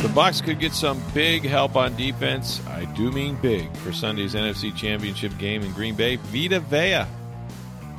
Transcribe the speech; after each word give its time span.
The 0.00 0.08
Bucks 0.08 0.40
could 0.40 0.58
get 0.58 0.72
some 0.72 0.98
big 1.12 1.42
help 1.42 1.76
on 1.76 1.94
defense. 1.94 2.66
I 2.68 2.86
do 2.96 3.12
mean 3.12 3.36
big 3.36 3.70
for 3.76 3.92
Sunday's 3.92 4.34
NFC 4.34 4.74
Championship 4.74 5.36
game 5.36 5.60
in 5.60 5.72
Green 5.72 5.94
Bay. 5.94 6.16
Vita 6.16 6.58
Vea. 6.58 7.04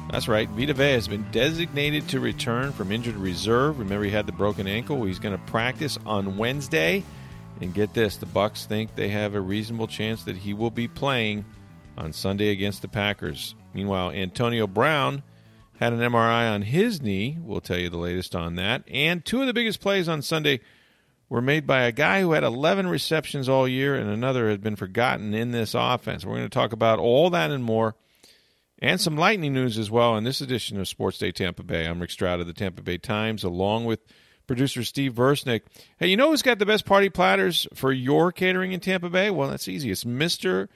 That's 0.10 0.28
right. 0.28 0.50
Vita 0.50 0.74
Vea 0.74 0.94
has 0.94 1.08
been 1.08 1.24
designated 1.32 2.10
to 2.10 2.20
return 2.20 2.72
from 2.72 2.92
injured 2.92 3.16
reserve. 3.18 3.78
Remember, 3.78 4.04
he 4.04 4.10
had 4.10 4.26
the 4.26 4.32
broken 4.32 4.66
ankle. 4.66 5.04
He's 5.04 5.20
going 5.20 5.38
to 5.38 5.46
practice 5.46 6.00
on 6.04 6.38
Wednesday. 6.38 7.04
And 7.62 7.72
get 7.72 7.94
this, 7.94 8.18
the 8.18 8.26
Bucks 8.26 8.66
think 8.66 8.96
they 8.96 9.10
have 9.10 9.36
a 9.36 9.40
reasonable 9.40 9.88
chance 9.88 10.24
that 10.24 10.36
he 10.36 10.56
will 10.56 10.72
be 10.72 10.88
playing 10.88 11.46
on 12.00 12.14
Sunday 12.14 12.50
against 12.50 12.82
the 12.82 12.88
Packers. 12.88 13.54
Meanwhile, 13.76 14.10
Antonio 14.10 14.66
Brown 14.66 15.22
had 15.80 15.94
an 15.94 16.00
MRI 16.00 16.52
on 16.52 16.64
his 16.64 17.00
knee. 17.00 17.38
We'll 17.40 17.62
tell 17.62 17.78
you 17.78 17.90
the 17.90 17.98
latest 17.98 18.36
on 18.36 18.56
that. 18.56 18.84
And 18.88 19.24
two 19.24 19.42
of 19.42 19.48
the 19.48 19.54
biggest 19.54 19.80
plays 19.80 20.10
on 20.10 20.24
Sunday 20.24 20.62
were 21.32 21.42
made 21.42 21.66
by 21.66 21.84
a 21.84 21.94
guy 21.94 22.20
who 22.20 22.34
had 22.34 22.44
11 22.44 22.88
receptions 22.88 23.48
all 23.48 23.66
year 23.66 23.96
and 23.96 24.10
another 24.10 24.50
had 24.50 24.62
been 24.62 24.76
forgotten 24.76 25.34
in 25.34 25.52
this 25.52 25.74
offense. 25.74 26.26
We're 26.26 26.36
going 26.36 26.44
to 26.44 26.50
talk 26.50 26.74
about 26.74 27.00
all 27.00 27.30
that 27.30 27.52
and 27.52 27.64
more 27.64 27.96
and 28.80 29.00
some 29.00 29.16
lightning 29.16 29.54
news 29.54 29.78
as 29.78 29.90
well 29.90 30.18
in 30.18 30.26
this 30.26 30.42
edition 30.42 30.78
of 30.78 30.90
Sports 30.90 31.20
Day 31.20 31.32
Tampa 31.32 31.64
Bay. 31.64 31.86
I'm 31.86 32.02
Rick 32.02 32.12
Stroud 32.12 32.42
of 32.42 32.48
the 32.48 32.54
Tampa 32.54 32.82
Bay 32.82 32.98
Times 32.98 33.46
along 33.46 33.86
with 33.86 34.02
producer 34.46 34.84
Steve 34.84 35.14
Versnick. 35.14 35.62
Hey, 35.98 36.08
you 36.08 36.18
know 36.18 36.32
who's 36.32 36.42
got 36.42 36.60
the 36.60 36.66
best 36.66 36.86
party 36.86 37.08
platters 37.08 37.66
for 37.74 37.94
your 37.94 38.34
catering 38.34 38.74
in 38.74 38.82
Tampa 38.82 39.10
Bay? 39.10 39.30
Well, 39.30 39.48
that's 39.48 39.70
easy. 39.70 39.90
It's 39.90 40.04
Mr. 40.04 40.68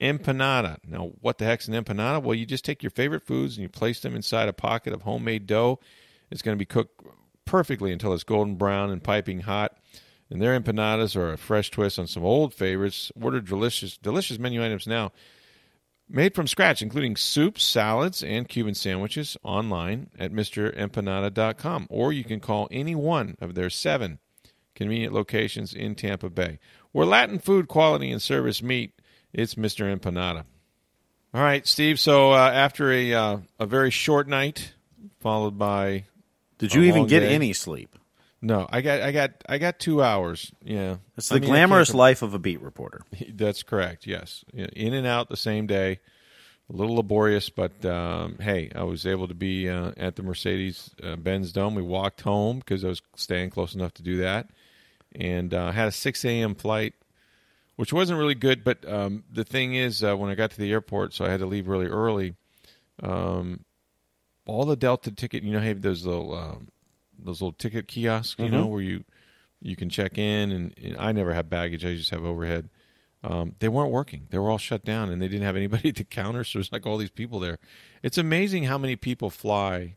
Empanada. 0.00 0.76
Now, 0.86 1.10
what 1.22 1.38
the 1.38 1.44
heck's 1.44 1.66
an 1.66 1.74
empanada? 1.74 2.22
Well, 2.22 2.36
you 2.36 2.46
just 2.46 2.64
take 2.64 2.84
your 2.84 2.90
favorite 2.90 3.26
foods 3.26 3.56
and 3.56 3.62
you 3.62 3.68
place 3.68 3.98
them 3.98 4.14
inside 4.14 4.48
a 4.48 4.52
pocket 4.52 4.92
of 4.92 5.02
homemade 5.02 5.48
dough. 5.48 5.80
It's 6.30 6.40
going 6.40 6.56
to 6.56 6.62
be 6.62 6.66
cooked 6.66 7.04
perfectly 7.44 7.90
until 7.90 8.14
it's 8.14 8.22
golden 8.22 8.54
brown 8.54 8.92
and 8.92 9.02
piping 9.02 9.40
hot. 9.40 9.73
And 10.34 10.42
their 10.42 10.58
empanadas 10.58 11.14
are 11.14 11.32
a 11.32 11.38
fresh 11.38 11.70
twist 11.70 11.96
on 11.96 12.08
some 12.08 12.24
old 12.24 12.52
favorites. 12.52 13.12
Order 13.22 13.40
delicious, 13.40 13.96
delicious 13.96 14.36
menu 14.36 14.64
items 14.64 14.84
now, 14.84 15.12
made 16.08 16.34
from 16.34 16.48
scratch, 16.48 16.82
including 16.82 17.14
soups, 17.14 17.62
salads, 17.62 18.20
and 18.20 18.48
Cuban 18.48 18.74
sandwiches 18.74 19.36
online 19.44 20.10
at 20.18 20.32
MrEmpanada.com. 20.32 21.86
Or 21.88 22.12
you 22.12 22.24
can 22.24 22.40
call 22.40 22.66
any 22.72 22.96
one 22.96 23.36
of 23.40 23.54
their 23.54 23.70
seven 23.70 24.18
convenient 24.74 25.14
locations 25.14 25.72
in 25.72 25.94
Tampa 25.94 26.28
Bay. 26.28 26.58
Where 26.90 27.06
Latin 27.06 27.38
food 27.38 27.68
quality 27.68 28.10
and 28.10 28.20
service 28.20 28.60
meet, 28.60 29.00
it's 29.32 29.54
Mr. 29.54 29.96
Empanada. 29.96 30.46
All 31.32 31.42
right, 31.42 31.64
Steve. 31.64 32.00
So 32.00 32.32
uh, 32.32 32.50
after 32.52 32.90
a 32.90 33.14
uh, 33.14 33.36
a 33.60 33.66
very 33.66 33.92
short 33.92 34.26
night, 34.26 34.74
followed 35.20 35.56
by 35.56 36.06
Did 36.58 36.74
you 36.74 36.82
even 36.82 37.06
get 37.06 37.20
day. 37.20 37.32
any 37.32 37.52
sleep? 37.52 37.96
No, 38.44 38.66
I 38.70 38.82
got 38.82 39.00
I 39.00 39.10
got 39.10 39.30
I 39.48 39.56
got 39.56 39.78
two 39.78 40.02
hours. 40.02 40.52
Yeah, 40.62 40.96
It's 41.16 41.32
I 41.32 41.36
the 41.36 41.40
mean, 41.40 41.50
glamorous 41.50 41.94
life 41.94 42.20
of 42.20 42.34
a 42.34 42.38
beat 42.38 42.60
reporter. 42.60 43.00
That's 43.30 43.62
correct. 43.62 44.06
Yes, 44.06 44.44
in 44.52 44.92
and 44.92 45.06
out 45.06 45.30
the 45.30 45.36
same 45.36 45.66
day. 45.66 46.00
A 46.70 46.72
little 46.76 46.96
laborious, 46.96 47.50
but 47.50 47.84
um, 47.84 48.36
hey, 48.40 48.70
I 48.74 48.84
was 48.84 49.06
able 49.06 49.28
to 49.28 49.34
be 49.34 49.68
uh, 49.68 49.92
at 49.98 50.16
the 50.16 50.22
Mercedes 50.22 50.90
uh, 51.02 51.16
Benz 51.16 51.52
Dome. 51.52 51.74
We 51.74 51.82
walked 51.82 52.20
home 52.22 52.58
because 52.58 52.84
I 52.84 52.88
was 52.88 53.02
staying 53.16 53.50
close 53.50 53.74
enough 53.74 53.92
to 53.94 54.02
do 54.02 54.18
that, 54.18 54.48
and 55.14 55.52
uh, 55.52 55.72
had 55.72 55.88
a 55.88 55.92
six 55.92 56.22
a.m. 56.24 56.54
flight, 56.54 56.92
which 57.76 57.92
wasn't 57.94 58.18
really 58.18 58.34
good. 58.34 58.62
But 58.62 58.86
um, 58.90 59.24
the 59.32 59.44
thing 59.44 59.74
is, 59.74 60.02
uh, 60.04 60.16
when 60.16 60.30
I 60.30 60.34
got 60.34 60.50
to 60.52 60.58
the 60.58 60.70
airport, 60.72 61.14
so 61.14 61.24
I 61.24 61.30
had 61.30 61.40
to 61.40 61.46
leave 61.46 61.66
really 61.68 61.86
early. 61.86 62.34
Um, 63.02 63.64
all 64.46 64.64
the 64.66 64.76
Delta 64.76 65.10
ticket, 65.10 65.42
you 65.42 65.52
know, 65.52 65.60
have 65.60 65.80
those 65.82 66.04
little 66.04 66.34
um, 66.34 66.68
those 67.18 67.40
little 67.40 67.52
ticket 67.52 67.88
kiosks, 67.88 68.38
you 68.38 68.48
know, 68.48 68.66
where 68.66 68.82
you 68.82 69.04
you 69.60 69.76
can 69.76 69.88
check 69.88 70.18
in, 70.18 70.52
and, 70.52 70.74
and 70.82 70.96
I 70.98 71.12
never 71.12 71.32
have 71.32 71.48
baggage. 71.48 71.84
I 71.84 71.94
just 71.94 72.10
have 72.10 72.24
overhead. 72.24 72.68
Um, 73.22 73.54
they 73.58 73.68
weren't 73.68 73.90
working. 73.90 74.26
They 74.28 74.38
were 74.38 74.50
all 74.50 74.58
shut 74.58 74.84
down, 74.84 75.10
and 75.10 75.20
they 75.20 75.28
didn't 75.28 75.46
have 75.46 75.56
anybody 75.56 75.88
at 75.90 75.96
the 75.96 76.04
counter. 76.04 76.44
So 76.44 76.58
there's 76.58 76.72
like 76.72 76.86
all 76.86 76.98
these 76.98 77.10
people 77.10 77.40
there. 77.40 77.58
It's 78.02 78.18
amazing 78.18 78.64
how 78.64 78.76
many 78.76 78.96
people 78.96 79.30
fly 79.30 79.96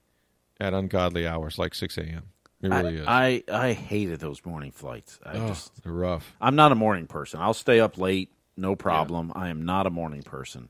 at 0.59 0.73
ungodly 0.73 1.27
hours, 1.27 1.59
like 1.59 1.75
6 1.75 1.97
a.m. 1.97 2.23
It 2.61 2.69
really 2.69 2.97
is. 2.97 3.07
I, 3.07 3.43
I 3.51 3.67
I 3.67 3.73
hated 3.73 4.19
those 4.19 4.43
morning 4.43 4.71
flights. 4.71 5.19
I 5.23 5.33
oh, 5.33 5.47
just 5.49 5.83
they're 5.83 5.91
rough. 5.91 6.35
I'm 6.41 6.55
not 6.55 6.71
a 6.71 6.75
morning 6.75 7.05
person. 7.05 7.39
I'll 7.39 7.53
stay 7.53 7.79
up 7.79 7.97
late, 7.97 8.31
no 8.55 8.75
problem. 8.75 9.31
I 9.35 9.49
am 9.49 9.63
not 9.63 9.85
a 9.85 9.91
morning 9.91 10.23
person. 10.23 10.69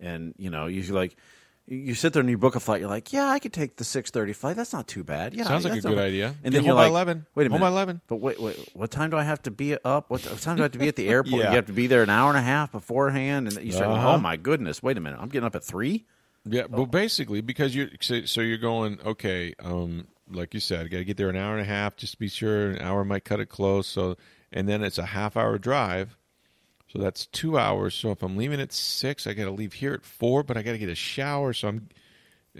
And 0.00 0.34
you 0.38 0.48
know, 0.48 0.66
usually 0.66 0.98
like 0.98 1.16
you 1.66 1.94
sit 1.94 2.12
there 2.12 2.20
and 2.20 2.28
you 2.28 2.36
book 2.38 2.56
a 2.56 2.60
flight. 2.60 2.80
You're 2.80 2.90
like, 2.90 3.12
yeah, 3.12 3.28
I 3.28 3.38
could 3.38 3.52
take 3.52 3.76
the 3.76 3.84
six 3.84 4.10
thirty 4.10 4.32
flight. 4.32 4.56
That's 4.56 4.72
not 4.72 4.86
too 4.88 5.04
bad. 5.04 5.32
Yeah, 5.34 5.44
Sounds 5.44 5.64
like 5.64 5.74
a 5.78 5.80
good 5.80 5.96
bad." 5.96 6.04
idea. 6.06 6.26
And 6.42 6.52
Get 6.52 6.52
then 6.52 6.64
you're 6.64 6.74
home 6.74 6.78
by 6.82 6.88
like, 6.88 7.06
11. 7.06 7.26
Wait 7.34 7.46
a 7.46 7.50
Home 7.50 7.60
minute, 7.60 7.70
by 7.70 7.76
11. 7.76 8.00
But 8.08 8.16
wait, 8.16 8.40
wait, 8.40 8.70
what 8.74 8.90
time 8.90 9.10
do 9.10 9.16
I 9.16 9.22
have 9.22 9.40
to 9.42 9.50
be 9.50 9.74
up? 9.84 10.10
What, 10.10 10.22
what 10.24 10.40
time 10.40 10.56
do 10.56 10.62
I 10.62 10.64
have 10.64 10.72
to 10.72 10.78
be 10.78 10.88
at 10.88 10.96
the 10.96 11.08
airport? 11.10 11.42
Yeah. 11.42 11.50
You 11.50 11.56
have 11.56 11.66
to 11.66 11.72
be 11.72 11.86
there 11.86 12.02
an 12.02 12.10
hour 12.10 12.28
and 12.30 12.38
a 12.38 12.42
half 12.42 12.72
beforehand, 12.72 13.48
and 13.48 13.64
you 13.64 13.72
start, 13.72 13.90
Uh-huh. 13.90 14.14
oh 14.14 14.18
my 14.18 14.36
goodness, 14.36 14.82
wait 14.82 14.96
a 14.98 15.00
minute, 15.00 15.18
I'm 15.20 15.28
getting 15.28 15.46
up 15.46 15.54
at 15.54 15.64
three. 15.64 16.04
Yeah, 16.44 16.64
well, 16.68 16.86
basically 16.86 17.40
because 17.40 17.74
you're 17.76 17.88
so, 18.00 18.24
so 18.24 18.40
you're 18.40 18.58
going 18.58 18.98
okay. 19.06 19.54
Um, 19.62 20.08
like 20.28 20.54
you 20.54 20.60
said, 20.60 20.90
got 20.90 20.98
to 20.98 21.04
get 21.04 21.16
there 21.16 21.28
an 21.28 21.36
hour 21.36 21.52
and 21.52 21.60
a 21.62 21.64
half 21.68 21.94
just 21.96 22.14
to 22.14 22.18
be 22.18 22.26
sure. 22.28 22.70
An 22.70 22.80
hour 22.82 23.04
might 23.04 23.24
cut 23.24 23.38
it 23.38 23.46
close. 23.48 23.86
So 23.86 24.16
and 24.52 24.68
then 24.68 24.82
it's 24.82 24.98
a 24.98 25.06
half 25.06 25.36
hour 25.36 25.56
drive. 25.58 26.16
So 26.92 26.98
that's 26.98 27.26
two 27.26 27.56
hours. 27.56 27.94
So 27.94 28.10
if 28.10 28.22
I'm 28.22 28.36
leaving 28.36 28.60
at 28.60 28.70
six, 28.70 29.26
I 29.26 29.32
got 29.32 29.44
to 29.44 29.50
leave 29.50 29.72
here 29.72 29.94
at 29.94 30.04
four, 30.04 30.42
but 30.42 30.58
I 30.58 30.62
got 30.62 30.72
to 30.72 30.78
get 30.78 30.90
a 30.90 30.94
shower. 30.94 31.54
So 31.54 31.68
I'm 31.68 31.88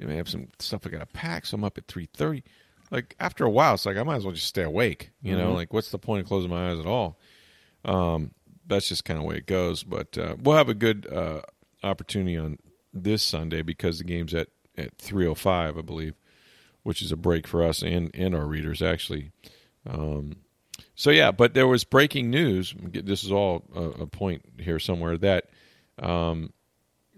I 0.09 0.13
have 0.13 0.29
some 0.29 0.49
stuff 0.59 0.87
I 0.87 0.91
got 0.91 1.01
to 1.01 1.07
pack. 1.07 1.45
So 1.45 1.57
I'm 1.57 1.65
up 1.65 1.77
at 1.77 1.87
three 1.87 2.09
thirty. 2.15 2.43
Like 2.91 3.15
after 3.21 3.45
a 3.45 3.51
while, 3.51 3.75
it's 3.75 3.85
like 3.85 3.99
I 3.99 4.03
might 4.03 4.17
as 4.17 4.25
well 4.25 4.35
just 4.35 4.47
stay 4.47 4.63
awake. 4.63 5.11
You 5.21 5.37
know, 5.37 5.53
like 5.53 5.73
what's 5.75 5.91
the 5.91 5.99
point 5.99 6.23
of 6.23 6.29
closing 6.29 6.51
my 6.51 6.71
eyes 6.71 6.79
at 6.79 6.87
all? 6.87 7.19
Um, 7.85 8.33
that's 8.67 8.89
just 8.89 9.05
kind 9.05 9.19
of 9.19 9.25
the 9.25 9.29
way 9.29 9.37
it 9.37 9.47
goes. 9.47 9.83
But 9.83 10.17
uh, 10.17 10.37
we'll 10.43 10.57
have 10.57 10.71
a 10.71 10.75
good 10.75 11.07
uh, 11.13 11.43
opportunity 11.83 12.39
on 12.39 12.59
this 12.93 13.23
Sunday 13.23 13.61
because 13.61 13.99
the 13.99 14.05
game's 14.05 14.33
at 14.33 14.49
at 14.79 14.97
three 14.97 15.27
o 15.27 15.35
five, 15.35 15.77
I 15.77 15.83
believe, 15.83 16.15
which 16.85 17.03
is 17.03 17.13
a 17.13 17.17
break 17.17 17.47
for 17.47 17.63
us 17.63 17.83
and 17.83 18.11
and 18.15 18.35
our 18.35 18.47
readers 18.47 18.81
actually. 18.81 19.31
Um, 19.87 20.37
so 20.95 21.11
yeah, 21.11 21.31
but 21.33 21.55
there 21.55 21.67
was 21.67 21.85
breaking 21.85 22.31
news. 22.31 22.75
This 22.79 23.25
is 23.25 23.33
all 23.33 23.65
a, 23.75 24.03
a 24.03 24.07
point 24.07 24.45
here 24.59 24.79
somewhere 24.79 25.17
that 25.19 25.51
um, 25.99 26.53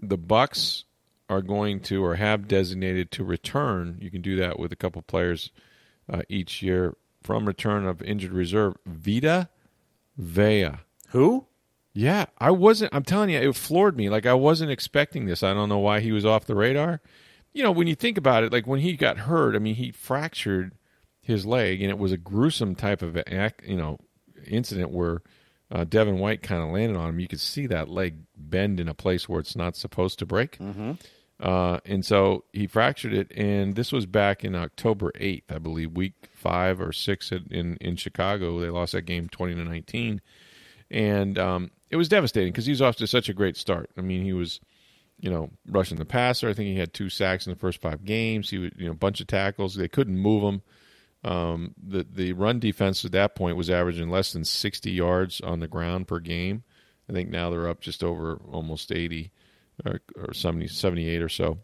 the 0.00 0.16
Bucks 0.16 0.84
are 1.28 1.42
going 1.42 1.80
to 1.80 2.04
or 2.04 2.14
have 2.16 2.48
designated 2.48 3.10
to 3.12 3.24
return. 3.24 3.98
You 4.00 4.10
can 4.10 4.22
do 4.22 4.36
that 4.36 4.58
with 4.58 4.72
a 4.72 4.76
couple 4.76 5.02
players 5.02 5.50
uh, 6.12 6.22
each 6.28 6.62
year 6.62 6.96
from 7.22 7.46
return 7.46 7.86
of 7.86 8.02
injured 8.02 8.32
reserve. 8.32 8.76
Vita 8.86 9.48
Vea. 10.16 10.70
Who? 11.08 11.46
Yeah, 11.94 12.26
I 12.38 12.50
wasn't. 12.50 12.94
I'm 12.94 13.04
telling 13.04 13.30
you, 13.30 13.38
it 13.38 13.56
floored 13.56 13.96
me. 13.96 14.10
Like 14.10 14.26
I 14.26 14.34
wasn't 14.34 14.70
expecting 14.70 15.26
this. 15.26 15.42
I 15.42 15.54
don't 15.54 15.68
know 15.68 15.78
why 15.78 16.00
he 16.00 16.12
was 16.12 16.26
off 16.26 16.46
the 16.46 16.54
radar. 16.54 17.00
You 17.52 17.62
know, 17.62 17.70
when 17.70 17.86
you 17.86 17.94
think 17.94 18.18
about 18.18 18.42
it, 18.42 18.52
like 18.52 18.66
when 18.66 18.80
he 18.80 18.94
got 18.94 19.18
hurt, 19.18 19.54
I 19.54 19.60
mean, 19.60 19.76
he 19.76 19.92
fractured 19.92 20.72
his 21.24 21.44
leg, 21.44 21.80
and 21.80 21.90
it 21.90 21.98
was 21.98 22.12
a 22.12 22.16
gruesome 22.16 22.74
type 22.74 23.02
of 23.02 23.16
ac 23.16 23.54
you 23.66 23.76
know 23.76 23.98
incident 24.46 24.90
where 24.90 25.22
uh, 25.72 25.84
Devin 25.84 26.18
White 26.18 26.42
kind 26.42 26.62
of 26.62 26.70
landed 26.70 26.96
on 26.96 27.08
him. 27.08 27.20
You 27.20 27.28
could 27.28 27.40
see 27.40 27.66
that 27.66 27.88
leg 27.88 28.18
bend 28.36 28.78
in 28.78 28.88
a 28.88 28.94
place 28.94 29.28
where 29.28 29.40
it's 29.40 29.56
not 29.56 29.76
supposed 29.76 30.18
to 30.20 30.26
break. 30.26 30.58
Uh, 31.40 31.80
and 31.84 32.04
so 32.04 32.44
he 32.52 32.66
fractured 32.66 33.12
it, 33.12 33.32
and 33.36 33.74
this 33.74 33.90
was 33.90 34.06
back 34.06 34.44
in 34.44 34.54
October 34.54 35.10
8th, 35.16 35.50
I 35.50 35.58
believe, 35.58 35.92
week 35.92 36.30
five 36.32 36.80
or 36.80 36.92
six 36.92 37.32
in, 37.32 37.76
in, 37.80 37.96
Chicago. 37.96 38.60
They 38.60 38.70
lost 38.70 38.92
that 38.92 39.02
game 39.02 39.28
20 39.28 39.54
to 39.56 39.64
19. 39.64 40.20
And 40.90 41.38
um, 41.38 41.70
it 41.90 41.96
was 41.96 42.08
devastating 42.08 42.52
because 42.52 42.66
he 42.66 42.72
was 42.72 42.80
off 42.80 42.96
to 42.96 43.06
such 43.08 43.28
a 43.28 43.34
great 43.34 43.56
start. 43.56 43.90
I 43.98 44.00
mean, 44.00 44.22
he 44.22 44.32
was, 44.32 44.60
you 45.18 45.28
know, 45.28 45.50
rushing 45.68 45.98
the 45.98 46.04
passer. 46.04 46.48
I 46.48 46.54
think 46.54 46.68
he 46.68 46.78
had 46.78 46.94
two 46.94 47.10
sacks 47.10 47.46
in 47.46 47.52
the 47.52 47.58
first 47.58 47.80
five 47.80 48.04
games. 48.04 48.50
He 48.50 48.58
would, 48.58 48.74
you 48.76 48.86
know, 48.86 48.92
a 48.92 48.96
bunch 48.96 49.20
of 49.20 49.26
tackles. 49.26 49.74
They 49.74 49.88
couldn't 49.88 50.16
move 50.16 50.44
him. 50.44 50.62
Um, 51.24 51.74
the 51.82 52.06
the 52.08 52.32
run 52.34 52.58
defense 52.58 53.04
at 53.04 53.12
that 53.12 53.34
point 53.34 53.56
was 53.56 53.70
averaging 53.70 54.10
less 54.10 54.32
than 54.32 54.44
60 54.44 54.90
yards 54.90 55.40
on 55.40 55.60
the 55.60 55.68
ground 55.68 56.06
per 56.06 56.20
game. 56.20 56.64
I 57.08 57.12
think 57.12 57.30
now 57.30 57.50
they're 57.50 57.68
up 57.68 57.80
just 57.80 58.04
over 58.04 58.40
almost 58.50 58.92
80 58.92 59.30
or, 59.84 60.00
or 60.16 60.34
70, 60.34 60.68
78 60.68 61.22
or 61.22 61.28
so. 61.28 61.58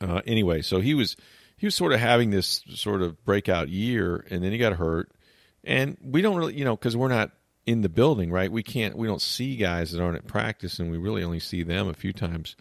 Uh, 0.00 0.20
anyway, 0.26 0.60
so 0.60 0.80
he 0.80 0.94
was 0.94 1.16
he 1.56 1.66
was 1.66 1.74
sort 1.74 1.92
of 1.92 2.00
having 2.00 2.30
this 2.30 2.62
sort 2.74 3.02
of 3.02 3.24
breakout 3.24 3.68
year, 3.68 4.26
and 4.30 4.42
then 4.42 4.52
he 4.52 4.58
got 4.58 4.74
hurt. 4.74 5.10
And 5.62 5.96
we 6.02 6.20
don't 6.20 6.36
really, 6.36 6.54
you 6.58 6.64
know, 6.64 6.76
because 6.76 6.96
we're 6.96 7.08
not 7.08 7.30
in 7.64 7.80
the 7.80 7.88
building, 7.88 8.30
right? 8.30 8.52
We 8.52 8.62
can't, 8.62 8.96
we 8.98 9.06
don't 9.06 9.22
see 9.22 9.56
guys 9.56 9.92
that 9.92 10.02
aren't 10.02 10.16
at 10.16 10.26
practice, 10.26 10.78
and 10.78 10.90
we 10.90 10.98
really 10.98 11.24
only 11.24 11.40
see 11.40 11.62
them 11.62 11.88
a 11.88 11.94
few 11.94 12.12
times 12.12 12.56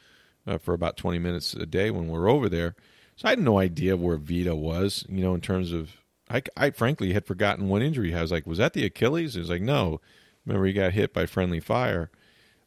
uh, 0.48 0.57
for 0.57 0.74
about 0.74 0.95
20 0.95 1.19
minutes 1.19 1.54
a 1.54 1.65
day 1.65 1.92
when 1.92 2.07
we're 2.07 2.30
over 2.30 2.48
there. 2.48 2.75
So 3.18 3.27
I 3.27 3.31
had 3.31 3.39
no 3.39 3.60
idea 3.60 3.98
where 3.98 4.18
Vita 4.18 4.56
was, 4.56 5.06
you 5.10 5.24
know, 5.24 5.33
in 5.33 5.42
terms 5.42 5.74
of. 5.74 5.98
I, 6.33 6.41
I 6.57 6.71
frankly 6.71 7.13
had 7.13 7.25
forgotten 7.25 7.69
one 7.69 7.83
injury. 7.83 8.13
I 8.13 8.21
was 8.21 8.31
like, 8.31 8.47
was 8.47 8.57
that 8.57 8.74
the 8.74 8.85
Achilles? 8.85 9.35
It 9.35 9.39
was 9.39 9.50
like, 9.50 9.62
no. 9.62 10.01
Remember, 10.45 10.65
he 10.65 10.74
got 10.74 10.94
hit 10.94 11.13
by 11.13 11.25
friendly 11.27 11.59
fire. 11.59 12.09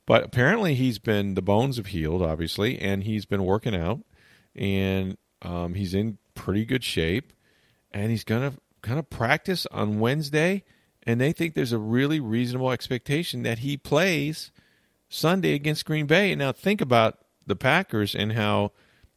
But 0.07 0.25
apparently, 0.25 0.77
he's 0.77 1.01
been 1.01 1.35
the 1.35 1.43
bones 1.43 1.77
have 1.77 1.87
healed, 1.87 2.23
obviously, 2.23 2.79
and 2.79 3.03
he's 3.03 3.27
been 3.27 3.45
working 3.45 3.75
out, 3.75 4.01
and 4.55 5.19
um, 5.43 5.75
he's 5.75 5.95
in 5.95 6.19
pretty 6.37 6.65
good 6.65 6.85
shape, 6.85 7.33
and 7.91 8.13
he's 8.13 8.23
gonna 8.23 8.55
kind 8.83 9.01
of 9.01 9.11
practice 9.11 9.67
on 9.73 9.99
Wednesday, 9.99 10.63
and 11.03 11.21
they 11.21 11.33
think 11.33 11.55
there's 11.55 11.73
a 11.73 11.79
really 11.79 12.21
reasonable 12.21 12.71
expectation 12.71 13.43
that 13.43 13.59
he 13.59 13.77
plays 13.77 14.53
Sunday 15.09 15.55
against 15.55 15.85
Green 15.85 16.07
Bay. 16.07 16.31
And 16.31 16.39
now 16.39 16.53
think 16.53 16.81
about 16.81 17.19
the 17.45 17.57
Packers 17.57 18.15
and 18.15 18.33
how 18.33 18.71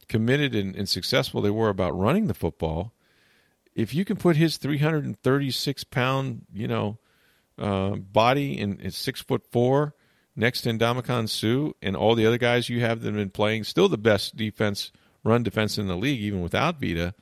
committed 0.08 0.56
and, 0.56 0.74
and 0.74 0.88
successful 0.88 1.40
they 1.40 1.50
were 1.50 1.68
about 1.68 1.96
running 1.96 2.26
the 2.26 2.34
football. 2.34 2.92
If 3.74 3.94
you 3.94 4.04
can 4.04 4.16
put 4.16 4.36
his 4.36 4.56
336 4.56 5.84
pound, 5.84 6.46
you 6.52 6.68
know, 6.68 6.98
uh, 7.58 7.96
body 7.96 8.58
and 8.58 8.80
is 8.80 8.96
six 8.96 9.20
foot 9.20 9.42
four 9.50 9.94
next 10.34 10.62
to 10.62 10.70
Ndamukong 10.70 11.28
Suh 11.28 11.72
and 11.82 11.96
all 11.96 12.14
the 12.14 12.26
other 12.26 12.38
guys 12.38 12.68
you 12.68 12.80
have 12.80 13.00
that 13.00 13.08
have 13.08 13.16
been 13.16 13.30
playing, 13.30 13.64
still 13.64 13.88
the 13.88 13.98
best 13.98 14.36
defense, 14.36 14.90
run 15.22 15.42
defense 15.42 15.78
in 15.78 15.86
the 15.86 15.96
league, 15.96 16.20
even 16.20 16.40
without 16.40 16.80
Vita. 16.80 17.14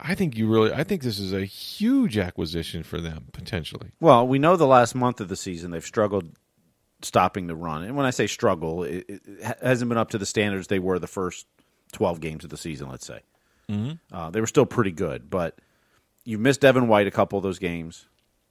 I 0.00 0.14
think 0.14 0.36
you 0.36 0.48
really, 0.48 0.72
I 0.72 0.84
think 0.84 1.02
this 1.02 1.18
is 1.18 1.32
a 1.32 1.44
huge 1.44 2.16
acquisition 2.16 2.82
for 2.82 3.00
them 3.00 3.28
potentially. 3.32 3.90
Well, 4.00 4.26
we 4.26 4.38
know 4.38 4.56
the 4.56 4.66
last 4.66 4.94
month 4.94 5.20
of 5.20 5.28
the 5.28 5.36
season 5.36 5.70
they've 5.70 5.84
struggled 5.84 6.36
stopping 7.02 7.46
the 7.46 7.56
run, 7.56 7.82
and 7.82 7.96
when 7.96 8.06
I 8.06 8.10
say 8.10 8.26
struggle, 8.26 8.84
it, 8.84 9.04
it 9.08 9.56
hasn't 9.62 9.88
been 9.88 9.98
up 9.98 10.10
to 10.10 10.18
the 10.18 10.26
standards 10.26 10.68
they 10.68 10.78
were 10.78 10.98
the 10.98 11.08
first 11.08 11.46
twelve 11.92 12.20
games 12.20 12.44
of 12.44 12.50
the 12.50 12.56
season. 12.56 12.88
Let's 12.88 13.06
say 13.06 13.20
mm-hmm. 13.68 14.16
uh, 14.16 14.30
they 14.30 14.40
were 14.40 14.46
still 14.46 14.66
pretty 14.66 14.92
good, 14.92 15.28
but 15.28 15.58
you 16.28 16.36
missed 16.36 16.60
Devin 16.60 16.88
White 16.88 17.06
a 17.06 17.10
couple 17.10 17.38
of 17.38 17.42
those 17.42 17.58
games. 17.58 18.06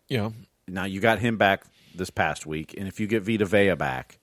Yeah. 0.08 0.32
Now 0.68 0.86
you 0.86 1.00
got 1.00 1.20
him 1.20 1.38
back 1.38 1.64
this 1.94 2.10
past 2.10 2.48
week, 2.48 2.74
and 2.76 2.88
if 2.88 3.00
you 3.00 3.06
get 3.06 3.22
Vita 3.22 3.46
Vea 3.46 3.76
back, 3.76 4.18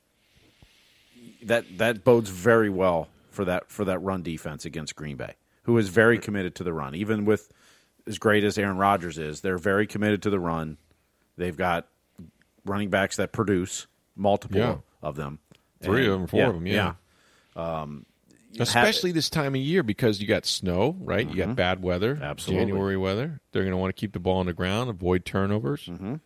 that 1.45 1.79
that 1.79 2.03
bodes 2.05 2.31
very 2.31 2.69
well 2.69 3.09
for 3.31 3.45
that 3.45 3.71
for 3.71 3.85
that 3.85 4.01
run 4.01 4.23
defense 4.25 4.65
against 4.65 4.97
Green 4.97 5.17
Bay, 5.17 5.35
who 5.63 5.79
is 5.79 5.89
very 5.89 6.19
committed 6.19 6.57
to 6.57 6.65
the 6.65 6.73
run. 6.73 6.97
Even 6.97 7.25
with 7.25 7.53
as 8.09 8.19
great 8.19 8.43
as 8.43 8.59
Aaron 8.59 8.77
Rodgers 8.77 9.19
is, 9.19 9.41
they're 9.41 9.57
very 9.57 9.87
committed 9.87 10.23
to 10.23 10.31
the 10.31 10.41
run. 10.41 10.77
They've 11.37 11.57
got 11.57 11.87
running 12.65 12.91
backs 12.91 13.17
that 13.17 13.31
produce 13.33 13.87
multiple 14.17 14.59
Yeah. 14.59 14.77
of 15.03 15.15
them, 15.17 15.39
Three 15.81 16.05
And- 16.07 16.13
of 16.13 16.19
them, 16.21 16.27
four 16.27 16.47
of 16.47 16.55
them, 16.55 16.67
yeah. 16.67 16.95
Um, 17.57 18.05
Especially 18.59 19.13
this 19.13 19.29
time 19.31 19.55
of 19.55 19.61
year 19.61 19.83
because 19.83 20.21
you 20.21 20.27
got 20.27 20.47
snow, 20.47 20.97
right? 21.01 21.29
You 21.29 21.45
got 21.45 21.57
bad 21.57 21.83
weather, 21.83 22.15
Mm-hmm. 22.15 22.25
Absolutely. 22.25 22.67
January 22.67 22.97
weather. 22.97 23.41
They're 23.53 23.63
going 23.63 23.73
to 23.73 23.77
want 23.77 23.95
to 23.95 24.01
keep 24.01 24.13
the 24.13 24.21
ball 24.21 24.39
on 24.39 24.47
the 24.47 24.53
ground, 24.53 24.91
avoid 24.91 25.25
turnovers. 25.25 25.87
Mm-hmm. 25.87 26.17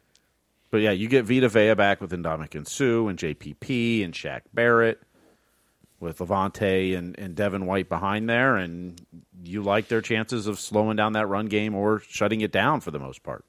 But 0.71 0.79
yeah, 0.79 0.91
you 0.91 1.09
get 1.09 1.25
Vita 1.25 1.49
Vea 1.49 1.75
back 1.75 2.01
with 2.01 2.11
Ndamukong 2.13 2.69
Suh 2.69 3.07
and 3.09 3.19
JPP 3.19 4.05
and 4.05 4.13
Shaq 4.13 4.43
Barrett 4.53 5.01
with 6.01 6.19
Lavonte 6.19 6.97
and, 6.97 7.19
and 7.19 7.35
Devin 7.35 7.67
White 7.67 7.89
behind 7.89 8.29
there, 8.29 8.57
and 8.57 9.01
you 9.43 9.63
like 9.63 9.89
their 9.89 10.01
chances 10.01 10.47
of 10.47 10.61
slowing 10.61 10.97
down 10.97 11.15
that 11.15 11.27
run 11.27 11.47
game 11.47 11.75
or 11.75 12.01
shutting 12.01 12.41
it 12.41 12.53
down 12.53 12.81
for 12.81 12.91
the 12.91 12.99
most 12.99 13.23
part. 13.23 13.45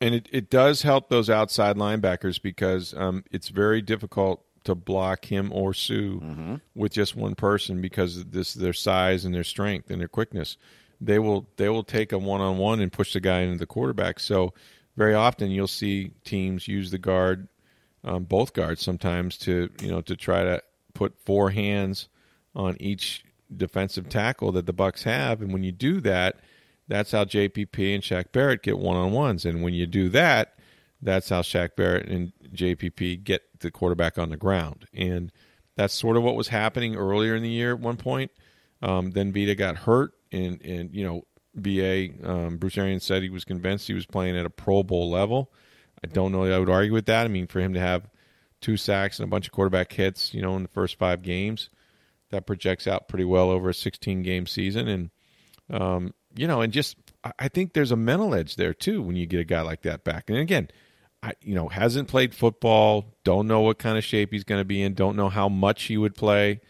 And 0.00 0.14
it, 0.14 0.28
it 0.32 0.48
does 0.48 0.80
help 0.82 1.10
those 1.10 1.28
outside 1.28 1.76
linebackers 1.76 2.40
because 2.40 2.94
um, 2.94 3.24
it's 3.30 3.48
very 3.48 3.82
difficult 3.82 4.42
to 4.64 4.74
block 4.74 5.24
him 5.24 5.50
or 5.52 5.72
Suh 5.74 5.94
Mm-hmm. 5.94 6.54
with 6.74 6.92
just 6.92 7.16
one 7.16 7.34
person 7.34 7.80
because 7.80 8.16
of 8.18 8.32
this 8.32 8.54
their 8.54 8.72
size 8.72 9.24
and 9.24 9.34
their 9.34 9.44
strength 9.44 9.90
and 9.90 10.00
their 10.00 10.08
quickness. 10.08 10.56
They 11.00 11.18
will 11.18 11.46
they 11.56 11.68
will 11.68 11.82
take 11.84 12.12
a 12.12 12.18
one 12.18 12.40
on 12.40 12.58
one 12.58 12.80
and 12.80 12.92
push 12.92 13.12
the 13.14 13.20
guy 13.20 13.40
into 13.40 13.58
the 13.58 13.66
quarterback. 13.66 14.20
So 14.20 14.52
very 14.96 15.14
often 15.14 15.50
you'll 15.50 15.66
see 15.66 16.12
teams 16.24 16.68
use 16.68 16.90
the 16.90 16.98
guard, 16.98 17.48
um, 18.04 18.24
both 18.24 18.52
guards 18.52 18.82
sometimes 18.82 19.38
to 19.38 19.70
you 19.80 19.88
know 19.88 20.02
to 20.02 20.14
try 20.16 20.42
to 20.44 20.62
put 20.92 21.18
four 21.24 21.50
hands 21.50 22.08
on 22.54 22.76
each 22.80 23.24
defensive 23.56 24.08
tackle 24.08 24.52
that 24.52 24.66
the 24.66 24.72
Bucks 24.72 25.04
have, 25.04 25.40
and 25.40 25.52
when 25.52 25.62
you 25.64 25.72
do 25.72 26.00
that, 26.02 26.36
that's 26.88 27.12
how 27.12 27.24
JPP 27.24 27.94
and 27.94 28.02
Shaq 28.02 28.32
Barrett 28.32 28.62
get 28.62 28.78
one 28.78 28.96
on 28.96 29.12
ones, 29.12 29.44
and 29.46 29.62
when 29.62 29.72
you 29.72 29.86
do 29.86 30.08
that, 30.10 30.54
that's 31.02 31.28
how 31.28 31.42
Shaq 31.42 31.70
Barrett 31.76 32.08
and 32.08 32.32
JPP 32.54 33.24
get 33.24 33.42
the 33.60 33.70
quarterback 33.70 34.18
on 34.18 34.30
the 34.30 34.36
ground, 34.36 34.86
and 34.94 35.32
that's 35.76 35.94
sort 35.94 36.16
of 36.16 36.22
what 36.22 36.36
was 36.36 36.48
happening 36.48 36.96
earlier 36.96 37.34
in 37.34 37.42
the 37.42 37.48
year 37.48 37.72
at 37.72 37.80
one 37.80 37.96
point. 37.96 38.30
Um, 38.82 39.10
then 39.10 39.32
Vita 39.32 39.54
got 39.54 39.76
hurt, 39.76 40.12
and 40.32 40.60
and 40.62 40.94
you 40.94 41.04
know 41.04 41.22
BA 41.54 42.08
um, 42.28 42.56
Bruce 42.58 42.78
Arians 42.78 43.04
said 43.04 43.22
he 43.22 43.30
was 43.30 43.44
convinced 43.44 43.86
he 43.86 43.94
was 43.94 44.06
playing 44.06 44.36
at 44.36 44.46
a 44.46 44.50
Pro 44.50 44.82
Bowl 44.82 45.10
level. 45.10 45.52
I 46.02 46.06
don't 46.06 46.32
know 46.32 46.44
that 46.46 46.54
I 46.54 46.58
would 46.58 46.70
argue 46.70 46.92
with 46.92 47.06
that. 47.06 47.24
I 47.24 47.28
mean, 47.28 47.46
for 47.46 47.60
him 47.60 47.74
to 47.74 47.80
have 47.80 48.08
two 48.60 48.76
sacks 48.76 49.18
and 49.18 49.26
a 49.26 49.30
bunch 49.30 49.46
of 49.46 49.52
quarterback 49.52 49.92
hits, 49.92 50.32
you 50.32 50.40
know, 50.42 50.56
in 50.56 50.62
the 50.62 50.68
first 50.68 50.98
five 50.98 51.22
games, 51.22 51.68
that 52.30 52.46
projects 52.46 52.86
out 52.86 53.08
pretty 53.08 53.24
well 53.24 53.50
over 53.50 53.68
a 53.70 53.74
16 53.74 54.22
game 54.22 54.46
season, 54.46 54.88
and 54.88 55.10
um, 55.70 56.14
you 56.36 56.46
know, 56.46 56.60
and 56.62 56.72
just 56.72 56.96
I- 57.24 57.32
I 57.38 57.48
think 57.48 57.72
there's 57.72 57.92
a 57.92 57.96
mental 57.96 58.34
edge 58.34 58.56
there 58.56 58.72
too 58.74 59.02
when 59.02 59.16
you 59.16 59.26
get 59.26 59.40
a 59.40 59.44
guy 59.44 59.60
like 59.62 59.82
that 59.82 60.04
back. 60.04 60.30
And 60.30 60.38
again, 60.38 60.68
I 61.22 61.32
you 61.42 61.54
know 61.54 61.68
hasn't 61.68 62.08
played 62.08 62.34
football, 62.34 63.06
don't 63.24 63.46
know 63.46 63.60
what 63.60 63.78
kind 63.78 63.98
of 63.98 64.04
shape 64.04 64.32
he's 64.32 64.44
going 64.44 64.60
to 64.60 64.64
be 64.64 64.82
in, 64.82 64.94
don't 64.94 65.16
know 65.16 65.28
how 65.28 65.48
much 65.48 65.84
he 65.84 65.96
would 65.96 66.14
play, 66.14 66.60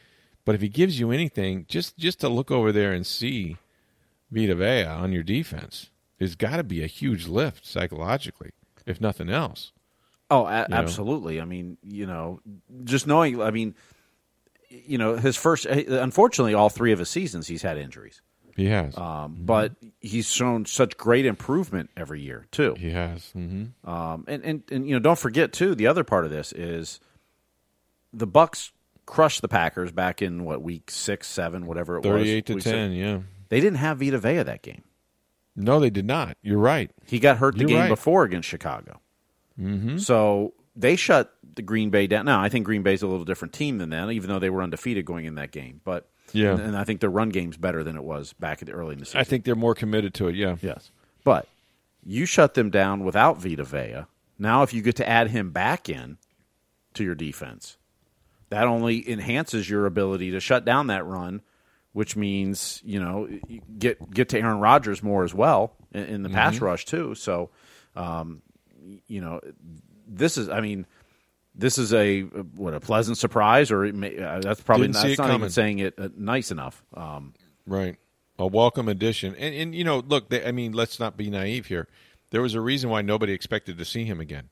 but 0.44 0.54
if 0.54 0.60
he 0.60 0.68
gives 0.68 0.98
you 0.98 1.10
anything, 1.10 1.66
just 1.68 1.96
just 1.96 2.20
to 2.20 2.28
look 2.28 2.50
over 2.50 2.72
there 2.72 2.92
and 2.92 3.06
see 3.06 3.56
Vita 4.30 4.54
Vea 4.54 4.84
on 4.84 5.12
your 5.12 5.22
defense 5.22 5.90
has 6.18 6.36
got 6.36 6.56
to 6.56 6.64
be 6.64 6.82
a 6.82 6.86
huge 6.86 7.26
lift 7.26 7.66
psychologically, 7.66 8.50
if 8.86 9.00
nothing 9.00 9.30
else. 9.30 9.72
Oh, 10.30 10.46
a- 10.46 10.68
know? 10.68 10.76
absolutely. 10.76 11.40
I 11.40 11.44
mean, 11.44 11.78
you 11.82 12.06
know, 12.06 12.40
just 12.84 13.06
knowing. 13.06 13.40
I 13.40 13.50
mean, 13.50 13.74
you 14.68 14.98
know, 14.98 15.16
his 15.16 15.36
first. 15.36 15.66
Unfortunately, 15.66 16.54
all 16.54 16.68
three 16.68 16.92
of 16.92 16.98
his 16.98 17.08
seasons, 17.08 17.48
he's 17.48 17.62
had 17.62 17.78
injuries. 17.78 18.22
He 18.56 18.66
has. 18.66 18.96
Um, 18.96 19.36
But 19.40 19.72
he's 20.00 20.30
shown 20.30 20.66
such 20.66 20.96
great 20.96 21.26
improvement 21.26 21.90
every 21.96 22.20
year 22.20 22.46
too. 22.50 22.74
he 22.78 22.90
has. 22.90 23.30
hmm 23.32 23.64
Um, 23.84 24.24
and, 24.28 24.42
and 24.44 24.62
and 24.70 24.86
you 24.86 24.94
know, 24.94 24.98
don't 25.00 25.18
forget 25.18 25.52
too. 25.52 25.74
The 25.74 25.86
other 25.86 26.04
part 26.04 26.24
of 26.24 26.30
this 26.30 26.52
is 26.52 27.00
the 28.12 28.26
Bucks 28.26 28.72
crushed 29.06 29.42
the 29.42 29.48
Packers 29.48 29.92
back 29.92 30.22
in 30.22 30.44
what 30.44 30.62
week 30.62 30.90
six, 30.90 31.26
seven, 31.26 31.66
whatever 31.66 31.96
it 31.96 32.04
was. 32.04 32.12
38 32.22 32.46
to 32.46 32.54
Week 32.54 32.62
six. 32.62 32.72
10, 32.72 32.92
yeah. 32.92 33.18
They 33.48 33.60
didn't 33.60 33.78
have 33.78 33.98
Vita 33.98 34.18
Vea 34.18 34.42
that 34.42 34.62
game. 34.62 34.82
No, 35.56 35.80
they 35.80 35.90
did 35.90 36.04
not. 36.06 36.36
You're 36.42 36.58
right. 36.58 36.90
He 37.06 37.18
got 37.18 37.38
hurt 37.38 37.54
the 37.54 37.60
You're 37.62 37.68
game 37.68 37.78
right. 37.78 37.88
before 37.88 38.22
against 38.24 38.48
Chicago. 38.48 39.00
Mm-hmm. 39.60 39.98
So 39.98 40.54
they 40.76 40.94
shut 40.96 41.34
the 41.56 41.62
Green 41.62 41.90
Bay 41.90 42.06
down. 42.06 42.24
Now 42.24 42.40
I 42.40 42.48
think 42.48 42.64
Green 42.64 42.82
Bay's 42.82 43.02
a 43.02 43.08
little 43.08 43.24
different 43.24 43.52
team 43.52 43.78
than 43.78 43.90
that, 43.90 44.10
even 44.10 44.30
though 44.30 44.38
they 44.38 44.50
were 44.50 44.62
undefeated 44.62 45.04
going 45.04 45.24
in 45.26 45.34
that 45.34 45.50
game. 45.50 45.80
But 45.84 46.08
Yeah. 46.32 46.52
and, 46.52 46.60
and 46.60 46.76
I 46.76 46.84
think 46.84 47.00
their 47.00 47.10
run 47.10 47.30
game's 47.30 47.56
better 47.56 47.82
than 47.84 47.96
it 47.96 48.04
was 48.04 48.32
back 48.34 48.62
at 48.62 48.66
the 48.66 48.72
early 48.72 48.94
in 48.94 49.00
the 49.00 49.06
season. 49.06 49.20
I 49.20 49.24
think 49.24 49.44
they're 49.44 49.54
more 49.54 49.74
committed 49.74 50.14
to 50.14 50.28
it, 50.28 50.34
yeah. 50.34 50.56
yes, 50.60 50.90
but 51.24 51.46
you 52.04 52.26
shut 52.26 52.54
them 52.54 52.70
down 52.70 53.04
without 53.04 53.38
Vita 53.38 53.64
Vea. 53.64 54.04
Now, 54.38 54.62
if 54.62 54.72
you 54.72 54.82
get 54.82 54.96
to 54.96 55.08
add 55.08 55.28
him 55.28 55.50
back 55.50 55.88
in 55.88 56.18
to 56.94 57.04
your 57.04 57.14
defense, 57.14 57.76
that 58.48 58.66
only 58.66 59.08
enhances 59.08 59.68
your 59.68 59.86
ability 59.86 60.30
to 60.32 60.40
shut 60.40 60.64
down 60.64 60.86
that 60.88 61.04
run, 61.04 61.42
which 61.92 62.16
means 62.16 62.80
you 62.84 63.00
know 63.00 63.28
get 63.78 64.10
get 64.10 64.30
to 64.30 64.38
Aaron 64.38 64.60
Rodgers 64.60 65.02
more 65.02 65.24
as 65.24 65.34
well 65.34 65.74
in, 65.92 66.04
in 66.04 66.22
the 66.22 66.30
pass 66.30 66.60
rush 66.60 66.84
too. 66.86 67.14
So, 67.14 67.50
um, 67.94 68.42
you 69.06 69.20
know, 69.20 69.40
this 70.06 70.38
is 70.38 70.48
I 70.48 70.60
mean. 70.60 70.86
This 71.60 71.78
is 71.78 71.92
a 71.92 72.22
what 72.22 72.74
a 72.74 72.80
pleasant 72.80 73.18
surprise, 73.18 73.70
or 73.70 73.84
it 73.84 73.94
may, 73.94 74.18
uh, 74.18 74.40
that's 74.40 74.60
probably 74.62 74.88
Didn't 74.88 74.94
not, 74.94 75.06
that's 75.06 75.18
not 75.18 75.34
even 75.34 75.50
saying 75.50 75.78
it 75.78 75.94
uh, 75.98 76.08
nice 76.16 76.50
enough. 76.50 76.82
Um, 76.94 77.34
Right. 77.66 77.96
A 78.38 78.46
welcome 78.46 78.88
addition. 78.88 79.36
And, 79.36 79.54
and 79.54 79.74
you 79.74 79.84
know, 79.84 79.98
look, 79.98 80.30
they, 80.30 80.44
I 80.44 80.50
mean, 80.50 80.72
let's 80.72 80.98
not 80.98 81.16
be 81.16 81.28
naive 81.30 81.66
here. 81.66 81.88
There 82.30 82.40
was 82.42 82.54
a 82.54 82.60
reason 82.60 82.88
why 82.90 83.02
nobody 83.02 83.32
expected 83.32 83.76
to 83.78 83.84
see 83.84 84.04
him 84.04 84.18
again. 84.20 84.48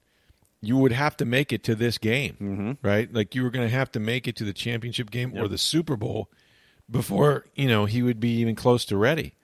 You 0.61 0.77
would 0.77 0.93
have 0.93 1.17
to 1.19 1.25
make 1.25 1.53
it 1.53 1.65
to 1.65 1.75
this 1.75 1.97
game, 1.99 2.37
Mm-hmm. 2.41 2.73
right? 2.87 3.12
Like 3.12 3.35
you 3.35 3.43
were 3.43 3.50
going 3.50 3.67
to 3.67 3.75
have 3.75 3.91
to 3.93 4.00
make 4.00 4.29
it 4.29 4.37
to 4.37 4.45
the 4.45 4.53
championship 4.53 5.11
game 5.11 5.33
or 5.37 5.49
the 5.49 5.59
Super 5.59 5.97
Bowl 5.97 6.29
before, 6.91 7.45
you 7.55 7.69
know, 7.69 7.87
he 7.87 8.03
would 8.03 8.21
be 8.21 8.41
even 8.41 8.55
close 8.55 8.85
to 8.87 8.97
ready. 8.97 9.35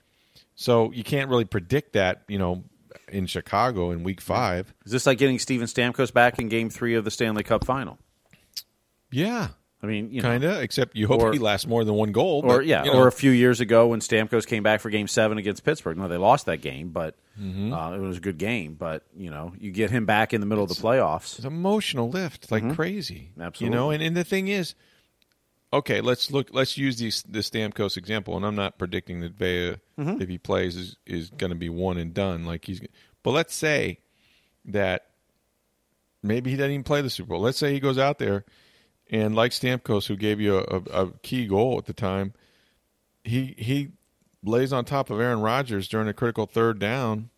So 0.55 0.91
you 0.91 1.03
can't 1.03 1.29
really 1.29 1.45
predict 1.45 1.93
that, 1.93 2.21
you 2.27 2.37
know, 2.37 2.63
in 3.09 3.25
Chicago 3.27 3.91
in 3.91 4.03
week 4.03 4.21
five. 4.21 4.73
is 4.85 4.91
this 4.91 5.05
like 5.05 5.17
getting 5.17 5.39
Steven 5.39 5.67
Stamkos 5.67 6.11
back 6.13 6.39
in 6.39 6.49
Game 6.49 6.69
Three 6.69 6.95
of 6.95 7.05
the 7.05 7.11
Stanley 7.11 7.43
Cup 7.43 7.65
Final? 7.65 7.97
Yeah. 9.11 9.49
I 9.83 9.87
mean, 9.87 10.09
you 10.09 10.21
know, 10.21 10.29
kind 10.29 10.43
of. 10.43 10.57
Except 10.61 10.95
you 10.95 11.05
hope 11.07 11.21
Or- 11.21 11.31
he 11.33 11.37
lasts 11.37 11.67
more 11.67 11.83
than 11.83 11.93
one 11.93 12.11
goal. 12.11 12.41
or 12.45 12.61
yeah, 12.63 12.83
you 12.85 12.91
know. 12.91 12.97
or 12.99 13.07
a 13.07 13.11
few 13.11 13.29
years 13.29 13.59
ago 13.59 13.87
when 13.87 13.99
Stamkos 13.99 14.47
came 14.47 14.63
back 14.63 14.81
for 14.81 14.89
Game 14.89 15.07
Seven 15.07 15.37
against 15.37 15.63
Pittsburgh. 15.63 15.97
No, 15.97 16.07
they 16.07 16.17
lost 16.17 16.45
that 16.47 16.57
game, 16.61 16.89
but 16.89 17.15
Mm-hmm. 17.39 17.73
uh, 17.73 17.91
it 17.93 17.99
was 17.99 18.15
a 18.17 18.21
good 18.21 18.37
game. 18.37 18.75
But 18.75 19.03
you 19.15 19.29
know, 19.29 19.53
you 19.59 19.69
get 19.71 19.91
him 19.91 20.05
back 20.05 20.33
in 20.33 20.39
the 20.39 20.47
middle 20.47 20.63
of 20.63 20.69
the 20.69 20.75
playoffs. 20.75 21.35
It's 21.35 21.43
emotional 21.45 22.09
lift 22.09 22.49
like 22.49 22.73
crazy. 22.75 23.29
Mm-hmm. 23.33 23.41
Absolutely. 23.41 23.75
You 23.75 23.79
know, 23.79 23.89
and, 23.91 24.01
and 24.01 24.15
the 24.15 24.23
thing 24.23 24.47
is, 24.47 24.73
okay, 25.75 26.01
let's 26.01 26.31
look. 26.31 26.49
Let's 26.51 26.77
use 26.77 26.97
the 26.97 27.11
the 27.31 27.39
Stamkos 27.39 27.97
example, 27.97 28.35
and 28.35 28.45
I'm 28.45 28.55
not 28.55 28.77
predicting 28.77 29.21
that 29.21 29.33
Vea, 29.33 29.75
Mm-hmm. 29.99 30.21
if 30.21 30.27
he 30.29 30.37
plays, 30.37 30.75
is 30.75 30.97
is 31.05 31.29
going 31.29 31.51
to 31.51 31.55
be 31.55 31.69
one 31.69 31.97
and 31.97 32.13
done. 32.13 32.45
Like 32.45 32.65
he's, 32.65 32.81
but 33.23 33.31
let's 33.31 33.55
say 33.55 33.99
that 34.65 35.05
maybe 36.23 36.49
he 36.51 36.57
doesn't 36.57 36.71
even 36.71 36.83
play 36.83 37.01
the 37.01 37.09
Super 37.09 37.29
Bowl. 37.29 37.41
Let's 37.41 37.57
say 37.57 37.71
he 37.73 37.79
goes 37.79 37.97
out 37.97 38.17
there 38.19 38.45
and 39.09 39.35
like 39.35 39.51
Stamkos, 39.51 40.07
who 40.07 40.15
gave 40.15 40.41
you 40.41 40.57
a, 40.57 40.63
a, 40.63 41.05
a 41.05 41.11
key 41.21 41.45
goal 41.47 41.77
at 41.77 41.85
the 41.85 41.93
time, 41.93 42.33
he 43.23 43.55
he 43.57 43.89
lays 44.43 44.73
on 44.73 44.85
top 44.85 45.09
of 45.09 45.19
Aaron 45.19 45.41
Rodgers 45.41 45.87
during 45.87 46.07
a 46.07 46.13
critical 46.13 46.45
third 46.45 46.79
down, 46.79 47.29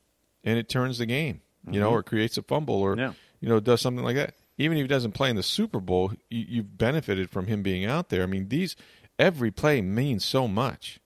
and 0.44 0.58
it 0.58 0.67
turns 0.70 0.98
the 0.98 1.06
game. 1.06 1.41
You 1.70 1.82
know, 1.82 1.89
or 1.91 2.01
creates 2.01 2.38
a 2.38 2.41
fumble, 2.44 2.75
or 2.75 2.91
Mm-hmm. 2.91 3.00
Yeah. 3.01 3.13
you 3.41 3.50
know, 3.50 3.60
does 3.60 3.82
something 3.82 4.03
like 4.06 4.15
that. 4.15 4.36
Even 4.57 4.77
if 4.77 4.83
he 4.83 4.87
doesn't 4.87 5.11
play 5.11 5.29
in 5.29 5.35
the 5.35 5.43
Super 5.43 5.79
Bowl, 5.79 6.13
you, 6.29 6.45
you've 6.49 6.77
benefited 6.77 7.29
from 7.29 7.47
him 7.47 7.61
being 7.61 7.85
out 7.85 8.09
there. 8.09 8.23
I 8.23 8.25
mean, 8.25 8.49
these 8.49 8.75
every 9.19 9.51
play 9.51 9.81
means 9.81 10.25
so 10.25 10.47
much 10.47 10.99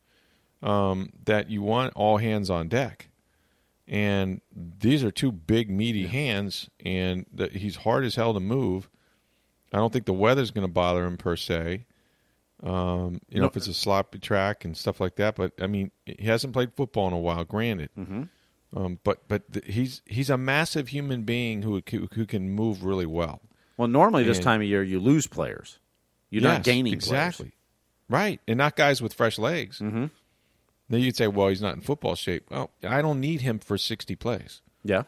um, 0.63 1.12
that 1.25 1.50
you 1.50 1.62
want 1.62 1.93
all 1.96 2.17
hands 2.17 2.50
on 2.50 2.67
deck. 2.70 3.10
And 3.88 4.39
these 4.55 5.03
are 5.03 5.12
two 5.12 5.31
big, 5.34 5.70
meaty 5.70 6.08
hands, 6.08 6.70
and 6.86 7.25
the, 7.34 7.48
he's 7.50 7.75
hard 7.77 8.05
as 8.05 8.15
hell 8.15 8.34
to 8.34 8.39
move. 8.39 8.89
I 9.74 9.77
don't 9.77 9.91
think 9.91 10.05
the 10.05 10.13
weather's 10.13 10.51
going 10.51 10.65
to 10.67 10.72
bother 10.72 11.05
him 11.05 11.17
per 11.17 11.36
se. 11.36 11.86
Um, 12.63 13.20
you 13.27 13.38
know, 13.38 13.41
No. 13.41 13.46
if 13.48 13.58
it's 13.58 13.67
a 13.67 13.74
sloppy 13.74 14.20
track 14.20 14.63
and 14.63 14.77
stuff 14.77 15.01
like 15.01 15.15
that. 15.15 15.36
But 15.36 15.53
I 15.60 15.67
mean, 15.67 15.91
he 16.05 16.25
hasn't 16.25 16.53
played 16.53 16.74
football 16.74 17.08
in 17.08 17.13
a 17.13 17.17
while, 17.20 17.43
granted. 17.43 17.89
Mm-hmm. 17.98 18.24
Um, 18.75 19.00
but 19.04 19.28
but 19.28 19.51
th- 19.51 19.66
he's 19.68 20.01
he's 20.06 20.30
a 20.30 20.38
massive 20.38 20.88
human 20.90 21.24
being 21.24 21.62
who 21.62 21.82
who, 21.90 22.25
can 22.25 22.50
move 22.51 22.84
really 22.86 23.06
well. 23.06 23.42
Well, 23.78 23.88
normally 23.90 24.24
this 24.24 24.40
time 24.40 24.62
of 24.62 24.68
year 24.68 24.82
you 24.84 25.00
lose 25.00 25.28
players. 25.28 25.78
You're 26.30 26.44
not 26.44 26.63
gaining 26.63 26.94
exactly. 26.94 27.46
players. 27.46 27.54
Right, 28.10 28.40
and 28.48 28.58
not 28.58 28.75
guys 28.75 29.01
with 29.01 29.13
fresh 29.13 29.38
legs. 29.40 29.80
Mm-hmm. 29.80 30.06
Then 30.90 31.00
you'd 31.00 31.16
say, 31.16 31.28
well, 31.28 31.48
he's 31.48 31.62
not 31.62 31.75
in 31.75 31.82
football 31.82 32.16
shape. 32.16 32.48
Well, 32.51 32.70
I 32.84 33.01
don't 33.01 33.20
need 33.22 33.42
him 33.42 33.60
for 33.60 33.78
sixty 33.78 34.16
plays. 34.16 34.62
Yeah, 34.84 35.04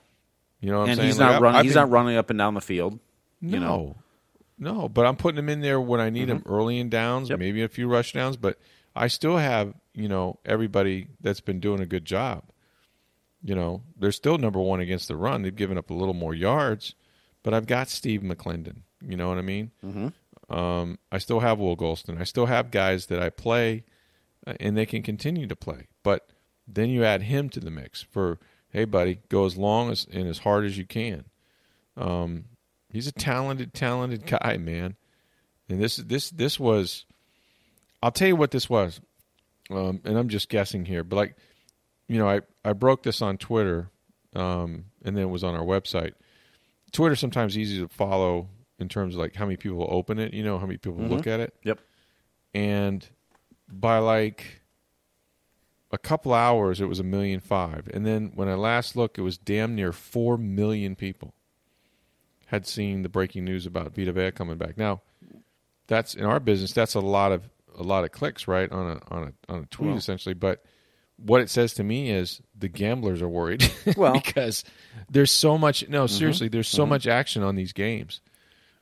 You 0.62 0.72
know 0.72 0.79
what 0.79 0.89
I'm 0.89 0.89
and 0.91 1.01
he's 1.01 1.17
Like, 1.20 1.29
not 1.32 1.36
I- 1.36 1.39
running. 1.43 1.58
I've 1.60 1.63
He's 1.65 1.74
been- 1.74 1.82
not 1.82 1.89
running 1.89 2.15
up 2.17 2.29
and 2.29 2.38
down 2.39 2.53
the 2.53 2.62
field. 2.62 3.00
No, 3.41 3.53
You 3.53 3.60
know, 3.60 3.96
no, 4.58 4.88
but 4.89 5.05
I'm 5.05 5.15
putting 5.17 5.39
him 5.39 5.50
in 5.50 5.62
there 5.62 5.82
when 5.82 6.00
I 6.00 6.10
need 6.10 6.29
him 6.29 6.43
early 6.46 6.79
in 6.79 6.89
downs, 6.89 7.29
Yep. 7.29 7.39
maybe 7.39 7.62
a 7.63 7.67
few 7.67 7.88
rush 7.89 8.13
downs. 8.13 8.38
But 8.38 8.58
I 8.96 9.08
still 9.08 9.38
have, 9.38 9.74
you 9.93 10.08
know, 10.08 10.39
everybody 10.46 11.08
that's 11.22 11.41
been 11.41 11.60
doing 11.60 11.82
a 11.82 11.86
good 11.86 12.05
job. 12.05 12.43
You 13.43 13.55
know, 13.55 13.83
they're 14.00 14.13
still 14.13 14.38
number 14.38 14.59
one 14.59 14.79
against 14.79 15.09
the 15.09 15.17
run. 15.17 15.41
They've 15.41 15.55
given 15.55 15.77
up 15.77 15.89
a 15.89 15.93
little 15.93 16.13
more 16.13 16.33
yards, 16.33 16.95
but 17.43 17.53
I've 17.53 17.67
got 17.67 17.89
Steve 17.89 18.21
McLendon. 18.21 18.83
You 19.01 19.17
know 19.17 19.27
what 19.27 19.38
I 19.38 19.41
mean? 19.41 19.71
Mm-hmm. 19.85 20.55
Um, 20.55 20.97
I 21.12 21.17
still 21.17 21.41
have 21.41 21.59
Will 21.59 21.75
Gholston. 21.75 22.19
I 22.19 22.23
still 22.23 22.45
have 22.45 22.71
guys 22.71 23.07
that 23.07 23.21
I 23.21 23.29
play, 23.29 23.83
uh, 24.47 24.53
and 24.59 24.77
they 24.77 24.85
can 24.85 25.03
continue 25.03 25.47
to 25.47 25.55
play. 25.55 25.88
But 26.03 26.29
then 26.67 26.89
you 26.89 27.03
add 27.03 27.23
him 27.23 27.50
to 27.50 27.59
the 27.59 27.71
mix 27.71 28.01
for, 28.01 28.39
hey, 28.69 28.85
buddy, 28.85 29.19
go 29.27 29.45
as 29.45 29.57
long 29.57 29.91
as 29.91 30.07
and 30.12 30.27
as 30.27 30.39
hard 30.39 30.63
as 30.63 30.77
you 30.77 30.85
can. 30.85 31.25
Um, 31.97 32.45
he's 32.89 33.07
a 33.07 33.12
talented, 33.12 33.73
talented 33.73 34.25
guy, 34.25 34.57
man. 34.57 34.95
And 35.67 35.81
this, 35.81 35.97
this, 35.97 36.29
this 36.29 36.59
was. 36.59 37.05
I'll 38.01 38.12
tell 38.12 38.27
you 38.27 38.35
what 38.35 38.51
this 38.51 38.69
was, 38.69 39.00
um, 39.69 40.01
and 40.03 40.17
I'm 40.17 40.27
just 40.27 40.50
guessing 40.50 40.83
here, 40.83 41.05
but 41.05 41.15
like, 41.15 41.38
you 42.07 42.17
know, 42.17 42.27
I 42.29 42.41
I 42.65 42.74
broke 42.74 43.03
this 43.03 43.22
on 43.22 43.38
Twitter, 43.38 43.89
um, 44.36 44.86
and 45.03 45.15
then 45.15 45.24
it 45.24 45.29
was 45.29 45.43
on 45.43 45.55
our 45.55 45.63
website. 45.65 46.13
Twitter 46.91 47.15
sometimes 47.15 47.57
easy 47.57 47.79
to 47.79 47.88
follow 47.88 48.50
in 48.79 48.88
terms 48.89 49.15
of 49.15 49.22
like 49.22 49.36
how 49.36 49.45
many 49.45 49.57
people 49.57 49.88
open 49.89 50.19
it, 50.19 50.33
you 50.33 50.43
know, 50.43 50.57
how 50.60 50.65
many 50.65 50.77
people 50.77 51.00
look 51.01 51.27
at 51.27 51.39
it, 51.39 51.53
Yep. 51.63 51.79
and 52.53 53.07
by 53.72 53.98
like 54.00 54.62
a 55.91 55.98
couple 55.98 56.33
hours, 56.33 56.81
it 56.81 56.86
was 56.86 57.00
a 57.00 57.03
million 57.03 57.39
five, 57.39 57.88
and 57.93 58.05
then 58.05 58.31
when 58.36 58.48
I 58.50 58.55
last 58.55 58.95
looked, 58.95 59.17
it 59.17 59.22
was 59.22 59.38
damn 59.38 59.75
near 59.75 59.91
four 59.91 60.38
million 60.38 60.95
people 60.95 61.33
had 62.48 62.67
seen 62.67 63.01
the 63.03 63.10
breaking 63.10 63.45
news 63.45 63.65
about 63.65 63.95
Vita 63.95 64.12
Vea 64.12 64.31
coming 64.31 64.57
back. 64.57 64.77
Now, 64.77 65.01
that's 65.88 66.13
in 66.15 66.25
our 66.25 66.39
business. 66.39 66.72
That's 66.74 66.93
a 66.95 67.00
lot 67.00 67.31
of 67.31 67.50
a 67.77 67.83
lot 67.83 68.03
of 68.03 68.12
clicks, 68.12 68.48
right, 68.48 68.72
on 68.72 68.98
a 68.98 69.13
on 69.13 69.24
a 69.50 69.51
on 69.53 69.60
a 69.63 69.65
tweet 69.67 69.95
essentially. 69.95 70.33
But 70.36 70.63
what 71.25 71.42
it 71.42 71.50
says 71.50 71.74
to 71.75 71.84
me 71.84 72.10
is 72.12 72.42
the 72.58 72.68
gamblers 72.68 73.22
are 73.22 73.30
worried. 73.30 73.63
Well. 73.98 74.13
because 74.13 74.63
there's 75.10 75.32
so 75.32 75.58
much. 75.58 75.88
No, 75.89 76.08
seriously, 76.08 76.48
there's 76.48 76.68
so 76.68 76.86
much 76.86 77.08
action 77.08 77.44
on 77.44 77.56
these 77.56 77.74
games 77.74 78.22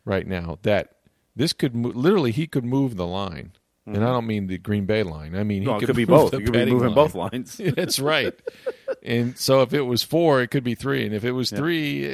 right 0.06 0.26
now 0.26 0.58
that 0.64 0.96
this 1.36 1.54
could 1.54 1.76
mo- 1.76 1.90
literally 1.90 2.32
he 2.32 2.48
could 2.48 2.66
move 2.66 2.96
the 2.98 3.08
line. 3.08 3.52
And 3.88 4.04
I 4.06 4.08
don't 4.08 4.28
mean 4.28 4.48
the 4.48 4.58
Green 4.60 4.86
Bay 4.86 5.04
line. 5.04 5.36
I 5.36 5.44
mean 5.44 5.64
he 5.64 5.68
Well, 5.68 5.78
it 5.78 5.80
could, 5.82 5.88
could 5.88 5.96
be 5.96 6.06
both. 6.06 6.34
You 6.34 6.42
could 6.42 6.54
be 6.54 6.66
moving 6.66 6.90
line. 6.90 6.96
both 6.96 7.16
lines. 7.16 7.58
That's 7.76 8.00
right. 8.00 8.34
and 9.04 9.38
so 9.38 9.64
if 9.64 9.74
it 9.74 9.82
was 9.82 10.02
four, 10.04 10.42
it 10.42 10.48
could 10.50 10.64
be 10.64 10.76
three, 10.76 11.06
and 11.06 11.14
if 11.16 11.26
it 11.26 11.32
was 11.32 11.50
three, 11.50 12.06
eh, 12.06 12.10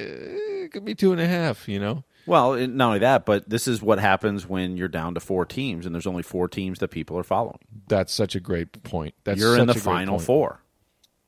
it 0.65 0.71
could 0.71 0.85
be 0.85 0.95
two 0.95 1.11
and 1.11 1.21
a 1.21 1.27
half. 1.27 1.67
You 1.67 1.79
know. 1.79 2.03
Well, 2.27 2.55
not 2.67 2.85
only 2.87 2.99
that, 2.99 3.25
but 3.25 3.49
this 3.49 3.67
is 3.67 3.81
what 3.81 3.99
happens 3.99 4.45
when 4.47 4.77
you're 4.77 4.87
down 4.89 5.13
to 5.15 5.19
four 5.19 5.45
teams, 5.45 5.85
and 5.85 5.95
there's 5.95 6.05
only 6.07 6.23
four 6.23 6.47
teams 6.47 6.79
that 6.79 6.89
people 6.89 7.17
are 7.17 7.23
following. 7.23 7.57
That's 7.87 8.13
such 8.13 8.35
a 8.35 8.39
great 8.39 8.83
point. 8.83 9.15
That's 9.23 9.39
you're 9.39 9.57
in 9.57 9.65
the 9.67 9.73
final 9.73 10.15
point. 10.17 10.25
four. 10.25 10.61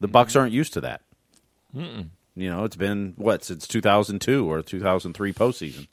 The 0.02 0.08
Bucks 0.10 0.36
aren't 0.36 0.52
used 0.54 0.74
to 0.74 0.82
that. 0.82 1.02
You 1.74 2.50
know, 2.50 2.64
it's 2.64 2.76
been 2.76 3.14
what 3.18 3.44
since 3.44 3.68
2002 3.68 4.50
or 4.50 4.62
2003 4.62 5.34
postseason. 5.34 5.88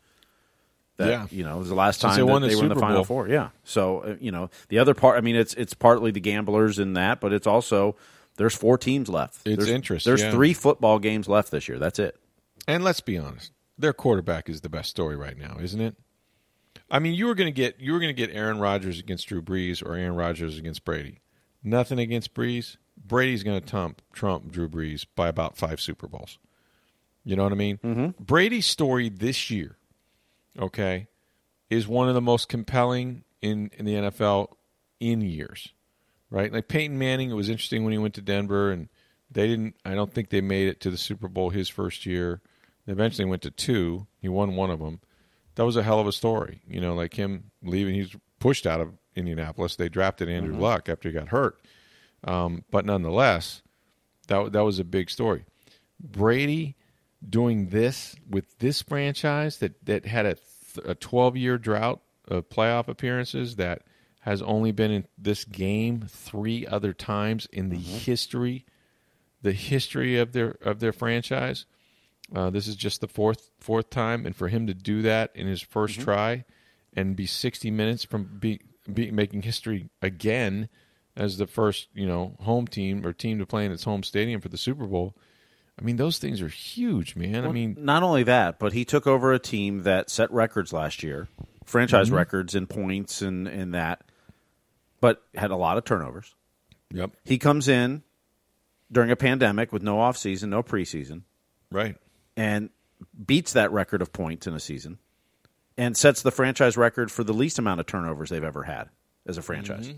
That, 0.97 1.09
Yeah. 1.09 1.27
you 1.31 1.45
know, 1.45 1.57
it 1.57 1.59
was 1.61 1.69
the 1.69 1.75
last 1.75 2.01
time 2.01 2.13
they 2.17 2.23
that 2.23 2.27
won 2.27 2.43
the 2.43 2.49
they 2.49 2.57
were 2.57 2.63
in 2.63 2.69
the 2.69 2.75
final 2.77 2.97
Bowl. 2.99 3.05
four. 3.05 3.29
Yeah. 3.29 3.51
So 3.65 3.99
uh, 4.01 4.17
you 4.21 4.31
know, 4.33 4.49
the 4.69 4.79
other 4.79 4.95
part. 4.95 5.19
I 5.19 5.21
mean, 5.21 5.37
it's 5.37 5.55
it's 5.55 5.75
partly 5.75 6.11
the 6.11 6.21
gamblers 6.21 6.79
in 6.79 6.95
that, 6.95 7.21
but 7.21 7.33
it's 7.33 7.47
also 7.47 7.97
there's 8.37 8.55
four 8.55 8.79
teams 8.79 9.09
left. 9.09 9.47
It's 9.47 9.57
there's, 9.57 9.69
interest, 9.69 10.07
There's 10.07 10.23
yeah. 10.23 10.31
three 10.31 10.55
football 10.55 10.99
games 10.99 11.29
left 11.29 11.51
this 11.51 11.69
year. 11.69 11.79
That's 11.79 11.99
it. 11.99 12.17
And 12.69 12.83
let's 12.85 13.01
be 13.01 13.19
honest, 13.19 13.53
their 13.79 13.93
quarterback 13.93 14.49
is 14.49 14.61
the 14.61 14.69
best 14.69 14.91
story 14.91 15.17
right 15.17 15.37
now, 15.37 15.59
isn't 15.61 15.81
it? 15.81 15.97
I 16.91 16.99
mean, 16.99 17.15
you 17.15 17.27
were 17.27 17.35
going 17.35 17.53
to 17.53 17.57
get 17.57 17.81
you 17.81 17.93
were 17.93 17.99
going 17.99 18.15
to 18.15 18.27
get 18.27 18.35
Aaron 18.35 18.59
Rodgers 18.59 18.99
against 18.99 19.27
Drew 19.27 19.43
Brees 19.43 19.85
or 19.85 19.95
Aaron 19.95 20.15
Rodgers 20.15 20.59
against 20.59 20.85
Brady. 20.85 21.21
Nothing 21.63 21.99
against 21.99 22.35
Brees. 22.35 22.77
Brady's 22.97 23.43
going 23.43 23.61
to 23.61 23.67
trump 23.67 24.03
trump 24.13 24.51
Drew 24.51 24.69
Brees 24.69 25.05
by 25.15 25.29
about 25.29 25.57
five 25.57 25.81
Super 25.81 26.07
Bowls. 26.07 26.39
You 27.25 27.35
know 27.35 27.43
what 27.43 27.53
I 27.53 27.57
mean? 27.57 27.79
Mm-hmm. 27.79 28.23
Brady's 28.23 28.67
story 28.67 29.09
this 29.09 29.51
year, 29.51 29.77
okay, 30.59 31.09
is 31.69 31.89
one 31.89 32.09
of 32.09 32.15
the 32.15 32.21
most 32.21 32.49
compelling 32.49 33.25
in 33.43 33.71
in 33.77 33.85
the 33.85 33.95
NFL 33.95 34.55
in 35.01 35.21
years. 35.23 35.69
Right? 36.31 36.53
Like 36.53 36.69
Peyton 36.69 36.99
Manning, 36.99 37.31
it 37.31 37.35
was 37.35 37.49
interesting 37.49 37.85
when 37.85 37.93
he 37.93 37.99
went 37.99 38.15
to 38.15 38.21
Denver 38.21 38.71
and 38.71 38.89
they 39.31 39.47
didn't 39.47 39.77
I 39.85 39.95
don't 39.95 40.13
think 40.13 40.31
they 40.31 40.41
made 40.41 40.69
it 40.69 40.81
to 40.83 40.91
the 40.91 40.97
Super 40.97 41.29
Bowl 41.29 41.51
his 41.51 41.69
first 41.69 42.07
year. 42.07 42.41
They 42.87 42.93
eventually 42.93 43.25
went 43.25 43.43
to 43.43 43.51
two. 43.51 44.07
He 44.21 44.29
won 44.29 44.57
one 44.57 44.71
of 44.71 44.79
them. 44.79 45.01
That 45.57 45.65
was 45.65 45.77
a 45.77 45.83
hell 45.83 46.01
of 46.01 46.07
a 46.07 46.13
story. 46.13 46.63
You 46.69 46.81
know, 46.81 46.95
like 46.95 47.15
him 47.15 47.51
leaving 47.63 47.95
he's 47.95 48.15
pushed 48.39 48.67
out 48.67 48.81
of 48.81 48.93
Indianapolis. 49.15 49.77
They 49.77 49.89
drafted 49.89 50.29
Andrew 50.29 50.57
Luck 50.57 50.89
after 50.89 51.09
he 51.09 51.15
got 51.15 51.29
hurt. 51.29 51.61
Um, 52.25 52.65
but 52.71 52.85
nonetheless, 52.85 53.63
that 54.29 54.53
that 54.53 54.65
was 54.65 54.79
a 54.79 54.85
big 54.85 55.11
story. 55.11 55.45
Brady 56.01 56.77
doing 57.29 57.69
this 57.69 58.15
with 58.29 58.59
this 58.59 58.83
franchise 58.83 59.59
that 59.59 59.85
that 59.87 60.07
had 60.07 60.27
a 60.27 60.35
th- 60.35 60.87
a 60.87 60.95
12 60.95 61.37
year 61.37 61.59
drought 61.59 62.01
of 62.29 62.49
playoff 62.49 62.89
appearances 62.89 63.57
that 63.57 63.83
has 64.21 64.43
only 64.43 64.73
been 64.73 64.91
in 64.91 65.07
this 65.17 65.45
game 65.45 66.05
three 66.09 66.67
other 66.67 66.93
times 66.93 67.47
in 67.53 67.69
the 67.69 67.79
history 67.79 68.67
the 69.43 69.53
history 69.53 70.19
of 70.19 70.33
their 70.33 70.57
of 70.63 70.81
their 70.81 70.93
franchise. 70.93 71.67
Uh, 72.35 72.51
this 72.51 72.67
is 72.67 72.75
just 72.77 73.01
the 73.01 73.09
fourth 73.09 73.51
fourth 73.61 73.89
time, 73.91 74.27
and 74.27 74.35
for 74.35 74.49
him 74.49 74.67
to 74.67 74.75
do 74.75 75.03
that 75.03 75.31
in 75.35 75.47
his 75.47 75.63
1st 75.63 76.03
try 76.03 76.45
and 76.95 77.15
be 77.15 77.27
60 77.27 77.71
minutes 77.71 78.05
from 78.05 78.25
be, 78.41 78.61
be 78.93 79.11
making 79.11 79.43
history 79.43 79.91
again 80.03 80.69
as 81.17 81.39
the 81.39 81.47
first 81.47 81.89
you 81.95 82.07
know 82.07 82.37
home 82.41 82.67
team 82.67 83.07
or 83.07 83.13
team 83.13 83.39
to 83.39 83.47
play 83.47 83.65
in 83.65 83.71
its 83.73 83.85
home 83.85 84.03
stadium 84.03 84.41
for 84.41 84.49
the 84.49 84.57
Super 84.59 84.87
Bowl. 84.87 85.15
I 85.79 85.85
mean, 85.85 85.97
those 85.97 86.19
things 86.19 86.41
are 86.41 86.49
huge, 86.49 87.17
man. 87.17 87.45
I 87.45 87.53
mean, 87.53 87.77
not 87.79 88.03
only 88.03 88.23
that, 88.25 88.59
but 88.59 88.73
he 88.73 88.85
took 88.87 89.07
over 89.07 89.33
a 89.33 89.39
team 89.39 89.83
that 89.83 90.09
set 90.11 90.33
records 90.33 90.73
last 90.73 91.03
year, 91.03 91.29
franchise 91.65 92.07
Mm-hmm. 92.09 92.17
records 92.17 92.55
in 92.55 92.67
points 92.67 93.23
and 93.23 93.47
and 93.47 93.75
that, 93.75 94.03
but 95.01 95.23
had 95.35 95.51
a 95.51 95.57
lot 95.57 95.77
of 95.79 95.85
turnovers. 95.85 96.35
yep, 96.91 97.11
He 97.25 97.39
comes 97.39 97.69
in 97.69 98.03
during 98.91 99.11
a 99.11 99.17
pandemic 99.17 99.71
with 99.73 99.83
no 99.83 99.97
offseason, 99.99 100.49
no 100.49 100.63
preseason, 100.63 101.23
right. 101.71 101.97
And 102.37 102.71
beats 103.27 103.53
that 103.55 103.73
record 103.73 104.03
of 104.03 104.13
points 104.13 104.47
in 104.47 104.55
a 104.55 104.61
season. 104.61 104.99
and 105.79 105.95
sets 105.97 106.23
the 106.23 106.31
franchise 106.31 106.77
record 106.79 107.11
for 107.13 107.23
the 107.23 107.35
least 107.35 107.59
amount 107.59 107.81
of 107.81 107.87
turnovers 107.87 108.31
they've 108.31 108.43
ever 108.45 108.63
had 108.63 108.89
as 109.27 109.37
a 109.37 109.43
franchise. 109.43 109.93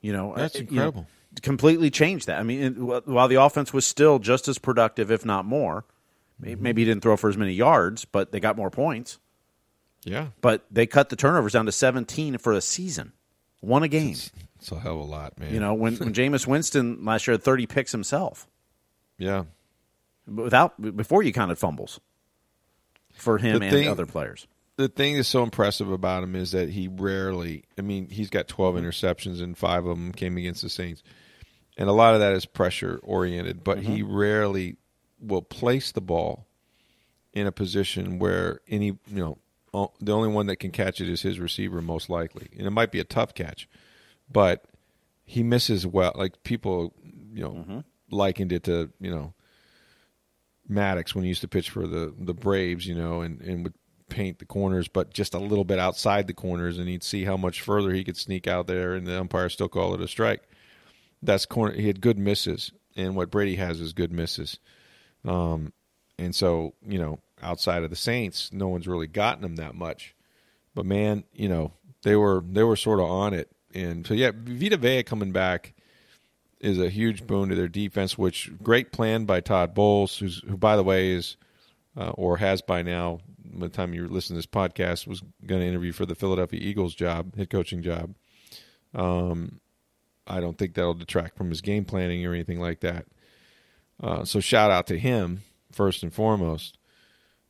You 0.00 0.12
know, 0.12 0.34
That's 0.36 0.56
uh, 0.56 0.58
you 0.60 0.64
know, 0.64 0.70
incredible. 0.70 1.06
completely 1.42 1.90
changed 1.90 2.26
that. 2.26 2.38
I 2.40 2.42
mean, 2.42 2.60
it- 2.62 3.06
while 3.06 3.28
the 3.28 3.40
offense 3.42 3.72
was 3.72 3.86
still 3.86 4.18
just 4.18 4.48
as 4.48 4.58
productive, 4.58 5.10
if 5.10 5.24
not 5.24 5.44
more, 5.44 5.84
may- 6.40 6.54
maybe 6.54 6.82
he 6.82 6.86
didn't 6.86 7.02
throw 7.02 7.16
for 7.16 7.28
as 7.28 7.36
many 7.36 7.52
yards, 7.52 8.04
but 8.04 8.32
they 8.32 8.40
got 8.40 8.56
more 8.56 8.70
points. 8.70 9.18
Yeah, 10.04 10.28
But 10.40 10.64
they 10.68 10.86
cut 10.88 11.10
the 11.10 11.16
turnovers 11.16 11.52
down 11.52 11.66
to 11.66 11.72
17 11.72 12.38
for 12.38 12.52
a 12.52 12.60
season, 12.60 13.12
one 13.60 13.84
a 13.84 13.88
game. 13.88 14.16
it's 14.56 14.72
a 14.72 14.80
hell 14.80 14.94
of 14.94 14.98
a 15.00 15.02
lot, 15.04 15.38
man. 15.38 15.54
You 15.54 15.60
know, 15.60 15.74
when, 15.74 15.94
when 15.96 16.12
Jameis 16.14 16.44
Winston 16.44 17.04
last 17.04 17.28
year 17.28 17.34
had 17.34 17.42
30 17.44 17.66
picks 17.66 17.92
himself, 17.92 18.48
yeah. 19.18 19.44
Without 20.26 20.96
before 20.96 21.22
you 21.22 21.32
counted 21.32 21.56
fumbles 21.56 22.00
for 23.12 23.38
him 23.38 23.58
The 23.58 23.64
and 23.64 23.72
thing- 23.72 23.88
other 23.88 24.06
players. 24.06 24.46
the 24.76 24.88
thing 24.88 25.16
that's 25.16 25.28
so 25.28 25.42
impressive 25.42 25.90
about 25.90 26.22
him 26.22 26.34
is 26.34 26.52
that 26.52 26.70
he 26.70 26.88
rarely 26.88 27.64
I 27.78 27.82
mean, 27.82 28.08
he's 28.08 28.30
got 28.30 28.48
12 28.48 28.76
mm-hmm. 28.76 28.86
interceptions 28.86 29.42
and 29.42 29.56
5 29.56 29.86
of 29.86 29.96
them 29.96 30.12
came 30.12 30.36
against 30.36 30.62
the 30.62 30.70
Saints. 30.70 31.02
And 31.78 31.88
a 31.88 31.92
lot 31.92 32.14
of 32.14 32.20
that 32.20 32.32
is 32.34 32.44
pressure 32.44 33.00
oriented, 33.02 33.64
but 33.64 33.78
he 33.78 34.02
mm-hmm. 34.02 34.14
rarely 34.14 34.76
will 35.20 35.42
place 35.42 35.92
the 35.92 36.02
ball 36.02 36.46
in 37.32 37.46
a 37.46 37.52
position 37.52 38.18
where 38.18 38.60
any, 38.68 38.86
you 38.86 38.98
know, 39.08 39.38
the 40.00 40.12
only 40.12 40.28
one 40.28 40.46
that 40.46 40.56
can 40.56 40.70
catch 40.70 41.00
it 41.00 41.08
is 41.08 41.22
his 41.22 41.40
receiver 41.40 41.80
most 41.80 42.10
likely. 42.10 42.48
And 42.58 42.66
it 42.66 42.70
might 42.70 42.92
be 42.92 43.00
a 43.00 43.04
tough 43.04 43.32
catch, 43.34 43.68
but 44.30 44.66
he 45.24 45.42
misses 45.42 45.86
well. 45.86 46.12
Like 46.14 46.42
people, 46.42 46.92
you 47.32 47.42
know, 47.42 47.52
mm-hmm. 47.52 47.78
likened 48.10 48.52
it 48.52 48.64
to, 48.64 48.90
you 49.00 49.10
know, 49.10 49.32
Maddux 50.70 51.14
when 51.14 51.24
he 51.24 51.28
used 51.28 51.40
to 51.40 51.48
pitch 51.48 51.70
for 51.70 51.86
the 51.86 52.14
the 52.18 52.34
Braves, 52.34 52.86
you 52.86 52.94
know, 52.94 53.22
and, 53.22 53.40
and 53.40 53.64
would 53.64 53.74
paint 54.08 54.38
the 54.38 54.44
corners, 54.44 54.88
but 54.88 55.12
just 55.12 55.34
a 55.34 55.38
little 55.38 55.64
bit 55.64 55.78
outside 55.78 56.26
the 56.26 56.34
corners, 56.34 56.78
and 56.78 56.88
he'd 56.88 57.02
see 57.02 57.24
how 57.24 57.36
much 57.36 57.62
further 57.62 57.92
he 57.92 58.04
could 58.04 58.16
sneak 58.16 58.46
out 58.46 58.66
there, 58.66 58.94
and 58.94 59.06
the 59.06 59.18
umpire 59.18 59.48
still 59.48 59.68
call 59.68 59.94
it 59.94 60.00
a 60.00 60.08
strike. 60.08 60.42
That's 61.22 61.46
corner. 61.46 61.74
He 61.74 61.86
had 61.86 62.00
good 62.00 62.18
misses, 62.18 62.72
and 62.96 63.16
what 63.16 63.30
Brady 63.30 63.56
has 63.56 63.80
is 63.80 63.92
good 63.92 64.12
misses. 64.12 64.58
Um, 65.24 65.72
and 66.18 66.34
so 66.34 66.74
you 66.86 66.98
know, 66.98 67.20
outside 67.42 67.82
of 67.82 67.90
the 67.90 67.96
Saints, 67.96 68.52
no 68.52 68.68
one's 68.68 68.88
really 68.88 69.06
gotten 69.06 69.44
him 69.44 69.56
that 69.56 69.74
much. 69.74 70.14
But 70.74 70.86
man, 70.86 71.24
you 71.32 71.48
know, 71.48 71.72
they 72.02 72.16
were 72.16 72.42
they 72.46 72.62
were 72.62 72.76
sort 72.76 73.00
of 73.00 73.06
on 73.06 73.34
it, 73.34 73.50
and 73.74 74.06
so 74.06 74.14
yeah, 74.14 74.30
Vita 74.34 74.76
Vea 74.76 75.02
coming 75.02 75.32
back 75.32 75.74
is 76.62 76.78
a 76.78 76.88
huge 76.88 77.26
boon 77.26 77.50
to 77.50 77.54
their 77.54 77.68
defense. 77.68 78.16
Which 78.16 78.50
great 78.62 78.92
plan 78.92 79.24
by 79.24 79.40
Todd 79.40 79.74
Bowles, 79.74 80.16
who 80.18 80.56
by 80.56 80.76
the 80.76 80.82
way 80.82 81.10
is 81.10 81.36
uh, 81.96 82.10
or 82.10 82.38
has 82.38 82.62
by 82.62 82.82
now. 82.82 83.20
By 83.44 83.66
the 83.66 83.72
time 83.72 83.92
you 83.92 84.08
listen 84.08 84.34
to 84.34 84.38
this 84.38 84.46
podcast, 84.46 85.06
was 85.06 85.20
going 85.44 85.60
to 85.60 85.66
interview 85.66 85.92
for 85.92 86.06
the 86.06 86.14
Philadelphia 86.14 86.60
Eagles 86.62 86.94
job, 86.94 87.36
head 87.36 87.50
coaching 87.50 87.82
job. 87.82 88.14
Um, 88.94 89.60
I 90.26 90.40
don't 90.40 90.56
think 90.56 90.74
that'll 90.74 90.94
detract 90.94 91.36
from 91.36 91.50
his 91.50 91.60
game 91.60 91.84
planning 91.84 92.24
or 92.24 92.32
anything 92.32 92.60
like 92.60 92.80
that. 92.80 93.06
Uh, 94.02 94.24
so 94.24 94.40
shout 94.40 94.70
out 94.70 94.86
to 94.86 94.98
him 94.98 95.42
first 95.70 96.02
and 96.02 96.14
foremost. 96.14 96.78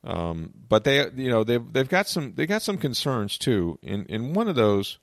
Um, 0.05 0.53
but 0.69 0.85
they, 0.85 1.09
you 1.15 1.31
know, 1.31 1.45
they've 1.45 1.73
they've 1.73 1.89
got 1.89 2.09
some 2.09 2.35
they 2.35 2.47
got 2.47 2.63
some 2.63 2.79
concerns 2.79 3.39
too, 3.39 3.79
and 3.85 4.11
and 4.11 4.35
one 4.35 4.49
of 4.49 4.57
those, 4.57 4.99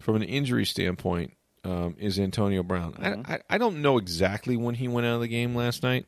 from 0.00 0.16
an 0.16 0.22
injury 0.22 0.66
standpoint, 0.66 1.32
um, 1.64 1.96
is 1.98 2.18
Antonio 2.18 2.62
Brown. 2.62 2.94
I, 3.26 3.34
I 3.34 3.38
I 3.50 3.58
don't 3.58 3.82
know 3.82 3.98
exactly 3.98 4.56
when 4.56 4.74
he 4.74 4.88
went 4.88 5.06
out 5.06 5.14
of 5.16 5.20
the 5.20 5.28
game 5.28 5.54
last 5.54 5.82
night 5.82 6.06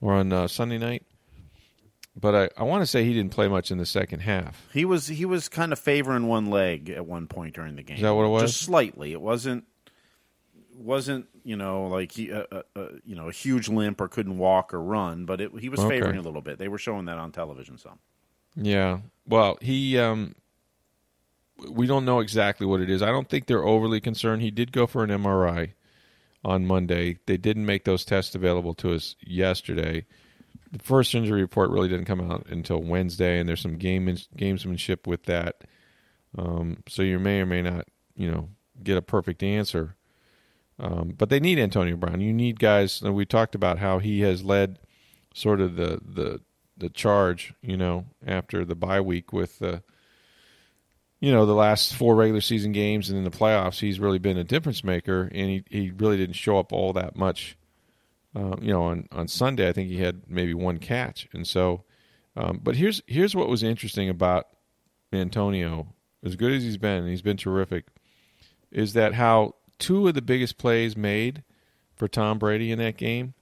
or 0.00 0.14
on 0.14 0.32
uh, 0.32 0.48
Sunday 0.48 0.78
night, 0.78 1.04
but 2.16 2.34
I, 2.34 2.60
I 2.60 2.64
want 2.64 2.82
to 2.82 2.86
say 2.86 3.04
he 3.04 3.12
didn't 3.14 3.32
play 3.32 3.48
much 3.48 3.70
in 3.70 3.78
the 3.78 3.86
second 3.86 4.20
half. 4.20 4.66
He 4.72 4.84
was 4.84 5.06
he 5.06 5.24
was 5.24 5.48
kind 5.48 5.72
of 5.72 5.78
favoring 5.78 6.26
one 6.26 6.46
leg 6.50 6.90
at 6.90 7.06
one 7.06 7.26
point 7.26 7.54
during 7.54 7.76
the 7.76 7.82
game. 7.82 7.96
Is 7.96 8.02
that 8.02 8.14
what 8.14 8.24
it 8.24 8.28
was? 8.28 8.50
Just 8.52 8.62
slightly. 8.62 9.12
It 9.12 9.20
wasn't 9.20 9.64
wasn't 10.74 11.26
you 11.44 11.56
know 11.56 11.86
like 11.88 12.12
he 12.12 12.32
uh, 12.32 12.44
uh, 12.50 12.62
uh, 12.76 12.86
you 13.04 13.14
know 13.14 13.28
a 13.28 13.32
huge 13.32 13.68
limp 13.68 14.00
or 14.00 14.08
couldn't 14.08 14.38
walk 14.38 14.72
or 14.74 14.82
run, 14.82 15.24
but 15.26 15.40
it, 15.40 15.50
he 15.58 15.68
was 15.68 15.80
Okay. 15.80 16.00
favoring 16.00 16.18
a 16.18 16.22
little 16.22 16.40
bit. 16.42 16.58
They 16.58 16.68
were 16.68 16.78
showing 16.78 17.04
that 17.06 17.18
on 17.18 17.32
television 17.32 17.78
some. 17.78 17.98
Yeah. 18.56 19.00
Well, 19.26 19.58
he 19.60 19.98
um 19.98 20.34
we 21.68 21.86
don't 21.86 22.04
know 22.04 22.20
exactly 22.20 22.66
what 22.66 22.80
it 22.80 22.90
is. 22.90 23.02
I 23.02 23.10
don't 23.10 23.28
think 23.28 23.46
they're 23.46 23.64
overly 23.64 24.00
concerned. 24.00 24.42
He 24.42 24.50
did 24.50 24.72
go 24.72 24.86
for 24.86 25.04
an 25.04 25.10
MRI 25.10 25.72
on 26.44 26.66
Monday. 26.66 27.18
They 27.26 27.36
didn't 27.36 27.66
make 27.66 27.84
those 27.84 28.04
tests 28.04 28.34
available 28.34 28.74
to 28.74 28.94
us 28.94 29.16
yesterday. 29.20 30.06
The 30.72 30.78
first 30.78 31.14
injury 31.14 31.40
report 31.40 31.70
really 31.70 31.88
didn't 31.88 32.06
come 32.06 32.20
out 32.20 32.46
until 32.48 32.80
Wednesday, 32.80 33.38
and 33.38 33.48
there's 33.48 33.60
some 33.60 33.76
game 33.76 34.06
gamesmanship 34.36 35.06
with 35.06 35.24
that. 35.24 35.62
Um, 36.38 36.82
so 36.88 37.02
you 37.02 37.18
may 37.18 37.40
or 37.40 37.46
may 37.46 37.62
not, 37.62 37.88
you 38.14 38.30
know, 38.30 38.50
get 38.82 38.96
a 38.96 39.02
perfect 39.02 39.42
answer. 39.42 39.96
Um, 40.78 41.14
but 41.18 41.28
they 41.28 41.40
need 41.40 41.58
Antonio 41.58 41.96
Brown. 41.96 42.20
You 42.20 42.32
need 42.32 42.58
guys. 42.58 43.02
And 43.02 43.14
we 43.14 43.26
talked 43.26 43.54
about 43.54 43.78
how 43.78 43.98
he 43.98 44.20
has 44.20 44.42
led 44.44 44.78
sort 45.34 45.60
of 45.60 45.76
the 45.76 46.00
the 46.02 46.40
the 46.76 46.88
charge, 46.88 47.52
you 47.60 47.76
know, 47.76 48.06
after 48.26 48.64
the 48.64 48.74
bye 48.74 49.00
week 49.00 49.32
with 49.32 49.58
the, 49.58 49.82
you 51.20 51.30
know, 51.32 51.46
the 51.46 51.54
last 51.54 51.94
four 51.94 52.16
regular 52.16 52.40
season 52.40 52.72
games 52.72 53.10
and 53.10 53.18
in 53.18 53.24
the 53.24 53.30
playoffs, 53.30 53.80
he's 53.80 54.00
really 54.00 54.18
been 54.18 54.38
a 54.38 54.44
difference 54.44 54.82
maker, 54.82 55.30
and 55.32 55.50
he, 55.50 55.64
he 55.70 55.90
really 55.90 56.16
didn't 56.16 56.36
show 56.36 56.58
up 56.58 56.72
all 56.72 56.92
that 56.94 57.16
much. 57.16 57.56
Uh, 58.34 58.56
you 58.60 58.72
know, 58.72 58.84
on 58.84 59.08
on 59.12 59.28
Sunday, 59.28 59.68
I 59.68 59.72
think 59.72 59.88
he 59.88 59.98
had 59.98 60.22
maybe 60.28 60.54
one 60.54 60.78
catch, 60.78 61.28
and 61.32 61.46
so. 61.46 61.84
Um, 62.36 62.60
but 62.62 62.76
here's 62.76 63.02
here's 63.06 63.34
what 63.34 63.48
was 63.48 63.62
interesting 63.64 64.08
about 64.08 64.46
Antonio, 65.12 65.88
as 66.24 66.36
good 66.36 66.52
as 66.52 66.62
he's 66.62 66.76
been, 66.76 66.98
and 67.02 67.08
he's 67.08 67.22
been 67.22 67.36
terrific, 67.36 67.86
is 68.70 68.92
that 68.92 69.14
how 69.14 69.56
two 69.78 70.06
of 70.06 70.14
the 70.14 70.22
biggest 70.22 70.56
plays 70.58 70.96
made 70.96 71.42
for 71.96 72.06
Tom 72.06 72.38
Brady 72.38 72.70
in 72.70 72.78
that 72.78 72.96
game. 72.96 73.34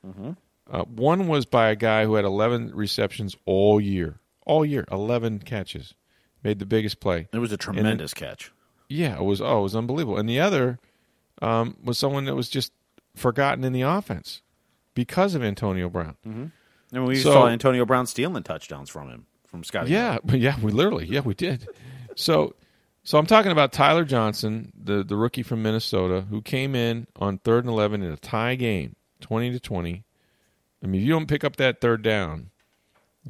Uh, 0.70 0.84
one 0.84 1.28
was 1.28 1.46
by 1.46 1.68
a 1.68 1.76
guy 1.76 2.04
who 2.04 2.14
had 2.14 2.24
11 2.24 2.72
receptions 2.74 3.36
all 3.46 3.80
year, 3.80 4.20
all 4.46 4.64
year, 4.64 4.84
11 4.90 5.40
catches, 5.40 5.94
made 6.42 6.58
the 6.58 6.66
biggest 6.66 7.00
play. 7.00 7.28
It 7.32 7.38
was 7.38 7.52
a 7.52 7.56
tremendous 7.56 8.14
catch. 8.14 8.52
Yeah, 8.88 9.16
it 9.18 9.24
was. 9.24 9.40
Oh, 9.40 9.60
it 9.60 9.62
was 9.62 9.76
unbelievable. 9.76 10.18
And 10.18 10.28
the 10.28 10.40
other 10.40 10.78
um, 11.42 11.76
was 11.82 11.98
someone 11.98 12.24
that 12.24 12.34
was 12.34 12.48
just 12.48 12.72
forgotten 13.14 13.64
in 13.64 13.72
the 13.72 13.82
offense 13.82 14.42
because 14.94 15.34
of 15.34 15.42
Antonio 15.42 15.88
Brown. 15.88 16.16
And 16.92 17.06
we 17.06 17.16
So- 17.16 17.32
saw 17.32 17.48
Antonio 17.48 17.84
Brown 17.84 18.06
stealing 18.06 18.42
touchdowns 18.42 18.88
from 18.90 19.08
him 19.10 19.26
from 19.46 19.62
Scotty. 19.64 19.90
Yeah, 19.90 20.18
but 20.24 20.38
yeah, 20.40 20.56
we 20.62 20.72
literally, 20.72 21.06
yeah, 21.06 21.20
we 21.20 21.34
did. 21.34 21.68
So, 22.16 22.54
so 23.04 23.18
I'm 23.18 23.26
talking 23.26 23.52
about 23.52 23.72
Tyler 23.72 24.04
Johnson, 24.04 24.72
the 24.74 25.02
the 25.04 25.16
rookie 25.16 25.42
from 25.42 25.62
Minnesota, 25.62 26.22
who 26.30 26.40
came 26.42 26.74
in 26.74 27.06
on 27.16 27.38
third 27.38 27.64
and 27.64 27.72
eleven 27.72 28.02
in 28.02 28.10
a 28.12 28.16
tie 28.16 28.54
game, 28.54 28.96
twenty 29.20 29.50
to 29.52 29.60
twenty. 29.60 30.04
I 30.82 30.86
mean, 30.86 31.00
if 31.00 31.06
you 31.06 31.12
don't 31.12 31.26
pick 31.28 31.44
up 31.44 31.56
that 31.56 31.80
third 31.80 32.02
down, 32.02 32.50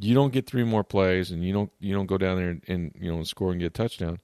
you 0.00 0.14
don't 0.14 0.32
get 0.32 0.46
three 0.46 0.64
more 0.64 0.84
plays, 0.84 1.30
and 1.30 1.44
you 1.44 1.52
don't 1.52 1.70
you 1.80 1.94
don't 1.94 2.06
go 2.06 2.18
down 2.18 2.36
there 2.36 2.50
and, 2.50 2.62
and 2.68 2.92
you 2.98 3.10
know 3.10 3.16
and 3.16 3.26
score 3.26 3.50
and 3.50 3.60
get 3.60 3.66
a 3.66 3.70
touchdown. 3.70 4.18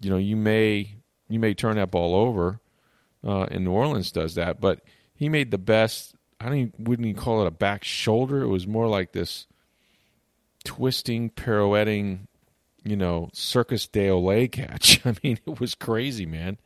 You 0.00 0.10
know, 0.10 0.16
you 0.16 0.36
may 0.36 0.96
you 1.28 1.38
may 1.38 1.54
turn 1.54 1.76
that 1.76 1.90
ball 1.90 2.14
over, 2.14 2.60
uh, 3.26 3.46
and 3.50 3.64
New 3.64 3.72
Orleans 3.72 4.12
does 4.12 4.34
that, 4.36 4.60
but 4.60 4.80
he 5.14 5.28
made 5.28 5.50
the 5.50 5.58
best. 5.58 6.14
I 6.40 6.46
don't 6.46 6.56
even, 6.56 6.72
wouldn't 6.78 7.06
even 7.06 7.20
call 7.20 7.42
it 7.42 7.48
a 7.48 7.52
back 7.52 7.82
shoulder. 7.82 8.42
It 8.42 8.48
was 8.48 8.66
more 8.66 8.86
like 8.86 9.12
this 9.12 9.46
twisting, 10.64 11.30
pirouetting, 11.30 12.28
you 12.84 12.96
know, 12.96 13.28
Cirque 13.32 13.70
du 13.70 13.78
Soleil 13.78 14.48
catch. 14.48 15.00
I 15.06 15.14
mean, 15.22 15.38
it 15.46 15.60
was 15.60 15.74
crazy, 15.74 16.26
man. 16.26 16.58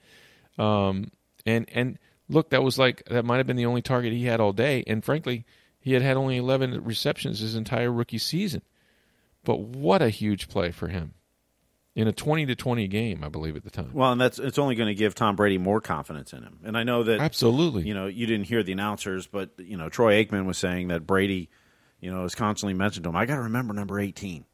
Um, 0.58 1.10
and 1.46 1.66
and 1.72 1.98
look, 2.28 2.50
that 2.50 2.62
was 2.62 2.78
like 2.78 3.04
that 3.06 3.24
might 3.24 3.38
have 3.38 3.46
been 3.46 3.56
the 3.56 3.66
only 3.66 3.82
target 3.82 4.12
he 4.12 4.26
had 4.26 4.40
all 4.40 4.52
day. 4.52 4.84
And 4.86 5.04
frankly, 5.04 5.44
he 5.82 5.92
had 5.92 6.02
had 6.02 6.16
only 6.16 6.38
11 6.38 6.84
receptions 6.84 7.40
his 7.40 7.54
entire 7.54 7.92
rookie 7.92 8.18
season. 8.18 8.62
But 9.44 9.60
what 9.60 10.00
a 10.00 10.08
huge 10.08 10.48
play 10.48 10.70
for 10.70 10.88
him 10.88 11.14
in 11.94 12.08
a 12.08 12.12
20 12.12 12.46
to 12.46 12.54
20 12.54 12.88
game, 12.88 13.22
I 13.22 13.28
believe 13.28 13.56
at 13.56 13.64
the 13.64 13.70
time. 13.70 13.90
Well, 13.92 14.12
and 14.12 14.20
that's 14.20 14.38
it's 14.38 14.58
only 14.58 14.76
going 14.76 14.88
to 14.88 14.94
give 14.94 15.14
Tom 15.14 15.36
Brady 15.36 15.58
more 15.58 15.80
confidence 15.80 16.32
in 16.32 16.42
him. 16.42 16.60
And 16.64 16.78
I 16.78 16.84
know 16.84 17.02
that 17.02 17.20
Absolutely. 17.20 17.82
you 17.82 17.92
know 17.94 18.06
you 18.06 18.26
didn't 18.26 18.46
hear 18.46 18.62
the 18.62 18.72
announcers, 18.72 19.26
but 19.26 19.50
you 19.58 19.76
know 19.76 19.88
Troy 19.88 20.24
Aikman 20.24 20.46
was 20.46 20.56
saying 20.56 20.88
that 20.88 21.06
Brady, 21.06 21.50
you 22.00 22.10
know, 22.12 22.24
is 22.24 22.34
constantly 22.34 22.74
mentioned 22.74 23.04
to 23.04 23.10
him. 23.10 23.16
I 23.16 23.26
got 23.26 23.34
to 23.34 23.42
remember 23.42 23.74
number 23.74 23.98
eighteen. 24.00 24.44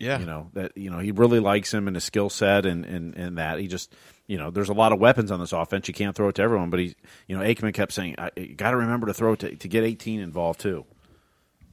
yeah. 0.00 0.18
You 0.18 0.26
know 0.26 0.50
that 0.54 0.76
you 0.76 0.90
know 0.90 0.98
he 0.98 1.12
really 1.12 1.40
likes 1.40 1.72
him 1.72 1.86
and 1.86 1.96
his 1.96 2.04
skill 2.04 2.28
set 2.28 2.66
and, 2.66 2.84
and 2.84 3.14
and 3.14 3.38
that 3.38 3.60
he 3.60 3.68
just 3.68 3.94
you 4.28 4.38
know 4.38 4.52
there's 4.52 4.68
a 4.68 4.74
lot 4.74 4.92
of 4.92 5.00
weapons 5.00 5.32
on 5.32 5.40
this 5.40 5.52
offense. 5.52 5.88
You 5.88 5.94
can't 5.94 6.14
throw 6.14 6.28
it 6.28 6.36
to 6.36 6.42
everyone, 6.42 6.70
but 6.70 6.78
he 6.78 6.94
you 7.26 7.36
know 7.36 7.42
Aikman 7.42 7.74
kept 7.74 7.92
saying 7.92 8.14
I, 8.18 8.30
you 8.36 8.54
got 8.54 8.70
to 8.70 8.76
remember 8.76 9.08
to 9.08 9.14
throw 9.14 9.32
it 9.32 9.40
to, 9.40 9.56
to 9.56 9.68
get 9.68 9.82
eighteen 9.82 10.20
involved 10.20 10.60
too. 10.60 10.84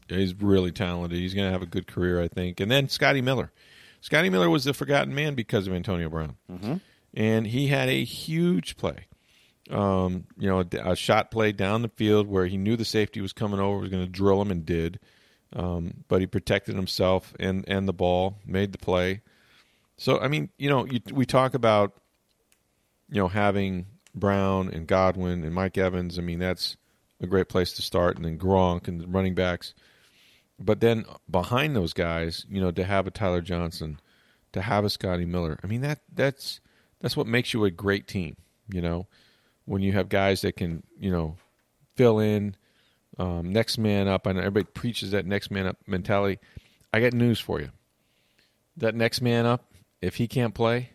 He's 0.08 0.34
really 0.36 0.72
talented. 0.72 1.20
He's 1.20 1.34
going 1.34 1.48
to 1.48 1.52
have 1.52 1.62
a 1.62 1.68
good 1.68 1.86
career, 1.88 2.22
I 2.22 2.28
think. 2.28 2.60
And 2.60 2.72
then 2.72 2.89
Scotty 2.89 3.22
Miller. 3.22 3.52
Scotty 4.02 4.30
Miller 4.30 4.50
was 4.50 4.63
the 4.63 4.74
forgotten 4.74 5.15
man 5.15 5.34
because 5.34 5.65
of 5.68 5.74
Antonio 5.74 6.10
Brown, 6.10 6.36
mm-hmm. 6.52 6.76
and 7.15 7.48
he 7.48 7.68
had 7.68 7.89
a 7.89 8.04
huge 8.04 8.78
play. 8.78 9.08
Um, 9.72 10.26
you 10.38 10.48
know, 10.48 10.60
a, 10.60 10.91
a 10.91 10.96
shot 10.96 11.32
play 11.32 11.52
down 11.52 11.82
the 11.82 11.89
field 11.89 12.28
where 12.28 12.46
he 12.46 12.56
knew 12.56 12.78
the 12.78 12.86
safety 12.86 13.20
was 13.20 13.34
coming 13.34 13.60
over, 13.60 13.80
was 13.80 13.89
going 13.89 14.06
to 14.06 14.12
drill 14.12 14.39
him, 14.44 14.52
and 14.52 14.63
did. 14.63 15.00
um, 15.56 16.04
but 16.08 16.22
he 16.22 16.28
protected 16.28 16.76
himself 16.76 17.34
and 17.39 17.63
and 17.68 17.88
the 17.88 17.94
ball, 17.94 18.38
made 18.46 18.72
the 18.72 18.78
play. 18.78 19.22
So 19.98 20.20
I 20.20 20.28
mean, 20.28 20.50
you 20.58 20.70
know, 20.70 20.86
you, 20.86 21.00
we 21.12 21.26
talk 21.26 21.54
about 21.54 21.94
you 23.15 23.21
know 23.21 23.30
having 23.30 23.86
Brown 24.13 24.67
and 24.67 24.86
Godwin 24.86 25.45
and 25.45 25.56
Mike 25.56 25.78
Evans. 25.78 26.19
I 26.19 26.21
mean, 26.21 26.39
that's 26.39 26.75
a 27.21 27.28
great 27.28 27.47
place 27.47 27.71
to 27.73 27.82
start, 27.82 28.17
and 28.17 28.25
then 28.25 28.38
Gronk 28.38 28.89
and 28.89 28.99
the 28.99 29.08
running 29.08 29.34
backs. 29.34 29.73
But 30.60 30.82
then 30.82 31.06
behind 31.32 31.75
those 31.75 31.93
guys, 31.93 32.45
you 32.49 32.60
know, 32.60 32.71
to 32.71 32.84
have 32.84 33.08
a 33.08 33.12
Tyler 33.12 33.39
Johnson, 33.39 34.01
to 34.51 34.62
have 34.62 34.84
a 34.84 34.89
Scotty 34.89 35.23
Miller. 35.23 35.58
I 35.63 35.67
mean, 35.67 35.80
that 35.80 35.99
that's 36.13 36.60
that's 36.99 37.15
what 37.15 37.25
makes 37.25 37.54
you 37.54 37.63
a 37.63 37.71
great 37.71 38.06
team. 38.06 38.36
You 38.67 38.82
know, 38.82 39.08
when 39.63 39.82
you 39.82 39.93
have 39.93 40.10
guys 40.10 40.41
that 40.41 40.58
can, 40.58 40.84
you 40.99 41.10
know, 41.10 41.38
fill 41.95 42.19
in, 42.19 42.58
um, 43.17 43.54
next 43.54 43.78
man 43.78 44.10
up. 44.10 44.28
I 44.28 44.34
know 44.34 44.39
everybody 44.39 44.65
preaches 44.65 45.12
that 45.12 45.25
next 45.25 45.51
man 45.51 45.67
up 45.67 45.78
mentality. 45.88 46.39
I 46.91 46.99
got 46.99 47.13
news 47.13 47.39
for 47.39 47.62
you. 47.62 47.69
That 48.75 48.93
next 48.93 49.21
man 49.21 49.45
up, 49.45 49.71
if 50.01 50.15
he 50.15 50.28
can't 50.28 50.54
play, 50.54 50.89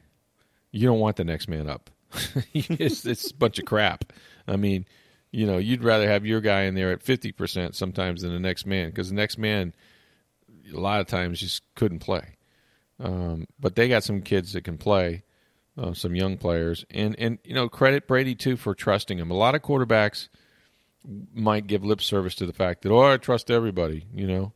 you 0.70 0.86
don't 0.86 1.00
want 1.00 1.16
the 1.16 1.24
next 1.24 1.48
man 1.48 1.66
up. 1.66 1.88
it's, 2.52 3.04
it's 3.04 3.30
a 3.30 3.34
bunch 3.34 3.58
of 3.58 3.64
crap. 3.64 4.12
I 4.46 4.56
mean, 4.56 4.86
you 5.32 5.46
know, 5.46 5.58
you'd 5.58 5.84
rather 5.84 6.08
have 6.08 6.26
your 6.26 6.40
guy 6.40 6.62
in 6.62 6.74
there 6.74 6.90
at 6.90 7.04
50% 7.04 7.74
sometimes 7.74 8.22
than 8.22 8.32
the 8.32 8.40
next 8.40 8.66
man 8.66 8.90
because 8.90 9.10
the 9.10 9.14
next 9.14 9.38
man, 9.38 9.72
a 10.72 10.78
lot 10.78 11.00
of 11.00 11.06
times, 11.06 11.40
just 11.40 11.62
couldn't 11.74 12.00
play. 12.00 12.36
Um, 12.98 13.46
but 13.58 13.76
they 13.76 13.88
got 13.88 14.04
some 14.04 14.22
kids 14.22 14.52
that 14.52 14.64
can 14.64 14.76
play, 14.76 15.22
uh, 15.78 15.94
some 15.94 16.14
young 16.14 16.36
players. 16.36 16.84
And, 16.90 17.16
and, 17.18 17.38
you 17.44 17.54
know, 17.54 17.68
credit 17.68 18.06
Brady, 18.06 18.34
too, 18.34 18.56
for 18.56 18.74
trusting 18.74 19.18
him. 19.18 19.30
A 19.30 19.34
lot 19.34 19.54
of 19.54 19.62
quarterbacks 19.62 20.28
might 21.32 21.66
give 21.66 21.84
lip 21.84 22.02
service 22.02 22.34
to 22.36 22.46
the 22.46 22.52
fact 22.52 22.82
that, 22.82 22.92
oh, 22.92 23.12
I 23.12 23.16
trust 23.16 23.50
everybody, 23.50 24.04
you 24.14 24.26
know. 24.26 24.52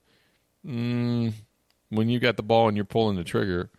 Mm, 0.67 1.33
when 1.90 2.09
you 2.09 2.19
got 2.19 2.37
the 2.37 2.43
ball 2.43 2.69
and 2.69 2.77
you're 2.77 2.85
pulling 2.85 3.17
the 3.17 3.25
trigger, 3.25 3.71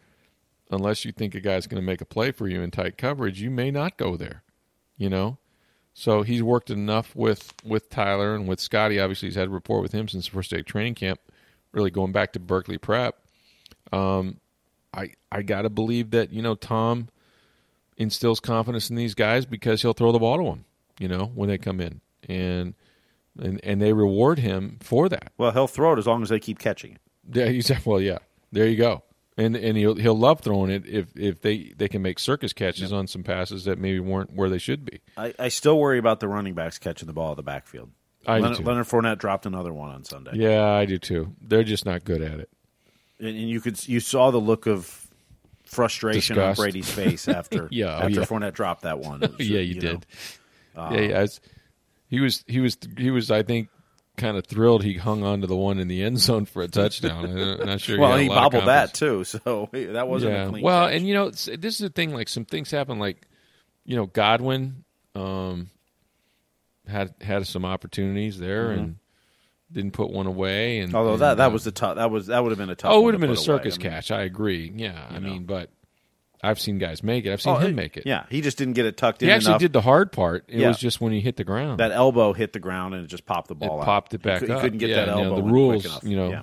unless 0.76 1.06
you 1.06 1.12
think 1.12 1.34
a 1.36 1.40
guy's 1.40 1.68
going 1.68 1.82
to 1.82 1.86
make 1.86 2.02
a 2.02 2.06
play 2.06 2.32
for 2.32 2.48
you 2.48 2.62
in 2.62 2.72
tight 2.72 2.98
coverage, 2.98 3.42
you 3.42 3.50
may 3.50 3.72
not 3.72 3.98
go 3.98 4.16
there, 4.16 4.44
you 4.98 5.10
know. 5.10 5.38
So 5.94 6.24
he's 6.24 6.44
worked 6.44 6.70
enough 6.70 7.16
with 7.16 7.54
with 7.64 7.90
Tyler 7.90 8.36
and 8.36 8.48
with 8.48 8.60
Scotty. 8.60 9.00
Obviously, 9.00 9.30
he's 9.30 9.36
had 9.36 9.48
a 9.48 9.52
rapport 9.52 9.82
with 9.82 9.94
him 9.94 10.08
since 10.08 10.26
the 10.26 10.32
first 10.32 10.52
day 10.52 10.60
of 10.60 10.66
training 10.66 10.96
camp. 10.96 11.20
Really 11.72 11.90
going 11.90 12.12
back 12.12 12.34
to 12.34 12.40
Berkeley 12.40 12.78
Prep. 12.78 13.18
Um, 13.94 14.40
I 14.94 15.12
I 15.32 15.42
gotta 15.42 15.70
believe 15.70 16.12
that 16.12 16.32
you 16.34 16.42
know 16.42 16.56
Tom 16.56 17.08
instills 17.98 18.42
confidence 18.42 18.90
in 18.90 18.98
these 18.98 19.16
guys 19.16 19.46
because 19.46 19.82
he'll 19.82 19.94
throw 19.94 20.12
the 20.12 20.20
ball 20.20 20.38
to 20.38 20.44
them. 20.44 20.66
You 21.00 21.08
know 21.08 21.32
when 21.34 21.48
they 21.48 21.58
come 21.58 21.80
in 21.80 22.02
and 22.28 22.74
and 23.42 23.62
and 23.64 23.82
they 23.82 23.94
reward 23.94 24.40
him 24.40 24.78
for 24.82 25.08
that. 25.08 25.32
Well, 25.38 25.52
he'll 25.52 25.68
throw 25.68 25.94
it 25.94 26.00
as 26.00 26.08
long 26.08 26.22
as 26.24 26.30
they 26.30 26.40
keep 26.40 26.60
catching 26.60 26.94
it. 26.94 27.62
Yeah, 27.70 27.80
well. 27.86 28.02
Yeah, 28.02 28.20
there 28.52 28.68
you 28.68 28.78
go 28.78 29.04
and 29.38 29.56
and 29.56 29.78
he'll 29.78 29.96
he'll 29.96 30.18
love 30.18 30.40
throwing 30.42 30.72
it 30.72 30.86
if 30.86 31.16
if 31.16 31.42
they 31.42 31.74
they 31.78 31.88
can 31.88 32.02
make 32.02 32.20
circus 32.20 32.54
catches 32.54 32.92
yep. 32.92 32.94
on 32.94 33.08
some 33.08 33.24
passes 33.24 33.66
that 33.66 33.78
maybe 33.78 34.00
weren't 34.00 34.34
where 34.34 34.50
they 34.50 34.58
should 34.58 34.86
be. 34.86 35.02
I, 35.18 35.34
I 35.38 35.48
still 35.50 35.78
worry 35.80 36.00
about 36.00 36.20
the 36.20 36.28
running 36.28 36.54
backs 36.54 36.78
catching 36.78 37.08
the 37.08 37.14
ball 37.14 37.32
at 37.32 37.38
the 37.38 37.44
backfield. 37.44 37.92
I 38.26 38.40
Leonard, 38.40 38.58
do 38.58 38.64
too. 38.64 38.70
Leonard 38.70 38.88
Fournette 38.88 39.18
dropped 39.20 39.46
another 39.46 39.74
one 39.74 39.92
on 39.92 40.04
Sunday. 40.04 40.32
Yeah, 40.36 40.66
I 40.66 40.86
do 40.86 40.98
too. 40.98 41.36
They're 41.42 41.64
just 41.64 41.86
not 41.86 42.04
good 42.04 42.22
at 42.22 42.40
it. 42.40 42.50
And, 43.20 43.30
and 43.30 43.50
you 43.50 43.62
could 43.62 43.88
you 43.88 44.00
saw 44.00 44.32
the 44.32 44.40
look 44.40 44.68
of 44.68 45.08
frustration 45.66 46.36
Disgust. 46.36 46.60
on 46.60 46.64
Brady's 46.64 46.90
face 46.90 47.28
after 47.28 47.68
yeah, 47.72 47.88
oh, 47.88 48.06
after 48.06 48.22
yeah. 48.22 48.26
Fournette 48.26 48.54
dropped 48.54 48.84
that 48.84 49.00
one. 49.00 49.20
Was, 49.38 49.40
yeah, 49.40 49.60
you, 49.60 49.76
you 49.76 49.82
did. 49.82 50.06
Know, 50.76 50.92
yeah, 50.92 51.02
yeah. 51.02 51.22
Was, 51.22 51.40
he 52.08 52.20
was 52.20 52.44
he 52.48 52.60
was 52.60 52.78
he 52.98 53.12
was 53.12 53.32
I 53.32 53.44
think 53.44 53.70
kind 54.18 54.38
of 54.38 54.46
thrilled 54.46 54.84
he 54.84 54.96
hung 54.96 55.24
on 55.24 55.42
to 55.42 55.48
the 55.48 55.56
one 55.56 55.80
in 55.80 55.88
the 55.88 56.04
end 56.04 56.20
zone 56.20 56.46
for 56.46 56.62
a 56.62 56.68
touchdown. 56.68 57.26
I'm 57.62 57.66
not 57.66 57.82
sure. 57.82 58.00
well, 58.00 58.18
he, 58.18 58.24
he 58.24 58.30
bobbled 58.30 58.68
that 58.68 58.94
too, 58.94 59.24
so 59.24 59.70
that 59.74 60.08
wasn't 60.08 60.34
yeah. 60.34 60.46
a 60.46 60.50
clean. 60.50 60.64
Well, 60.64 60.88
catch. 60.88 60.96
and 60.96 61.08
you 61.08 61.14
know, 61.14 61.30
this 61.30 61.56
is 61.56 61.78
the 61.78 61.90
thing. 61.90 62.14
Like 62.14 62.30
some 62.30 62.46
things 62.46 62.72
happen. 62.72 63.00
Like 63.00 63.28
you 63.86 63.96
know, 63.96 64.06
Godwin 64.06 64.84
um, 65.14 65.70
had 66.88 67.14
had 67.22 67.48
some 67.48 67.66
opportunities 67.66 68.40
there 68.40 68.70
Mm-hmm. 68.70 68.80
and 68.80 68.96
didn't 69.72 69.92
put 69.92 70.12
one 70.12 70.28
away. 70.28 70.80
And 70.80 70.96
although 70.96 71.14
and, 71.14 71.22
that 71.22 71.38
that 71.38 71.48
uh, 71.48 71.52
was 71.52 71.64
the 71.64 71.72
tough. 71.72 71.96
That 71.96 72.12
was 72.12 72.28
that 72.28 72.42
would 72.44 72.52
have 72.52 72.60
been 72.60 72.70
a 72.70 72.76
tough. 72.76 72.92
oh, 72.92 73.00
it 73.00 73.04
would 73.04 73.14
have 73.14 73.22
been 73.22 73.32
a 73.32 73.36
circus 73.36 73.78
away. 73.78 73.88
I 73.88 73.90
mean, 73.90 73.96
catch. 73.96 74.12
I 74.12 74.22
agree. 74.22 74.72
Yeah, 74.74 75.08
I 75.10 75.20
know. 75.20 75.30
mean, 75.30 75.46
but 75.46 75.70
I've 76.46 76.60
seen 76.60 76.78
guys 76.78 77.04
make 77.04 77.26
it. 77.26 77.32
I've 77.34 77.42
seen 77.42 77.54
oh, 77.56 77.58
him 77.58 77.76
make 77.76 77.98
it. 77.98 78.06
Yeah, 78.06 78.26
he 78.30 78.42
just 78.42 78.58
didn't 78.58 78.74
get 78.74 78.86
it 78.86 78.98
tucked 78.98 79.22
he 79.22 79.26
in 79.28 79.30
He 79.30 79.36
actually 79.36 79.52
enough. 79.52 79.60
did 79.62 79.74
the 79.74 79.82
hard 79.82 80.12
part. 80.12 80.46
It 80.48 80.60
Yeah. 80.60 80.68
was 80.70 80.78
just 80.78 81.02
when 81.02 81.12
he 81.14 81.22
hit 81.22 81.38
the 81.38 81.44
ground. 81.44 81.80
that 81.80 81.92
elbow 81.92 82.34
hit 82.34 82.54
the 82.54 82.60
ground 82.60 82.94
and 82.94 83.04
it 83.04 83.08
just 83.08 83.26
popped 83.26 83.48
the 83.48 83.56
ball. 83.56 83.78
it 83.80 83.82
out. 83.82 83.86
popped 83.86 84.14
it 84.14 84.22
back 84.22 84.42
cou- 84.42 84.54
up. 84.54 84.58
He 84.58 84.62
couldn't 84.62 84.80
get 84.80 84.90
Yeah, 84.90 85.06
that 85.06 85.18
you 85.18 85.24
know, 85.24 85.30
elbow 85.32 85.42
the 85.48 85.52
rules, 85.52 86.04
you 86.04 86.16
know, 86.16 86.30
Yeah. 86.30 86.42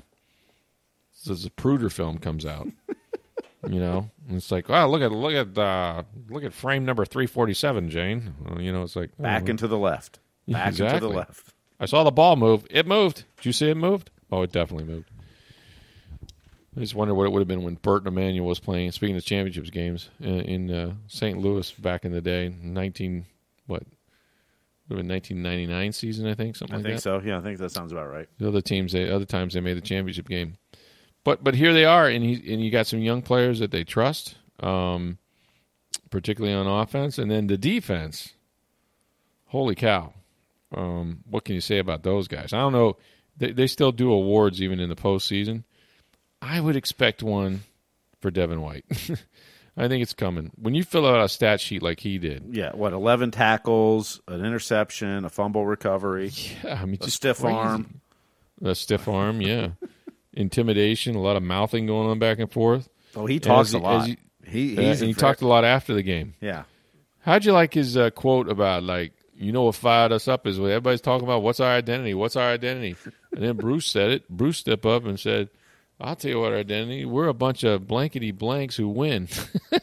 so 1.12 1.34
the 1.34 1.48
Zapruder 1.50 1.90
film 1.90 2.18
comes 2.18 2.44
out. 2.44 2.68
you 3.68 3.78
know, 3.78 4.10
and 4.28 4.36
it's 4.36 4.50
like, 4.50 4.68
wow, 4.68 4.88
look 4.88 5.02
at 5.02 5.12
look 5.12 5.34
at 5.34 5.56
uh, 5.56 6.02
look 6.28 6.42
at 6.42 6.52
frame 6.52 6.84
number 6.84 7.04
three 7.04 7.26
forty 7.26 7.54
seven, 7.54 7.90
Jane. 7.90 8.34
Well, 8.44 8.60
you 8.60 8.72
know, 8.72 8.82
it's 8.82 8.96
like 8.96 9.16
back 9.18 9.44
oh, 9.46 9.50
into 9.50 9.68
the 9.68 9.78
left. 9.78 10.18
Back 10.48 10.70
into 10.70 10.84
Exactly. 10.84 11.08
the 11.08 11.16
left. 11.16 11.54
I 11.78 11.86
saw 11.86 12.02
the 12.02 12.10
ball 12.10 12.34
move. 12.34 12.66
It 12.68 12.84
moved. 12.84 13.24
Did 13.36 13.46
you 13.46 13.52
see 13.52 13.70
it 13.70 13.76
moved? 13.76 14.10
Oh, 14.32 14.42
it 14.42 14.50
definitely 14.50 14.92
moved. 14.92 15.08
I 16.76 16.80
just 16.80 16.94
wonder 16.94 17.14
what 17.14 17.26
it 17.26 17.32
would 17.32 17.40
have 17.40 17.48
been 17.48 17.62
when 17.64 17.74
Bert 17.74 18.06
Emanuel 18.06 18.46
was 18.46 18.58
playing. 18.60 18.92
Speaking 18.92 19.16
of 19.16 19.24
championships 19.24 19.68
games 19.70 20.08
in, 20.20 20.40
in 20.40 20.70
uh, 20.70 20.94
St. 21.06 21.38
Louis 21.38 21.70
back 21.72 22.04
in 22.04 22.12
the 22.12 22.20
day, 22.22 22.54
nineteen 22.62 23.26
what? 23.66 23.82
Would 24.88 24.96
have 24.96 24.98
been 24.98 25.08
nineteen 25.08 25.42
ninety 25.42 25.66
nine 25.66 25.92
season, 25.92 26.26
I 26.26 26.34
think, 26.34 26.56
something 26.56 26.74
I 26.74 26.78
like 26.78 26.84
think 26.86 26.96
that. 26.96 27.02
so. 27.02 27.20
Yeah, 27.22 27.38
I 27.38 27.42
think 27.42 27.58
that 27.58 27.72
sounds 27.72 27.92
about 27.92 28.10
right. 28.10 28.28
The 28.38 28.48
other 28.48 28.60
teams, 28.62 28.92
they 28.92 29.10
other 29.10 29.24
times 29.26 29.54
they 29.54 29.60
made 29.60 29.76
the 29.76 29.82
championship 29.82 30.28
game, 30.28 30.56
but 31.24 31.44
but 31.44 31.54
here 31.54 31.72
they 31.74 31.84
are, 31.84 32.08
and 32.08 32.24
he 32.24 32.34
and 32.52 32.62
you 32.64 32.70
got 32.70 32.86
some 32.86 33.00
young 33.00 33.22
players 33.22 33.58
that 33.58 33.70
they 33.70 33.84
trust, 33.84 34.36
um, 34.60 35.18
particularly 36.10 36.54
on 36.54 36.66
offense, 36.66 37.18
and 37.18 37.30
then 37.30 37.46
the 37.48 37.58
defense. 37.58 38.32
Holy 39.46 39.74
cow! 39.74 40.14
Um, 40.74 41.20
what 41.28 41.44
can 41.44 41.54
you 41.54 41.60
say 41.60 41.78
about 41.78 42.02
those 42.02 42.28
guys? 42.28 42.54
I 42.54 42.58
don't 42.60 42.72
know. 42.72 42.96
They 43.36 43.52
they 43.52 43.66
still 43.66 43.92
do 43.92 44.10
awards 44.10 44.62
even 44.62 44.80
in 44.80 44.88
the 44.88 44.96
postseason. 44.96 45.64
I 46.42 46.60
would 46.60 46.76
expect 46.76 47.22
one 47.22 47.62
for 48.20 48.30
Devin 48.30 48.60
White. 48.60 48.84
I 49.76 49.88
think 49.88 50.02
it's 50.02 50.12
coming. 50.12 50.50
When 50.56 50.74
you 50.74 50.84
fill 50.84 51.06
out 51.06 51.24
a 51.24 51.28
stat 51.28 51.58
sheet 51.60 51.82
like 51.82 52.00
he 52.00 52.18
did, 52.18 52.44
Yeah, 52.50 52.72
what? 52.74 52.92
Eleven 52.92 53.30
tackles, 53.30 54.20
an 54.28 54.44
interception, 54.44 55.24
a 55.24 55.30
fumble 55.30 55.64
recovery, 55.64 56.30
yeah, 56.62 56.82
I 56.82 56.84
mean, 56.84 56.98
a 57.00 57.04
just 57.04 57.16
stiff 57.16 57.40
crazy. 57.40 57.54
arm. 57.56 58.00
a 58.62 58.74
stiff 58.74 59.08
arm, 59.08 59.40
yeah, 59.40 59.68
intimidation, 60.34 61.14
a 61.14 61.20
lot 61.20 61.36
of 61.36 61.42
mouthing 61.42 61.86
going 61.86 62.08
on 62.08 62.18
back 62.18 62.38
and 62.38 62.50
forth. 62.52 62.88
Oh, 63.16 63.26
he 63.26 63.40
talks 63.40 63.68
as 63.70 63.74
a 63.74 63.78
lot. 63.78 64.02
as 64.08 64.16
he- 64.46 64.76
and 64.76 64.98
he 64.98 65.14
talked 65.14 65.40
a 65.40 65.46
lot 65.48 65.64
after 65.64 65.94
the 65.94 66.02
game. 66.02 66.34
Yeah, 66.40 66.64
How'd 67.20 67.44
you 67.44 67.52
like 67.52 67.72
his 67.72 67.96
uh, 67.96 68.10
quote 68.10 68.48
about 68.50 68.82
like 68.82 69.12
you 69.34 69.52
know 69.52 69.62
what 69.62 69.74
fired 69.76 70.12
us 70.12 70.28
up 70.28 70.46
is 70.46 70.58
when 70.60 70.70
everybody's 70.70 71.00
talking 71.00 71.26
about 71.26 71.42
what's 71.42 71.60
our 71.60 71.70
identity, 71.72 72.12
what's 72.12 72.36
our 72.36 72.50
identity, 72.50 72.96
and 73.32 73.42
then 73.42 73.56
Bruce 73.56 73.86
said 73.86 74.10
it. 74.10 74.28
Bruce 74.28 74.58
stepped 74.58 74.84
up 74.84 75.04
and 75.06 75.18
said, 75.18 75.48
"I'll 76.02 76.16
tell 76.16 76.30
you 76.30 76.40
what 76.40 76.52
our 76.52 76.58
identity. 76.58 77.04
We're 77.04 77.28
a 77.28 77.34
bunch 77.34 77.64
of 77.64 77.86
blankety 77.86 78.30
blanks 78.30 78.76
who 78.76 78.88
win. 78.88 79.28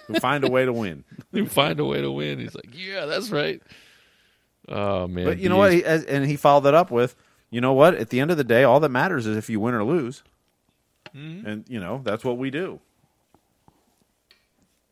we 0.08 0.20
find 0.20 0.44
a 0.44 0.50
way 0.50 0.66
to 0.66 0.74
win. 0.74 1.04
who 1.32 1.46
find 1.46 1.80
a 1.80 1.86
way 1.86 2.02
to 2.02 2.12
win." 2.12 2.40
He's 2.40 2.56
like, 2.56 2.70
"Yeah, 2.74 3.06
that's 3.06 3.30
right." 3.30 3.62
Oh 4.68 5.08
man, 5.08 5.26
But 5.26 5.40
you 5.40 5.50
know 5.50 5.58
what? 5.58 5.74
He, 5.74 5.84
and 5.84 6.26
he 6.26 6.36
followed 6.36 6.62
that 6.62 6.76
up 6.76 6.92
with, 6.92 7.16
you 7.50 7.60
know 7.60 7.74
what? 7.74 7.96
At 7.96 8.10
the 8.10 8.20
end 8.20 8.30
of 8.30 8.38
the 8.38 8.44
day, 8.44 8.64
all 8.64 8.80
that 8.82 8.90
matters 8.90 9.26
is 9.26 9.36
if 9.36 9.50
you 9.50 9.60
win 9.60 9.74
or 9.74 9.84
lose. 9.84 10.24
Mm-hmm. 11.16 11.48
And 11.48 11.66
you 11.68 11.80
know 11.80 12.02
that's 12.04 12.24
what 12.24 12.38
we 12.38 12.52
do. 12.52 12.80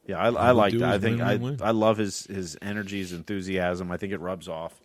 Yeah, 0.07 0.17
I, 0.17 0.29
I 0.31 0.51
like. 0.51 0.73
that. 0.77 0.93
I 0.93 0.97
think 0.97 1.21
I 1.21 1.35
win. 1.35 1.59
I 1.61 1.71
love 1.71 1.97
his 1.97 2.25
his 2.25 2.57
energy, 2.61 2.99
his 2.99 3.13
enthusiasm. 3.13 3.91
I 3.91 3.97
think 3.97 4.13
it 4.13 4.19
rubs 4.19 4.47
off. 4.47 4.81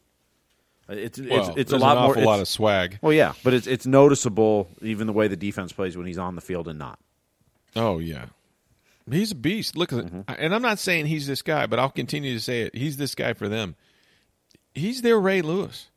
It's 0.93 1.19
Well, 1.21 1.49
it's 1.51 1.59
it's 1.59 1.73
a 1.73 1.79
lot 1.79 1.97
more. 1.99 2.11
awful 2.11 2.25
lot 2.25 2.41
of 2.41 2.49
swag. 2.49 2.99
well, 3.03 3.13
yeah, 3.13 3.33
but 3.45 3.55
it's 3.55 3.67
it's 3.67 3.87
noticeable 3.87 4.69
even 4.81 5.07
the 5.07 5.13
way 5.13 5.29
the 5.29 5.37
defense 5.37 5.73
plays 5.73 5.97
when 5.97 6.07
he's 6.07 6.19
on 6.19 6.35
the 6.35 6.41
field 6.41 6.69
and 6.69 6.79
not. 6.79 6.99
Oh 7.75 7.99
yeah, 7.99 8.27
he's 9.11 9.33
a 9.33 9.35
beast. 9.35 9.77
Look 9.77 9.91
Mm-hmm. 9.91 10.21
And 10.29 10.55
I'm 10.55 10.63
not 10.63 10.79
saying 10.79 11.07
he's 11.07 11.27
this 11.27 11.43
guy, 11.43 11.67
but 11.67 11.79
I'll 11.79 11.91
continue 11.91 12.35
to 12.35 12.41
say 12.41 12.63
it. 12.63 12.75
He's 12.75 12.97
this 12.97 13.15
guy 13.15 13.33
for 13.33 13.49
them. 13.49 13.77
He's 14.75 15.03
their 15.03 15.19
Ray 15.21 15.43
Lewis. 15.43 15.91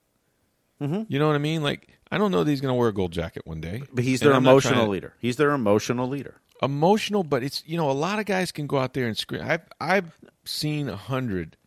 Mm-hmm. 0.82 1.04
You 1.08 1.20
know 1.20 1.28
what 1.28 1.36
I 1.36 1.40
mean? 1.40 1.64
Like 1.64 1.90
I 2.12 2.18
don't 2.18 2.32
know 2.32 2.44
that 2.44 2.50
he's 2.50 2.62
going 2.62 2.74
to 2.74 2.78
wear 2.80 2.90
a 2.90 2.94
gold 2.94 3.12
jacket 3.12 3.46
one 3.46 3.62
day, 3.62 3.84
But 3.94 4.04
he's 4.04 4.20
their 4.20 4.34
emotional 4.34 4.86
to- 4.86 4.92
leader. 4.92 5.14
He's 5.20 5.36
their 5.38 5.52
emotional 5.52 6.08
leader. 6.08 6.36
Emotional, 6.62 7.24
but 7.24 7.44
it's 7.44 7.64
you 7.66 7.76
know 7.78 7.90
a 7.90 7.94
lot 7.94 8.20
of 8.20 8.26
guys 8.26 8.52
can 8.54 8.66
go 8.68 8.78
out 8.78 8.94
there 8.94 9.08
and 9.08 9.18
scream. 9.18 9.42
I've 9.44 9.64
I've 9.82 10.18
seen 10.46 10.88
a 10.88 10.96
hundred 10.96 11.58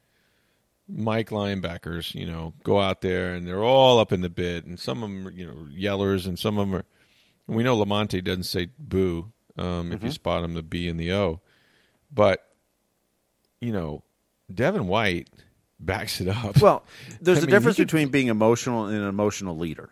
Mike 0.89 1.31
linebackers, 1.31 2.15
you 2.15 2.27
know, 2.27 2.55
go 2.65 2.81
out 2.81 3.01
there 3.03 3.35
and 3.35 3.47
they're 3.47 3.63
all 3.63 3.99
up 3.99 4.13
in 4.13 4.21
the 4.23 4.31
bit, 4.31 4.65
and 4.65 4.79
some 4.81 5.03
of 5.03 5.11
them, 5.11 5.29
are, 5.29 5.31
you 5.31 5.47
know, 5.47 5.67
yellers, 5.71 6.27
and 6.27 6.39
some 6.39 6.59
of 6.59 6.67
them 6.69 6.77
are. 6.77 6.85
And 7.47 7.57
we 7.57 7.63
know 7.63 7.77
Lamonte 7.77 8.23
doesn't 8.25 8.45
say 8.45 8.69
boo 8.79 9.33
um, 9.59 9.93
if 9.93 10.03
you 10.03 10.11
spot 10.11 10.45
him, 10.45 10.55
the 10.55 10.63
B 10.63 10.89
and 10.89 10.99
the 10.99 11.13
O, 11.13 11.41
but 12.13 12.43
you 13.61 13.73
know, 13.73 14.03
Devin 14.55 14.87
White 14.87 15.29
backs 15.81 16.21
it 16.21 16.29
up. 16.29 16.61
Well, 16.61 16.85
there's 17.21 17.39
I 17.41 17.41
a 17.43 17.45
mean, 17.47 17.51
difference 17.51 17.77
could- 17.77 17.87
between 17.89 18.09
being 18.09 18.29
emotional 18.29 18.87
and 18.87 18.97
an 18.97 19.09
emotional 19.09 19.57
leader. 19.57 19.91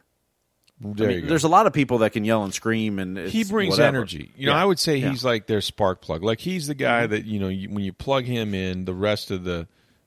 There 0.79 1.09
I 1.09 1.11
you 1.11 1.17
mean, 1.17 1.25
go. 1.25 1.31
there's 1.31 1.45
a 1.45 1.49
lot 1.49 1.67
of 1.67 1.73
people 1.73 1.99
that 1.99 2.13
can 2.13 2.25
yell 2.27 2.45
and 2.45 2.53
scream, 2.53 2.99
and 2.99 3.17
he 3.17 3.45
brings 3.45 3.73
whatever. 3.73 3.97
energy. 3.97 4.31
You 4.37 4.47
know, 4.47 4.53
I 4.53 4.65
would 4.65 4.79
say 4.79 4.97
Yeah. 4.97 5.05
Mm-hmm. 5.07 5.11
he's 5.13 5.25
like 5.25 5.47
their 5.47 5.63
spark 5.63 6.03
plug. 6.03 6.23
Like 6.23 6.39
he's 6.41 6.67
the 6.67 6.75
guy 6.75 7.07
that 7.07 7.25
you 7.25 7.41
know 7.41 7.49
you, 7.49 7.71
when 7.71 7.83
you 7.83 7.93
plug 7.95 8.25
him 8.25 8.53
in, 8.55 8.85
the 8.85 8.93
rest 8.95 9.31
of 9.31 9.45
the 9.45 9.67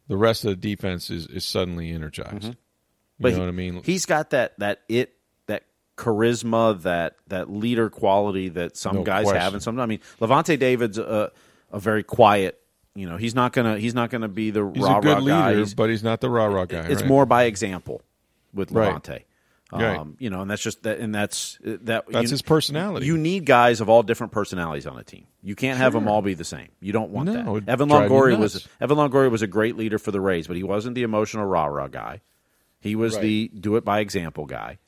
the 0.09 0.17
rest 0.17 0.43
of 0.43 0.49
the 0.49 0.55
defense 0.57 1.09
is, 1.09 1.25
is 1.27 1.45
suddenly 1.45 1.91
energized. 1.91 2.43
You 2.43 2.49
Mm-hmm. 2.49 2.51
But 3.21 3.29
know 3.29 3.35
he- 3.35 3.41
what 3.41 3.47
I 3.49 3.51
mean? 3.51 3.81
He's 3.83 4.05
got 4.05 4.29
that 4.31 4.57
that 4.59 4.81
it 4.89 5.13
that 5.47 5.63
charisma, 5.97 6.81
that 6.83 7.15
that 7.27 7.49
leader 7.51 7.89
quality 7.89 8.49
that 8.49 8.75
some 8.77 8.95
No 8.97 9.03
guys 9.03 9.23
question. 9.25 9.41
have, 9.41 9.53
and 9.53 9.61
some. 9.63 9.79
I 9.79 9.85
mean, 9.85 9.99
Lavonte 10.21 10.57
David's 10.59 10.97
a, 10.97 11.31
a 11.71 11.79
very 11.79 12.03
quiet. 12.03 12.59
You 12.95 13.07
know, 13.09 13.17
he's 13.17 13.35
not 13.35 13.51
gonna 13.53 13.77
he's 13.77 13.93
not 13.93 14.09
gonna 14.09 14.27
be 14.29 14.51
the 14.51 14.69
he's 14.73 14.83
rah 14.83 14.97
a 14.99 15.01
good 15.01 15.17
rah 15.17 15.19
guy. 15.25 15.47
leader, 15.49 15.57
He's- 15.59 15.73
but 15.73 15.89
he's 15.89 16.03
not 16.03 16.21
the 16.21 16.29
rah 16.29 16.45
rah 16.45 16.65
guy. 16.65 16.87
it's 16.87 17.01
right? 17.01 17.07
more 17.09 17.25
by 17.25 17.43
example 17.43 18.01
with 18.53 18.71
Lavonte. 18.71 19.09
Right. 19.09 19.25
Um, 19.71 20.15
you 20.19 20.29
know, 20.31 20.41
and 20.41 20.49
that's 20.49 20.61
just 20.63 20.83
that, 20.83 20.97
and 20.99 21.13
that's 21.13 21.57
that. 21.63 22.05
That's 22.07 22.09
you- 22.11 22.21
his 22.29 22.41
personality. 22.41 23.05
You 23.05 23.17
need 23.17 23.45
guys 23.45 23.81
of 23.81 23.89
all 23.89 24.01
different 24.03 24.33
personalities 24.33 24.87
on 24.87 24.97
a 24.97 25.03
team. 25.03 25.25
You 25.43 25.55
can't 25.55 25.77
have 25.77 25.93
them 25.93 26.07
all 26.07 26.21
be 26.21 26.33
the 26.33 26.43
same. 26.43 26.69
You 26.81 26.91
don't 26.91 27.11
want 27.11 27.27
No, 27.29 27.59
that. 27.59 27.69
Evan 27.69 27.87
Longoria 27.89 28.37
was. 28.39 28.67
Evan 28.81 28.97
Longoria 28.97 29.29
was 29.29 29.41
a 29.41 29.47
great 29.47 29.77
leader 29.77 29.99
for 29.99 30.11
the 30.11 30.19
Rays, 30.19 30.47
but 30.47 30.55
he 30.55 30.63
wasn't 30.63 30.95
the 30.95 31.03
emotional 31.03 31.45
rah 31.45 31.65
rah 31.65 31.87
guy. 31.87 32.21
He 32.79 32.95
was 32.95 33.13
Right. 33.15 33.21
the 33.21 33.51
do 33.59 33.75
it 33.75 33.85
by 33.85 33.99
example 33.99 34.45
guy. 34.45 34.79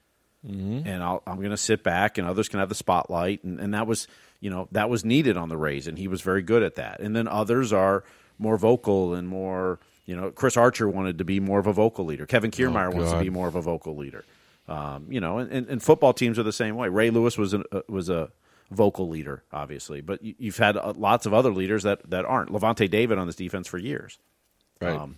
Mm-hmm. 0.47 0.87
And 0.87 1.03
I'll, 1.03 1.21
I'm 1.27 1.37
going 1.37 1.51
to 1.51 1.57
sit 1.57 1.83
back, 1.83 2.17
and 2.17 2.27
others 2.27 2.49
can 2.49 2.59
have 2.59 2.69
the 2.69 2.73
spotlight, 2.75 3.43
and, 3.43 3.59
and 3.59 3.75
that 3.75 3.85
was 3.85 4.07
you 4.39 4.49
know 4.49 4.67
that 4.71 4.89
was 4.89 5.05
needed 5.05 5.37
on 5.37 5.49
the 5.49 5.57
Rays, 5.57 5.85
and 5.87 5.97
he 5.99 6.07
was 6.07 6.21
very 6.21 6.41
good 6.41 6.63
at 6.63 6.75
that. 6.75 6.99
And 6.99 7.15
then 7.15 7.27
others 7.27 7.71
are 7.71 8.03
more 8.39 8.57
vocal 8.57 9.13
and 9.13 9.27
more. 9.27 9.79
You 10.07 10.15
know, 10.15 10.31
Chris 10.31 10.57
Archer 10.57 10.89
wanted 10.89 11.19
to 11.19 11.23
be 11.23 11.39
more 11.39 11.59
of 11.59 11.67
a 11.67 11.73
vocal 11.73 12.05
leader. 12.05 12.25
Kevin 12.25 12.49
Kiermaier 12.49 12.91
wants 12.91 13.11
to 13.11 13.17
Oh, 13.17 13.21
be 13.21 13.29
more 13.29 13.47
of 13.47 13.55
a 13.55 13.61
vocal 13.61 13.95
leader. 13.95 14.25
Um, 14.71 15.07
you 15.09 15.19
know, 15.19 15.39
and, 15.39 15.67
and, 15.67 15.83
football 15.83 16.13
teams 16.13 16.39
are 16.39 16.43
the 16.43 16.53
same 16.53 16.77
way. 16.77 16.87
Ray 16.87 17.09
Lewis 17.09 17.37
was 17.37 17.53
a, 17.53 17.61
uh, 17.75 17.81
was 17.89 18.07
a 18.07 18.31
vocal 18.69 19.09
leader, 19.09 19.43
obviously, 19.51 19.99
but 19.99 20.23
you, 20.23 20.33
you've 20.37 20.57
had 20.57 20.77
uh, 20.77 20.93
lots 20.95 21.25
of 21.25 21.33
other 21.33 21.51
leaders 21.51 21.83
that, 21.83 22.09
that 22.09 22.23
aren't. 22.23 22.51
Lavonte 22.51 22.89
David 22.89 23.17
on 23.17 23.27
this 23.27 23.35
defense 23.35 23.67
for 23.67 23.77
years, 23.77 24.17
right. 24.79 24.95
um, 24.95 25.17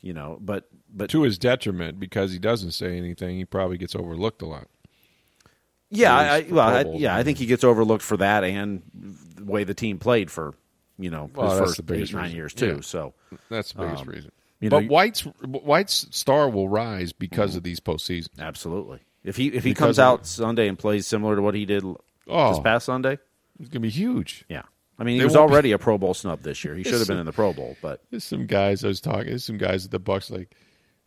you 0.00 0.12
know, 0.12 0.38
but 0.40 0.68
but 0.92 1.10
to 1.10 1.22
his 1.22 1.38
detriment 1.38 2.00
because 2.00 2.32
he 2.32 2.40
doesn't 2.40 2.72
say 2.72 2.96
anything. 2.96 3.36
He 3.36 3.44
probably 3.44 3.78
gets 3.78 3.94
overlooked 3.94 4.42
a 4.42 4.46
lot. 4.46 4.66
yeah, 5.90 6.16
I, 6.16 6.46
well, 6.50 6.68
I, 6.68 6.82
yeah, 6.96 7.14
I 7.14 7.22
think 7.22 7.38
he 7.38 7.46
gets 7.46 7.62
overlooked 7.62 8.02
for 8.02 8.16
that 8.16 8.42
and 8.42 8.82
the 9.36 9.44
way 9.44 9.62
the 9.62 9.74
team 9.74 9.98
played 9.98 10.28
for 10.28 10.54
you 10.98 11.10
know 11.10 11.30
Well, 11.34 11.50
his 11.50 11.76
first 11.76 11.90
eight 11.92 12.12
nine 12.12 12.34
years 12.34 12.52
too. 12.52 12.76
Yeah. 12.76 12.80
So 12.80 13.14
That's 13.48 13.72
the 13.74 13.82
biggest 13.82 14.06
reason. 14.06 14.32
You 14.60 14.70
know, 14.70 14.80
but 14.80 14.88
White's 14.88 15.20
White's 15.20 16.06
star 16.10 16.48
will 16.50 16.68
rise 16.68 17.12
because 17.12 17.50
mm-hmm. 17.50 17.58
of 17.58 17.62
these 17.62 17.80
postseason. 17.80 18.28
absolutely, 18.38 19.00
if 19.24 19.36
he 19.36 19.48
if 19.48 19.62
he 19.64 19.70
Because 19.70 19.96
comes 19.96 19.98
out 19.98 20.26
Sunday 20.26 20.68
and 20.68 20.78
plays 20.78 21.06
similar 21.06 21.36
to 21.36 21.42
what 21.42 21.54
he 21.54 21.64
did 21.64 21.84
Oh. 22.30 22.50
this 22.50 22.58
past 22.60 22.86
Sunday, 22.86 23.18
It's 23.60 23.68
gonna 23.68 23.80
be 23.80 23.88
huge. 23.90 24.44
yeah. 24.48 24.62
I 24.98 25.04
mean, 25.04 25.14
he 25.14 25.18
They 25.20 25.24
was 25.26 25.36
won't 25.36 25.48
be- 25.48 25.52
already 25.54 25.72
a 25.72 25.78
Pro 25.78 25.96
Bowl 25.96 26.12
snub 26.12 26.42
this 26.42 26.64
year. 26.64 26.74
He 26.74 26.82
should 26.82 26.98
have 26.98 27.06
been 27.06 27.18
in 27.18 27.26
the 27.26 27.32
Pro 27.32 27.52
Bowl, 27.52 27.76
but 27.80 28.02
There's 28.10 28.24
some 28.24 28.46
guys 28.46 28.84
I 28.84 28.88
was 28.88 29.00
talking. 29.00 29.26
There's 29.28 29.44
some 29.44 29.56
guys 29.58 29.84
at 29.84 29.92
the 29.92 30.00
Bucks 30.00 30.28
like, 30.28 30.54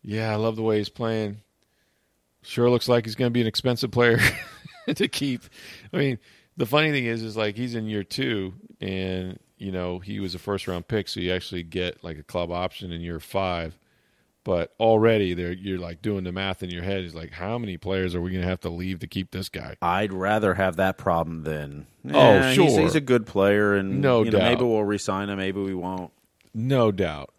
yeah, 0.00 0.32
I 0.32 0.36
love 0.36 0.56
the 0.56 0.62
way 0.62 0.78
he's 0.78 0.88
playing. 0.88 1.42
Sure 2.42 2.70
looks 2.70 2.88
like 2.88 3.04
he's 3.04 3.14
going 3.14 3.28
to 3.28 3.32
be 3.32 3.42
an 3.42 3.46
expensive 3.46 3.90
player 3.90 4.18
to 4.94 5.08
keep. 5.08 5.42
I 5.92 5.96
mean, 5.98 6.18
the 6.56 6.64
funny 6.66 6.90
thing 6.90 7.04
is, 7.04 7.22
is 7.22 7.36
like 7.36 7.54
he's 7.54 7.74
in 7.74 7.86
year 7.86 8.02
two, 8.02 8.54
and 8.80 9.38
you 9.62 9.72
know 9.72 9.98
he 10.00 10.20
was 10.20 10.34
a 10.34 10.38
first 10.38 10.66
round 10.68 10.88
pick, 10.88 11.08
so 11.08 11.20
you 11.20 11.32
actually 11.32 11.62
get 11.62 12.02
like 12.04 12.18
a 12.18 12.22
club 12.22 12.50
option 12.50 12.92
in 12.92 13.00
year 13.00 13.20
five. 13.20 13.78
But 14.44 14.74
already 14.80 15.34
there, 15.34 15.52
you're 15.52 15.78
like 15.78 16.02
doing 16.02 16.24
the 16.24 16.32
math 16.32 16.64
in 16.64 16.70
your 16.70 16.82
head. 16.82 17.04
Is 17.04 17.14
like, 17.14 17.30
how 17.30 17.58
many 17.58 17.76
players 17.76 18.16
are 18.16 18.20
we 18.20 18.30
going 18.32 18.42
to 18.42 18.48
have 18.48 18.58
to 18.62 18.70
leave 18.70 18.98
to 18.98 19.06
keep 19.06 19.30
this 19.30 19.48
guy? 19.48 19.76
I'd 19.80 20.12
rather 20.12 20.54
have 20.54 20.74
that 20.76 20.98
problem 20.98 21.44
than 21.44 21.86
Oh, 22.12 22.18
"Eh, 22.18 22.48
he's, 22.54 22.72
sure. 22.72 22.80
he's 22.80 22.96
a 22.96 23.00
good 23.00 23.24
player 23.24 23.76
and 23.76 24.00
No 24.00 24.24
you 24.24 24.32
know, 24.32 24.38
doubt. 24.40 24.48
maybe 24.48 24.64
we'll 24.64 24.82
resign 24.82 25.28
him, 25.30 25.38
maybe 25.38 25.60
we 25.60 25.74
won't. 25.74 26.10
No 26.52 26.90
doubt. 26.90 27.32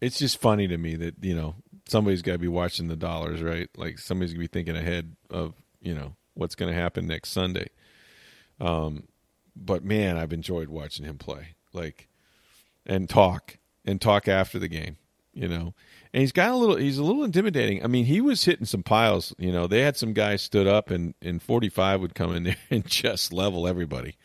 It's 0.00 0.18
just 0.18 0.40
funny 0.40 0.66
to 0.66 0.76
me 0.76 0.96
that, 0.96 1.14
you 1.22 1.36
know, 1.36 1.54
somebody's 1.88 2.22
got 2.22 2.32
to 2.32 2.38
be 2.38 2.48
watching 2.48 2.88
the 2.88 2.96
dollars, 2.96 3.40
right? 3.40 3.68
Like 3.76 4.00
somebody's 4.00 4.32
going 4.32 4.44
to 4.44 4.48
be 4.48 4.52
thinking 4.52 4.76
ahead 4.76 5.14
of, 5.30 5.54
you 5.80 5.94
know, 5.94 6.16
what's 6.34 6.56
going 6.56 6.74
to 6.74 6.80
happen 6.80 7.06
next 7.06 7.30
Sunday. 7.30 7.68
Um, 8.60 9.04
but 9.56 9.84
man, 9.84 10.16
I've 10.16 10.32
enjoyed 10.32 10.68
watching 10.68 11.04
him 11.06 11.18
play. 11.18 11.54
Like, 11.72 12.08
and 12.86 13.08
talk 13.08 13.58
and 13.84 14.00
talk 14.00 14.28
after 14.28 14.58
the 14.58 14.68
game, 14.68 14.96
you 15.32 15.48
know. 15.48 15.74
And 16.12 16.20
he's 16.20 16.32
got 16.32 16.50
a 16.50 16.56
little, 16.56 16.76
he's 16.76 16.98
a 16.98 17.02
little 17.04 17.24
intimidating. 17.24 17.82
I 17.82 17.86
mean, 17.86 18.04
he 18.04 18.20
was 18.20 18.44
hitting 18.44 18.66
some 18.66 18.82
piles, 18.82 19.34
you 19.38 19.50
know. 19.52 19.66
They 19.66 19.80
had 19.80 19.96
some 19.96 20.12
guys 20.12 20.42
stood 20.42 20.66
up 20.66 20.90
and, 20.90 21.14
and 21.22 21.40
45 21.42 22.00
would 22.02 22.14
come 22.14 22.34
in 22.34 22.42
there 22.44 22.56
and 22.70 22.84
just 22.86 23.32
level 23.32 23.66
everybody, 23.66 24.16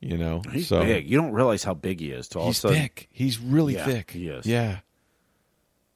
you 0.00 0.18
know. 0.18 0.42
He's 0.52 0.68
so, 0.68 0.82
big. 0.82 1.08
You 1.08 1.16
don't 1.16 1.32
realize 1.32 1.64
how 1.64 1.74
big 1.74 2.00
he 2.00 2.10
is. 2.10 2.28
To 2.28 2.40
all 2.40 2.46
He's 2.48 2.62
of 2.64 2.70
a 2.70 2.74
sudden, 2.74 2.82
thick. 2.82 3.08
He's 3.12 3.38
really 3.38 3.74
Yeah, 3.74 3.86
thick. 3.86 4.10
he 4.10 4.28
is. 4.28 4.44
Yeah. 4.44 4.80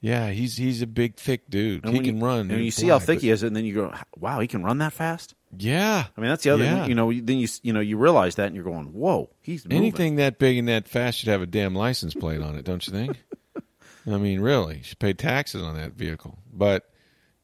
Yeah, 0.06 0.30
he's 0.30 0.56
he's 0.56 0.82
a 0.82 0.86
big, 0.86 1.16
thick 1.16 1.50
dude. 1.50 1.84
And 1.84 1.92
he 1.92 2.00
can 2.00 2.18
you, 2.18 2.24
run. 2.24 2.48
And 2.52 2.64
you 2.64 2.70
see 2.70 2.86
how 2.86 3.00
thick 3.00 3.16
but- 3.16 3.22
he 3.24 3.30
is, 3.30 3.42
and 3.42 3.56
then 3.56 3.64
you 3.64 3.74
go, 3.74 3.92
"Wow, 4.16 4.38
he 4.38 4.46
can 4.46 4.62
run 4.62 4.78
that 4.78 4.92
fast." 4.92 5.34
Yeah. 5.58 6.04
I 6.16 6.20
mean, 6.20 6.30
that's 6.30 6.44
the 6.44 6.50
other. 6.50 6.62
Yeah. 6.62 6.86
You 6.86 6.94
know, 6.94 7.12
then 7.12 7.38
you 7.38 7.48
you 7.64 7.72
know 7.72 7.80
you 7.80 7.96
realize 7.96 8.36
that, 8.36 8.46
and 8.46 8.54
you're 8.54 8.62
going, 8.62 8.92
"Whoa, 8.92 9.30
he's 9.42 9.64
moving." 9.64 9.78
Anything 9.78 10.16
that 10.16 10.38
big 10.38 10.58
and 10.58 10.68
that 10.68 10.86
fast 10.86 11.18
should 11.18 11.28
have 11.28 11.42
a 11.42 11.46
damn 11.46 11.74
license 11.74 12.14
plate 12.14 12.40
on 12.40 12.54
it, 12.54 12.64
don't 12.64 12.86
you 12.86 12.92
think? 12.92 13.16
I 14.06 14.16
mean, 14.18 14.38
really, 14.38 14.76
you 14.76 14.82
should 14.84 15.00
pay 15.00 15.12
taxes 15.12 15.60
on 15.60 15.74
that 15.74 15.94
vehicle. 15.94 16.38
But, 16.52 16.88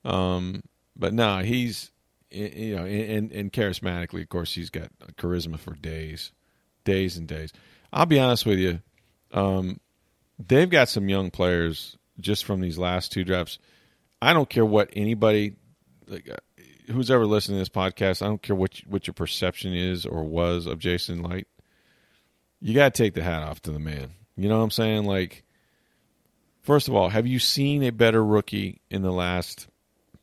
um, 0.04 0.62
but 0.94 1.12
no, 1.12 1.40
he's 1.40 1.90
you 2.30 2.76
know, 2.76 2.86
and 2.86 3.32
and 3.32 3.52
charismatically, 3.52 4.22
of 4.22 4.28
course, 4.28 4.54
he's 4.54 4.70
got 4.70 4.88
charisma 5.16 5.58
for 5.58 5.74
days, 5.74 6.30
days 6.84 7.16
and 7.16 7.26
days. 7.26 7.52
I'll 7.92 8.06
be 8.06 8.20
honest 8.20 8.46
with 8.46 8.60
you, 8.60 8.82
um, 9.32 9.80
they've 10.38 10.70
got 10.70 10.88
some 10.88 11.08
young 11.08 11.32
players 11.32 11.96
just 12.22 12.44
from 12.44 12.60
these 12.60 12.78
last 12.78 13.12
two 13.12 13.24
drafts. 13.24 13.58
I 14.20 14.32
don't 14.32 14.48
care 14.48 14.64
what 14.64 14.90
anybody, 14.94 15.56
like, 16.06 16.28
uh, 16.30 16.62
who's 16.92 17.10
ever 17.10 17.26
listening 17.26 17.56
to 17.56 17.60
this 17.60 17.68
podcast. 17.68 18.22
I 18.22 18.26
don't 18.26 18.42
care 18.42 18.56
what 18.56 18.80
what 18.86 19.06
your 19.06 19.14
perception 19.14 19.74
is 19.74 20.06
or 20.06 20.24
was 20.24 20.66
of 20.66 20.78
Jason 20.78 21.22
Licht. 21.22 21.48
You 22.60 22.74
got 22.74 22.94
to 22.94 23.02
take 23.02 23.14
the 23.14 23.22
hat 23.22 23.42
off 23.42 23.60
to 23.62 23.72
the 23.72 23.80
man. 23.80 24.12
You 24.36 24.48
know 24.48 24.58
what 24.58 24.64
I'm 24.64 24.70
saying? 24.70 25.04
Like, 25.04 25.44
first 26.62 26.88
of 26.88 26.94
all, 26.94 27.08
have 27.08 27.26
you 27.26 27.38
seen 27.38 27.82
a 27.82 27.90
better 27.90 28.24
rookie 28.24 28.80
in 28.90 29.02
the 29.02 29.12
last 29.12 29.68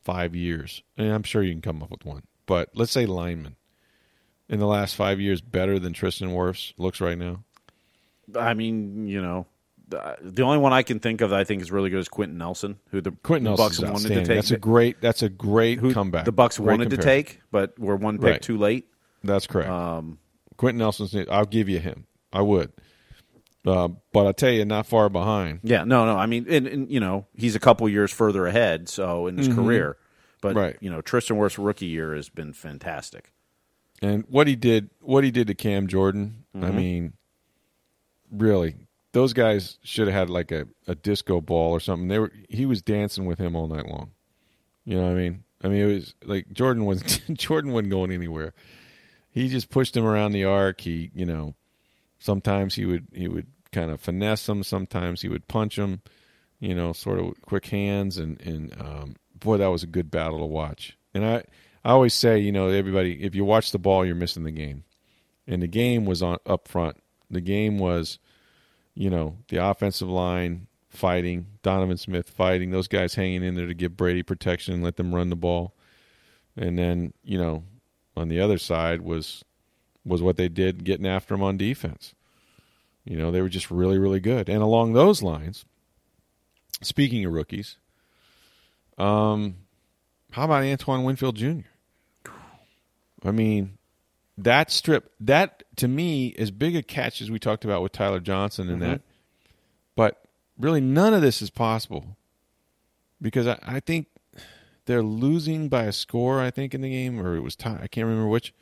five 0.02 0.34
years? 0.34 0.82
And 0.96 1.12
I'm 1.12 1.22
sure 1.22 1.42
you 1.42 1.52
can 1.52 1.62
come 1.62 1.82
up 1.82 1.90
with 1.90 2.04
one. 2.04 2.22
But 2.46 2.70
let's 2.74 2.92
say 2.92 3.06
lineman 3.06 3.56
in 4.48 4.58
the 4.58 4.66
last 4.66 4.96
five 4.96 5.20
years 5.20 5.40
better 5.40 5.78
than 5.78 5.92
Tristan 5.92 6.30
Wirfs 6.30 6.72
looks 6.76 7.00
right 7.00 7.16
now. 7.16 7.44
I 8.36 8.54
mean, 8.54 9.06
you 9.06 9.22
know, 9.22 9.46
the, 9.90 10.16
the 10.22 10.42
only 10.42 10.58
one 10.58 10.72
I 10.72 10.82
can 10.82 10.98
think 11.00 11.20
of 11.20 11.30
that 11.30 11.38
I 11.38 11.44
think 11.44 11.60
is 11.62 11.70
really 11.70 11.90
good 11.90 11.98
is 12.00 12.08
Quenton 12.08 12.38
Nelson, 12.38 12.78
who 12.90 13.00
the 13.00 13.10
Quenton 13.10 13.44
Nelson 13.44 13.64
Bucks 13.64 13.78
wanted 13.80 14.08
to 14.14 14.24
take. 14.24 14.36
That's 14.36 14.50
a 14.50 14.56
great. 14.58 15.00
That's 15.00 15.22
a 15.22 15.28
great 15.28 15.78
who 15.80 15.92
comeback. 15.92 16.24
The 16.24 16.32
Bucks 16.32 16.56
Great 16.58 16.66
wanted 16.78 16.90
to 16.90 16.96
take, 16.96 17.40
but 17.50 17.78
were 17.78 17.96
one 17.96 18.18
pick 18.18 18.24
Right. 18.24 18.42
too 18.42 18.56
late. 18.58 18.86
That's 19.22 19.46
correct. 19.46 19.68
Um, 19.68 20.18
Quenton 20.56 20.78
Nelson's. 20.78 21.14
I'll 21.30 21.44
give 21.44 21.68
you 21.68 21.78
him. 21.78 22.06
I 22.32 22.40
would. 22.42 22.72
Uh, 23.66 23.88
but 24.12 24.26
I 24.26 24.32
tell 24.32 24.50
you, 24.50 24.64
not 24.64 24.86
far 24.86 25.10
behind. 25.10 25.60
yeah, 25.62 25.84
no, 25.84 26.06
no. 26.06 26.16
I 26.16 26.24
mean, 26.24 26.46
and, 26.48 26.66
and, 26.66 26.90
you 26.90 26.98
know, 26.98 27.26
he's 27.34 27.54
a 27.54 27.60
couple 27.60 27.86
years 27.90 28.10
further 28.10 28.46
ahead, 28.46 28.88
so 28.88 29.26
in 29.26 29.36
his 29.36 29.48
career. 29.48 29.96
But 30.40 30.50
Mm-hmm. 30.50 30.58
Right. 30.58 30.76
you 30.80 30.88
know, 30.88 31.02
Tristan 31.02 31.36
Wirfs' 31.36 31.62
rookie 31.62 31.84
year 31.84 32.14
has 32.14 32.30
been 32.30 32.54
fantastic. 32.54 33.32
And 34.00 34.24
what 34.28 34.46
he 34.46 34.56
did, 34.56 34.88
what 35.02 35.24
he 35.24 35.30
did 35.30 35.48
to 35.48 35.54
Cam 35.54 35.86
Jordan, 35.88 36.44
Mm-hmm. 36.56 36.64
I 36.64 36.70
mean, 36.70 37.12
really, 38.32 38.76
those 39.12 39.32
guys 39.32 39.78
should 39.82 40.06
have 40.08 40.16
had 40.16 40.30
like 40.30 40.52
a, 40.52 40.66
a 40.86 40.94
disco 40.94 41.40
ball 41.40 41.72
or 41.72 41.80
something. 41.80 42.08
They 42.08 42.18
were 42.18 42.32
he 42.48 42.66
was 42.66 42.82
dancing 42.82 43.26
with 43.26 43.38
him 43.38 43.56
all 43.56 43.68
night 43.68 43.86
long. 43.86 44.10
You 44.84 44.96
know 44.96 45.04
what 45.04 45.12
I 45.12 45.14
mean? 45.14 45.44
I 45.62 45.68
mean, 45.68 45.82
it 45.82 45.94
was 45.94 46.14
like 46.24 46.52
Jordan 46.52 46.84
was 46.84 47.02
Jordan 47.32 47.72
wasn't 47.72 47.90
going 47.90 48.12
anywhere. 48.12 48.54
He 49.30 49.48
just 49.48 49.70
pushed 49.70 49.96
him 49.96 50.04
around 50.04 50.32
the 50.32 50.44
arc. 50.44 50.80
He, 50.80 51.10
you 51.14 51.26
know, 51.26 51.54
sometimes 52.18 52.74
he 52.74 52.84
would 52.84 53.06
he 53.12 53.28
would 53.28 53.46
kind 53.72 53.90
of 53.90 54.00
finesse 54.00 54.48
him. 54.48 54.62
Sometimes 54.62 55.22
he 55.22 55.28
would 55.28 55.48
punch 55.48 55.78
him. 55.78 56.02
You 56.58 56.74
know, 56.74 56.92
sort 56.92 57.18
of 57.18 57.40
quick 57.42 57.66
hands 57.66 58.18
and 58.18 58.40
and 58.42 58.74
um, 58.80 59.16
boy, 59.34 59.56
that 59.58 59.68
was 59.68 59.82
a 59.82 59.88
good 59.88 60.10
battle 60.10 60.38
to 60.40 60.46
watch. 60.46 60.96
And 61.14 61.24
I 61.24 61.44
I 61.84 61.90
always 61.90 62.14
say, 62.14 62.38
you 62.38 62.52
know, 62.52 62.68
everybody, 62.68 63.22
if 63.22 63.34
you 63.34 63.44
watch 63.44 63.72
the 63.72 63.78
ball, 63.78 64.04
you're 64.04 64.14
missing 64.14 64.44
the 64.44 64.50
game. 64.50 64.84
And 65.46 65.62
the 65.62 65.66
game 65.66 66.04
was 66.04 66.22
on 66.22 66.36
up 66.44 66.68
front. 66.68 66.98
The 67.30 67.40
game 67.40 67.78
was, 67.78 68.18
you 68.94 69.10
know, 69.10 69.36
the 69.48 69.58
offensive 69.58 70.08
line 70.08 70.66
fighting, 70.88 71.46
Donovan 71.62 71.96
Smith 71.96 72.28
fighting, 72.28 72.70
those 72.70 72.88
guys 72.88 73.14
hanging 73.14 73.44
in 73.44 73.54
there 73.54 73.66
to 73.66 73.74
give 73.74 73.96
Brady 73.96 74.22
protection 74.22 74.74
and 74.74 74.82
let 74.82 74.96
them 74.96 75.14
run 75.14 75.30
the 75.30 75.36
ball. 75.36 75.74
And 76.56 76.78
then, 76.78 77.14
you 77.22 77.38
know, 77.38 77.64
on 78.16 78.28
the 78.28 78.40
other 78.40 78.58
side 78.58 79.00
was 79.02 79.44
was 80.04 80.22
what 80.22 80.36
they 80.36 80.48
did 80.48 80.84
getting 80.84 81.06
after 81.06 81.34
him 81.34 81.42
on 81.42 81.56
defense. 81.56 82.14
You 83.04 83.16
know, 83.16 83.30
they 83.30 83.40
were 83.42 83.48
just 83.48 83.70
really, 83.70 83.98
really 83.98 84.20
good. 84.20 84.48
And 84.48 84.62
along 84.62 84.92
those 84.92 85.22
lines, 85.22 85.64
speaking 86.82 87.24
of 87.24 87.32
rookies, 87.32 87.76
um, 88.98 89.56
how 90.32 90.44
about 90.44 90.64
Antoine 90.64 91.04
Winfield 91.04 91.36
Jr.? 91.36 91.60
I 93.24 93.30
mean, 93.30 93.78
that 94.44 94.70
strip 94.70 95.12
that 95.20 95.62
to 95.76 95.88
me 95.88 96.34
as 96.38 96.50
big 96.50 96.76
a 96.76 96.82
catch 96.82 97.20
as 97.20 97.30
we 97.30 97.38
talked 97.38 97.64
about 97.64 97.82
with 97.82 97.92
Tyler 97.92 98.20
Johnson 98.20 98.68
and 98.68 98.80
mm-hmm. 98.80 98.92
that, 98.92 99.00
but 99.96 100.22
really 100.58 100.80
none 100.80 101.14
of 101.14 101.22
this 101.22 101.42
is 101.42 101.50
possible 101.50 102.16
because 103.20 103.46
I, 103.46 103.58
I 103.62 103.80
think 103.80 104.06
they're 104.86 105.02
losing 105.02 105.68
by 105.68 105.84
a 105.84 105.92
score. 105.92 106.40
I 106.40 106.50
think 106.50 106.74
in 106.74 106.80
the 106.80 106.90
game 106.90 107.20
or 107.20 107.36
it 107.36 107.42
was 107.42 107.56
tie. 107.56 107.80
I 107.82 107.86
can't 107.86 108.06
remember 108.06 108.28
which 108.28 108.54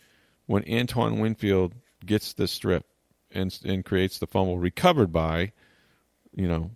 when 0.47 0.65
Antoine 0.71 1.21
Winfield 1.21 1.75
gets 2.05 2.33
the 2.33 2.49
strip 2.49 2.85
and 3.31 3.57
and 3.65 3.85
creates 3.85 4.19
the 4.19 4.27
fumble 4.27 4.59
recovered 4.59 5.13
by, 5.13 5.53
you 6.35 6.49
know, 6.49 6.71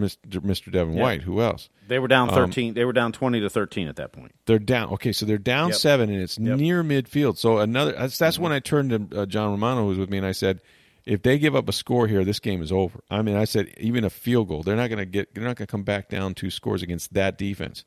Mr. 0.00 0.40
Mr. 0.40 0.72
Devin 0.72 0.94
Yeah. 0.94 1.02
White. 1.02 1.22
Who 1.22 1.40
else? 1.40 1.68
They 1.88 1.98
were 1.98 2.08
down 2.08 2.28
Um, 2.28 2.34
13. 2.34 2.74
they 2.74 2.84
were 2.84 2.92
down 2.92 3.12
20 3.12 3.40
to 3.40 3.50
13 3.50 3.88
at 3.88 3.96
that 3.96 4.12
point. 4.12 4.32
They're 4.46 4.58
down. 4.58 4.90
Okay, 4.94 5.12
so 5.12 5.26
they're 5.26 5.38
down 5.38 5.68
Yep. 5.70 5.78
seven, 5.78 6.10
and 6.10 6.20
it's 6.22 6.38
Yep. 6.38 6.58
near 6.58 6.82
midfield. 6.84 7.36
So 7.36 7.58
another. 7.58 7.92
That's, 7.92 8.16
that's 8.18 8.38
when 8.38 8.52
I 8.52 8.60
turned 8.60 9.10
to 9.10 9.22
uh, 9.22 9.26
John 9.26 9.50
Romano, 9.50 9.82
who 9.82 9.88
was 9.88 9.98
with 9.98 10.10
me, 10.10 10.18
and 10.18 10.26
I 10.26 10.32
said, 10.32 10.60
if 11.06 11.22
they 11.22 11.38
give 11.38 11.56
up 11.56 11.68
a 11.68 11.72
score 11.72 12.06
here, 12.06 12.24
this 12.24 12.38
game 12.40 12.62
is 12.62 12.70
over. 12.70 13.00
I 13.10 13.22
mean, 13.22 13.34
I 13.34 13.44
said 13.44 13.72
even 13.78 14.04
a 14.04 14.10
field 14.10 14.48
goal, 14.48 14.62
they're 14.62 14.76
not 14.76 14.88
going 14.88 14.98
to 14.98 15.06
get. 15.06 15.34
They're 15.34 15.42
not 15.44 15.56
going 15.56 15.66
to 15.66 15.70
come 15.70 15.82
back 15.82 16.08
down 16.08 16.34
two 16.34 16.50
scores 16.50 16.82
against 16.82 17.14
that 17.14 17.38
defense. 17.38 17.84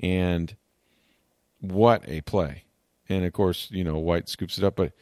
And 0.00 0.56
what 1.60 2.02
a 2.08 2.20
play! 2.22 2.64
And 3.08 3.24
of 3.24 3.32
course, 3.32 3.68
you 3.70 3.84
know 3.84 3.98
White 3.98 4.28
scoops 4.28 4.58
it 4.58 4.64
up, 4.64 4.74
but 4.76 4.92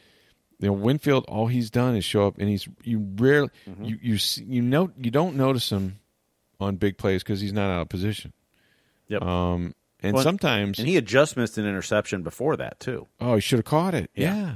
you 0.59 0.67
know 0.67 0.73
Winfield, 0.73 1.25
all 1.27 1.47
he's 1.47 1.69
done 1.69 1.95
is 1.95 2.05
show 2.05 2.27
up, 2.27 2.37
and 2.37 2.49
he's 2.49 2.67
you 2.83 3.07
rarely 3.15 3.49
you 3.81 3.97
you 4.01 4.17
see, 4.17 4.43
you 4.43 4.61
know 4.61 4.91
you 4.97 5.09
don't 5.11 5.35
notice 5.35 5.71
him 5.71 5.99
on 6.59 6.75
big 6.77 6.97
plays 6.97 7.23
because 7.23 7.41
he's 7.41 7.53
not 7.53 7.69
out 7.69 7.81
of 7.81 7.89
position. 7.89 8.33
Yep. 9.07 9.21
Um, 9.21 9.75
and 10.01 10.13
Well, 10.15 10.23
sometimes 10.23 10.79
and 10.79 10.87
he 10.87 10.95
had 10.95 11.05
just 11.05 11.37
missed 11.37 11.57
an 11.57 11.65
interception 11.65 12.23
before 12.23 12.55
that 12.57 12.79
too. 12.79 13.07
Oh, 13.19 13.35
he 13.35 13.41
should 13.41 13.59
have 13.59 13.65
caught 13.65 13.93
it. 13.93 14.09
Yeah. 14.15 14.35
Yeah. 14.35 14.55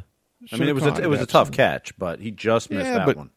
I 0.53 0.57
mean, 0.57 0.69
it 0.69 0.75
was 0.75 0.85
a, 0.85 1.01
it 1.01 1.09
was 1.09 1.21
a 1.21 1.25
tough 1.25 1.51
catch, 1.51 1.97
but 1.97 2.19
he 2.19 2.31
just 2.31 2.69
missed 2.69 2.85
Yeah, 2.85 2.99
that 2.99 3.05
but 3.05 3.17
one. 3.17 3.29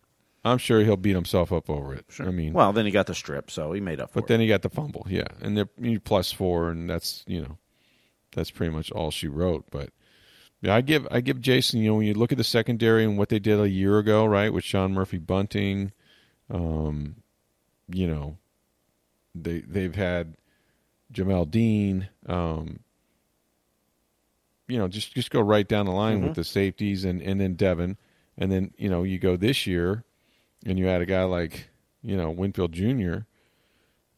I'm 0.45 0.59
sure 0.59 0.81
he'll 0.83 0.97
beat 0.97 1.15
himself 1.15 1.53
up 1.53 1.69
over 1.71 1.95
it. 1.95 2.05
I 2.19 2.31
mean, 2.31 2.53
Well, 2.53 2.73
then 2.73 2.85
he 2.85 2.91
got 2.93 3.07
the 3.07 3.15
strip, 3.15 3.51
so 3.51 3.73
he 3.73 3.81
made 3.81 4.01
up 4.01 4.11
for 4.11 4.21
but 4.21 4.25
it. 4.25 4.29
then 4.29 4.41
he 4.41 4.47
got 4.49 4.63
the 4.63 4.71
fumble. 4.71 5.07
Yeah, 5.09 5.27
and 5.41 5.57
they're 5.57 5.99
plus 6.01 6.33
four, 6.33 6.71
and 6.71 6.89
that's 6.91 7.25
you 7.27 7.41
know, 7.43 7.59
that's 8.35 8.51
pretty 8.51 8.73
much 8.73 8.91
all 8.93 9.11
she 9.11 9.29
wrote. 9.29 9.67
But 9.71 9.91
yeah, 10.61 10.75
I 10.75 10.81
give 10.81 11.07
I 11.11 11.21
give 11.21 11.41
Jason. 11.41 11.81
You 11.81 11.91
know, 11.91 11.95
when 11.97 12.07
you 12.07 12.15
look 12.15 12.33
at 12.33 12.39
the 12.39 12.45
secondary 12.45 13.05
and 13.05 13.17
what 13.19 13.29
they 13.29 13.39
did 13.39 13.61
a 13.61 13.69
year 13.69 13.99
ago, 13.99 14.25
right, 14.25 14.53
with 14.53 14.65
Sean 14.65 14.93
Murphy 14.93 15.19
Bunting, 15.19 15.93
um, 16.51 17.17
you 17.89 18.07
know, 18.09 18.39
they 19.35 19.61
they've 19.61 19.95
had 19.95 20.37
Jamel 21.13 21.51
Dean. 21.51 22.09
Um, 22.27 22.81
you 24.69 24.79
know, 24.79 24.89
just 24.89 25.15
just 25.15 25.31
go 25.31 25.41
right 25.41 25.67
down 25.67 25.87
the 25.87 25.93
line 25.93 26.23
with 26.23 26.35
the 26.35 26.45
safeties 26.45 27.05
and 27.05 27.21
and 27.21 27.41
then 27.41 27.55
Devin, 27.55 27.97
and 28.39 28.51
then 28.51 28.73
you 28.77 28.89
know 28.89 29.03
you 29.03 29.19
go 29.19 29.37
this 29.37 29.67
year, 29.67 30.05
and 30.65 30.79
you 30.79 30.89
add 30.89 31.03
a 31.03 31.07
guy 31.07 31.25
like 31.25 31.69
you 32.03 32.17
know 32.17 32.31
Winfield 32.31 32.73
Jr. 32.73 33.19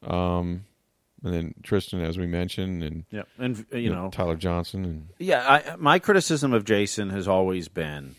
Um, 0.03 0.66
and 1.24 1.33
then 1.33 1.55
Tristan, 1.62 2.03
as 2.03 2.18
we 2.18 2.27
mentioned, 2.27 2.83
and 2.83 3.05
yeah, 3.11 3.22
and 3.38 3.64
uh, 3.72 3.79
you 3.79 3.90
know, 3.90 4.11
Tyler 4.11 4.37
Johnson, 4.37 4.85
and 4.85 5.09
yeah. 5.18 5.62
I, 5.66 5.77
my 5.77 5.98
criticism 5.98 6.53
of 6.53 6.64
Jason 6.64 7.11
has 7.11 7.27
always 7.27 7.68
been 7.68 8.14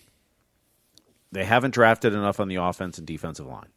they 1.32 1.46
haven't 1.46 1.74
drafted 1.74 2.14
enough 2.14 2.40
on 2.40 2.48
the 2.48 2.56
offense 2.56 2.98
and 2.98 3.06
defensive 3.06 3.46
line, 3.46 3.70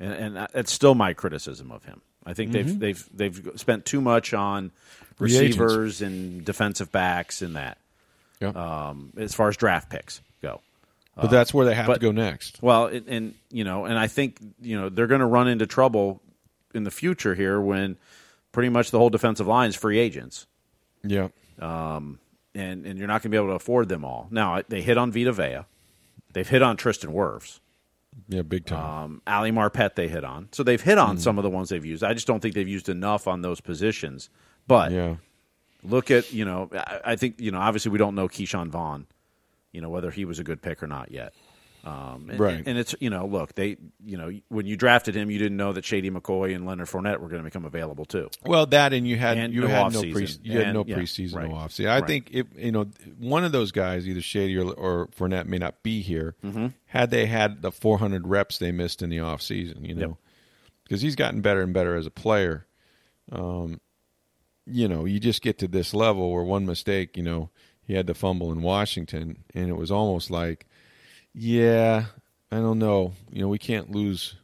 and, 0.00 0.36
and 0.36 0.48
it's 0.52 0.72
still 0.72 0.96
my 0.96 1.14
criticism 1.14 1.70
of 1.70 1.84
him. 1.84 2.02
I 2.26 2.34
think 2.34 2.52
they've 2.52 2.78
they've 2.78 3.08
they've 3.14 3.50
spent 3.56 3.86
too 3.86 4.00
much 4.00 4.34
on 4.34 4.72
receivers 5.18 6.02
and 6.02 6.44
defensive 6.44 6.92
backs 6.92 7.40
and 7.40 7.56
that 7.56 7.78
yeah. 8.40 8.48
um, 8.48 9.12
as 9.16 9.34
far 9.34 9.48
as 9.48 9.56
draft 9.56 9.90
picks 9.90 10.20
go. 10.42 10.60
but 11.14 11.30
that's 11.30 11.54
where 11.54 11.64
they 11.66 11.74
have 11.74 11.92
to 11.92 11.98
go 11.98 12.12
next. 12.12 12.62
Well, 12.62 12.86
and, 12.86 13.08
and 13.08 13.34
you 13.50 13.64
know, 13.64 13.84
and 13.84 13.98
I 13.98 14.06
think 14.06 14.38
you 14.60 14.78
know 14.78 14.88
they're 14.88 15.06
going 15.06 15.20
to 15.20 15.26
run 15.26 15.48
into 15.48 15.66
trouble 15.66 16.20
in 16.74 16.84
the 16.84 16.90
future 16.90 17.34
here 17.34 17.60
when 17.60 17.96
pretty 18.52 18.68
much 18.68 18.90
the 18.90 18.98
whole 18.98 19.10
defensive 19.10 19.46
line 19.46 19.70
is 19.70 19.76
free 19.76 19.98
agents, 19.98 20.46
Yeah, 21.02 21.28
Um, 21.60 22.18
and 22.54 22.86
and 22.86 22.98
you're 22.98 23.08
not 23.08 23.22
going 23.22 23.30
to 23.30 23.34
be 23.34 23.36
able 23.36 23.48
to 23.48 23.54
afford 23.54 23.88
them 23.88 24.04
all. 24.04 24.28
Now 24.30 24.62
they 24.68 24.82
hit 24.82 24.98
on 24.98 25.12
Vita 25.12 25.32
Vea, 25.32 25.60
they've 26.32 26.48
hit 26.48 26.62
on 26.62 26.76
Tristan 26.76 27.12
Wirfs, 27.12 27.60
yeah, 28.28 28.42
big 28.42 28.66
time. 28.66 29.04
um, 29.04 29.22
Ali 29.26 29.50
Marpet 29.50 29.94
they 29.94 30.08
hit 30.08 30.24
on, 30.24 30.48
so 30.52 30.62
they've 30.62 30.80
hit 30.80 30.98
on 30.98 31.18
some 31.18 31.38
of 31.38 31.42
the 31.44 31.50
ones 31.50 31.68
they've 31.68 31.84
used. 31.84 32.02
I 32.02 32.14
just 32.14 32.26
don't 32.26 32.40
think 32.40 32.54
they've 32.54 32.68
used 32.68 32.88
enough 32.88 33.26
on 33.28 33.42
those 33.42 33.60
positions. 33.60 34.30
But 34.66 34.92
yeah, 34.92 35.16
look 35.82 36.10
at 36.10 36.32
you 36.32 36.44
know, 36.44 36.70
I, 36.72 37.00
I 37.04 37.16
think 37.16 37.40
you 37.40 37.50
know, 37.50 37.58
obviously 37.58 37.90
we 37.92 37.98
don't 37.98 38.14
know 38.14 38.28
Ke'Shawn 38.28 38.68
Vaughn, 38.68 39.06
you 39.72 39.80
know 39.80 39.90
whether 39.90 40.10
he 40.10 40.24
was 40.24 40.38
a 40.38 40.44
good 40.44 40.62
pick 40.62 40.82
or 40.82 40.86
not 40.86 41.10
yet. 41.12 41.32
Um, 41.86 42.30
and, 42.30 42.40
Right. 42.40 42.62
and 42.66 42.76
it's 42.76 42.96
you 42.98 43.10
know, 43.10 43.26
look, 43.26 43.54
they 43.54 43.76
you 44.04 44.16
know 44.16 44.32
when 44.48 44.66
you 44.66 44.76
drafted 44.76 45.14
him, 45.14 45.30
you 45.30 45.38
didn't 45.38 45.56
know 45.56 45.72
that 45.72 45.84
Shady 45.84 46.10
McCoy 46.10 46.52
and 46.52 46.66
Leonard 46.66 46.88
Fournette 46.88 47.20
were 47.20 47.28
going 47.28 47.40
to 47.40 47.44
become 47.44 47.64
available 47.64 48.04
too. 48.04 48.28
Well, 48.44 48.66
that 48.66 48.92
and 48.92 49.06
you 49.06 49.16
had 49.16 49.38
And 49.38 49.54
you 49.54 49.60
no 49.60 49.68
had 49.68 49.92
no 49.92 50.00
pre 50.00 50.26
you 50.42 50.52
had 50.58 50.62
And- 50.62 50.74
no 50.74 50.84
yeah, 50.84 50.96
preseason, 50.96 51.36
right. 51.36 51.48
no 51.48 51.54
offseason. 51.54 51.88
I 51.88 52.00
Right. 52.00 52.06
think 52.08 52.30
if 52.32 52.46
you 52.56 52.72
know 52.72 52.86
one 53.18 53.44
of 53.44 53.52
those 53.52 53.70
guys, 53.70 54.08
either 54.08 54.20
Shady 54.20 54.56
or, 54.58 54.72
or 54.72 55.06
Fournette, 55.16 55.46
may 55.46 55.58
not 55.58 55.84
be 55.84 56.00
here. 56.02 56.34
Mm-hmm. 56.44 56.66
Had 56.86 57.10
they 57.12 57.26
had 57.26 57.62
the 57.62 57.70
400 57.70 58.26
reps 58.26 58.58
they 58.58 58.72
missed 58.72 59.00
in 59.00 59.08
the 59.10 59.18
offseason, 59.18 59.86
you 59.86 59.94
know, 59.94 60.18
because 60.82 61.00
he's 61.02 61.14
gotten 61.14 61.40
better 61.40 61.62
and 61.62 61.72
better 61.72 61.94
as 61.94 62.06
a 62.06 62.10
player. 62.10 62.66
Um, 63.30 63.80
you 64.66 64.88
know, 64.88 65.04
you 65.04 65.20
just 65.20 65.40
get 65.42 65.58
to 65.60 65.68
this 65.68 65.94
level 65.94 66.32
where 66.32 66.42
one 66.42 66.66
mistake, 66.66 67.16
you 67.16 67.22
know, 67.22 67.50
he 67.84 67.94
had 67.94 68.08
the 68.08 68.14
fumble 68.14 68.50
in 68.50 68.62
Washington, 68.62 69.44
and 69.54 69.68
it 69.68 69.76
was 69.76 69.92
almost 69.92 70.30
like, 70.32 70.66
yeah, 71.38 72.06
I 72.50 72.56
don't 72.56 72.78
know, 72.78 73.12
you 73.30 73.42
know, 73.42 73.48
we 73.48 73.58
can't 73.58 73.90
lose 73.90 74.36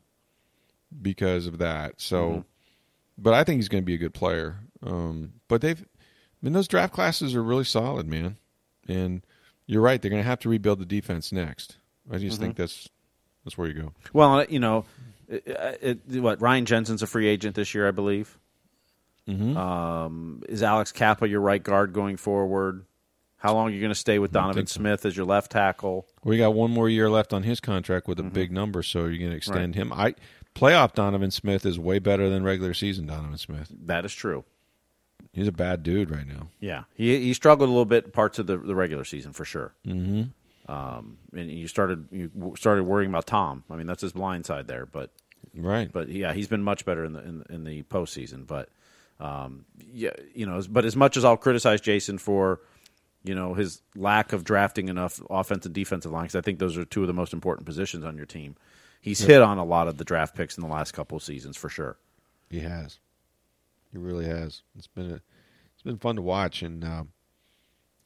because 1.01 1.47
of 1.47 1.59
that. 1.59 2.01
So, 2.01 2.29
Mm-hmm. 2.29 2.41
but 3.19 3.33
I 3.35 3.45
think 3.45 3.59
he's 3.59 3.69
going 3.69 3.83
to 3.83 3.87
be 3.87 3.95
a 3.95 3.99
good 3.99 4.15
player. 4.15 4.59
Um, 4.83 5.33
but 5.49 5.61
they've, 5.63 5.81
I 5.81 5.85
mean, 6.43 6.53
those 6.53 6.69
draft 6.69 6.93
classes 6.93 7.35
are 7.35 7.43
really 7.43 7.65
solid, 7.65 8.07
man. 8.07 8.37
And 8.89 9.23
you're 9.67 9.81
right; 9.81 10.03
they're 10.03 10.11
going 10.11 10.23
to 10.23 10.29
have 10.29 10.41
to 10.41 10.49
rebuild 10.49 10.81
the 10.81 10.85
defense 10.85 11.33
next. 11.33 11.77
I 12.11 12.19
just 12.19 12.35
Mm-hmm. 12.35 12.43
think 12.43 12.57
that's 12.57 12.89
that's 13.45 13.57
where 13.57 13.69
you 13.69 13.75
go. 13.75 13.93
Well, 14.13 14.45
you 14.49 14.59
know, 14.59 14.85
it, 15.29 16.01
it, 16.07 16.21
what 16.21 16.41
Ryan 16.43 16.67
Jensen's 16.67 17.03
a 17.03 17.07
free 17.07 17.29
agent 17.29 17.55
this 17.55 17.75
year, 17.75 17.87
I 17.89 17.93
believe. 17.93 18.37
Mm-hmm. 19.29 19.57
Um, 19.57 20.43
is 20.49 20.63
Alex 20.65 20.91
Cappa 20.91 21.29
your 21.29 21.41
right 21.41 21.63
guard 21.63 21.93
going 21.93 22.17
forward? 22.17 22.85
How 23.43 23.55
long 23.55 23.67
are 23.67 23.71
you 23.71 23.81
going 23.81 23.91
to 23.91 23.95
stay 23.99 24.21
with 24.21 24.31
Donovan 24.31 24.67
so. 24.69 24.79
Smith 24.79 25.05
as 25.05 25.17
your 25.17 25.27
left 25.27 25.51
tackle? 25.51 26.07
We 26.23 26.39
got 26.39 26.55
one 26.55 26.71
more 26.71 26.89
year 26.89 27.11
left 27.11 27.33
on 27.33 27.43
his 27.43 27.59
contract 27.59 28.07
with 28.07 28.21
a 28.21 28.23
Mm-hmm. 28.23 28.33
big 28.35 28.53
number, 28.53 28.85
so 28.85 29.01
you're 29.07 29.19
going 29.19 29.33
to 29.33 29.37
extend 29.37 29.75
him. 29.75 29.93
I 29.93 30.15
playoff 30.55 30.93
Donovan 30.95 31.33
Smith 31.33 31.67
is 31.67 31.77
way 31.79 31.99
better 31.99 32.29
than 32.31 32.45
regular 32.45 32.73
season 32.73 33.07
Donovan 33.07 33.39
Smith. 33.39 33.73
That 33.87 34.05
is 34.05 34.15
true. 34.15 34.45
He's 35.33 35.49
a 35.49 35.53
bad 35.53 35.83
dude 35.83 36.11
right 36.11 36.27
now. 36.27 36.49
Yeah, 36.61 36.85
he 36.95 37.19
he 37.19 37.35
struggled 37.35 37.69
a 37.69 37.73
little 37.73 37.85
bit 37.85 38.13
parts 38.13 38.39
of 38.39 38.47
the 38.47 38.59
the 38.59 38.75
regular 38.77 39.05
season 39.05 39.33
for 39.33 39.45
sure. 39.45 39.75
Mm-hmm. 39.87 40.73
Um, 40.73 41.17
and 41.37 41.51
you 41.51 41.67
started 41.67 42.07
you 42.13 42.55
started 42.57 42.85
worrying 42.85 43.11
about 43.11 43.27
Tom. 43.27 43.65
I 43.71 43.75
mean, 43.77 43.89
that's 43.89 44.03
his 44.03 44.13
blind 44.13 44.47
side 44.47 44.69
there, 44.69 44.87
but 44.87 45.11
Right. 45.57 45.91
but 45.93 46.09
yeah, 46.09 46.33
he's 46.33 46.47
been 46.49 46.63
much 46.63 46.85
better 46.85 47.05
in 47.05 47.13
the 47.15 47.21
in, 47.25 47.45
in 47.51 47.65
the 47.65 47.83
postseason. 47.83 48.47
But 48.47 48.69
um, 49.19 49.65
yeah, 49.93 50.11
you 50.35 50.47
know, 50.47 50.63
but 50.71 50.85
as 50.85 50.95
much 50.95 51.17
as 51.17 51.25
I'll 51.25 51.37
criticize 51.37 51.81
Jason 51.81 52.19
for 52.19 52.61
you 53.25 53.35
know 53.35 53.55
his 53.55 53.83
lack 53.95 54.33
of 54.33 54.45
drafting 54.45 54.89
enough 54.89 55.21
offensive 55.31 55.67
and 55.67 55.75
defensive 55.75 56.13
line, 56.13 56.25
because 56.25 56.37
I 56.37 56.41
think 56.41 56.59
those 56.59 56.77
are 56.77 56.85
two 56.85 57.03
of 57.03 57.07
the 57.07 57.13
most 57.13 57.33
important 57.33 57.67
positions 57.67 58.05
on 58.05 58.17
your 58.17 58.27
team. 58.27 58.57
He's 59.01 59.21
hit 59.21 59.43
on 59.43 59.59
a 59.59 59.65
lot 59.65 59.89
of 59.89 59.99
the 59.99 60.05
draft 60.05 60.37
picks 60.37 60.57
in 60.57 60.63
the 60.63 60.73
last 60.73 60.93
couple 60.93 61.17
of 61.17 61.25
seasons 61.25 61.57
for 61.57 61.69
sure. 61.69 61.97
He 62.49 62.61
has. 62.61 62.99
He 63.91 63.99
really 63.99 64.27
has. 64.27 64.63
It's 64.77 64.87
been 64.87 65.11
a, 65.11 65.15
it's 65.75 65.83
been 65.85 65.99
fun 65.99 66.17
to 66.17 66.23
watch, 66.23 66.63
and 66.63 66.85
um, 66.85 67.09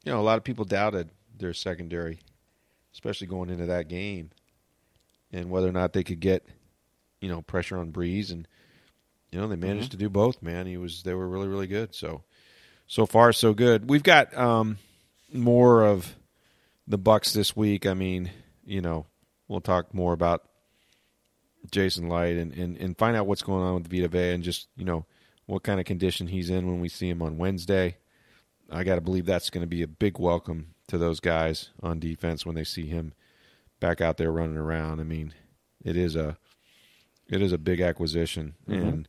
you 0.05 0.13
know 0.13 0.21
a 0.21 0.23
lot 0.23 0.39
of 0.39 0.45
people 0.45 0.65
doubted 0.65 1.11
their 1.39 1.53
secondary, 1.53 2.21
especially 2.93 3.27
going 3.27 3.51
into 3.51 3.67
that 3.67 3.89
game, 3.89 4.31
and 5.33 5.51
whether 5.51 5.69
or 5.69 5.73
not 5.73 5.93
they 5.93 6.03
could 6.03 6.21
get, 6.21 6.47
you 7.21 7.29
know, 7.29 7.43
pressure 7.43 7.77
on 7.77 7.93
Brees, 7.93 8.33
and 8.33 8.49
you 9.31 9.41
know 9.41 9.47
they 9.47 9.57
managed 9.57 9.91
to 9.91 9.97
do 9.97 10.09
both. 10.09 10.43
Man, 10.43 10.67
he 10.67 10.77
was 10.77 11.03
they 11.03 11.15
were 11.15 11.29
really 11.29 11.49
really 11.49 11.67
good. 11.67 11.95
So 11.95 12.23
so 12.87 13.07
far 13.07 13.33
so 13.33 13.53
good. 13.53 13.89
We've 13.91 14.03
got 14.03 14.37
um, 14.37 14.79
more 15.33 15.85
of 15.85 16.15
the 16.87 16.99
Bucs 16.99 17.33
this 17.33 17.57
week. 17.57 17.87
I 17.87 17.95
mean, 17.95 18.31
you 18.65 18.81
know, 18.81 19.07
we'll 19.49 19.61
talk 19.61 19.93
more 19.93 20.13
about 20.13 20.45
Jason 21.71 22.09
Licht 22.09 22.39
and, 22.39 22.53
and, 22.53 22.77
and 22.77 22.99
find 22.99 23.17
out 23.17 23.27
what's 23.27 23.43
going 23.43 23.63
on 23.63 23.75
with 23.75 23.91
Vita 23.91 24.09
Vea 24.09 24.33
and 24.33 24.45
just, 24.45 24.69
you 24.77 24.85
know, 24.85 25.05
what 25.47 25.63
kind 25.63 25.81
of 25.81 25.87
condition 25.87 26.29
he's 26.29 26.51
in 26.51 26.67
when 26.67 26.81
we 26.81 26.89
see 26.89 27.09
him 27.09 27.23
on 27.23 27.39
Wednesday. 27.39 27.97
I 28.71 28.85
got 28.85 28.97
to 28.97 29.01
believe 29.01 29.27
that's 29.27 29.51
going 29.51 29.63
to 29.63 29.69
be 29.69 29.83
a 29.83 29.89
big 29.89 30.19
welcome 30.19 30.75
to 30.89 30.99
those 30.99 31.21
guys 31.21 31.71
on 31.83 32.01
defense 32.01 32.45
when 32.45 32.57
they 32.57 32.65
see 32.65 32.87
him 32.87 33.13
back 33.81 34.01
out 34.01 34.17
there 34.17 34.33
running 34.33 34.57
around. 34.57 35.01
I 35.01 35.05
mean, 35.05 35.35
it 35.85 35.97
is 35.97 36.17
a 36.17 36.37
it 37.29 37.43
is 37.43 37.53
a 37.53 37.59
big 37.59 37.81
acquisition 37.81 38.55
mm-hmm. 38.69 38.89
and 38.89 39.09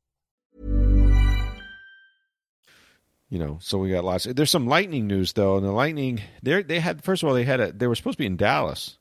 You 3.31 3.39
know, 3.39 3.59
so 3.61 3.77
we 3.77 3.89
got 3.89 4.03
lots. 4.03 4.25
There's 4.25 4.51
some 4.51 4.67
lightning 4.67 5.07
news 5.07 5.31
though, 5.31 5.55
and 5.55 5.65
the 5.65 5.71
lightning 5.71 6.19
they 6.43 6.63
they 6.63 6.81
had 6.81 7.01
first 7.01 7.23
of 7.23 7.29
all 7.29 7.33
they 7.33 7.45
had 7.45 7.61
a 7.61 7.71
they 7.71 7.87
were 7.87 7.95
supposed 7.95 8.17
to 8.17 8.21
be 8.21 8.25
in 8.25 8.35
Dallas. 8.35 8.97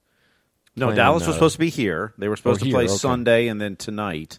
No, 0.77 0.87
playing, 0.87 0.97
Dallas 0.99 1.23
was 1.27 1.31
uh, 1.31 1.33
supposed 1.33 1.55
to 1.55 1.59
be 1.59 1.69
here. 1.69 2.15
They 2.17 2.29
were 2.29 2.37
supposed 2.37 2.63
oh, 2.63 2.67
to 2.67 2.71
play 2.71 2.85
okay. 2.85 2.95
Sunday 2.95 3.49
and 3.49 3.61
then 3.61 3.75
tonight. 3.75 4.39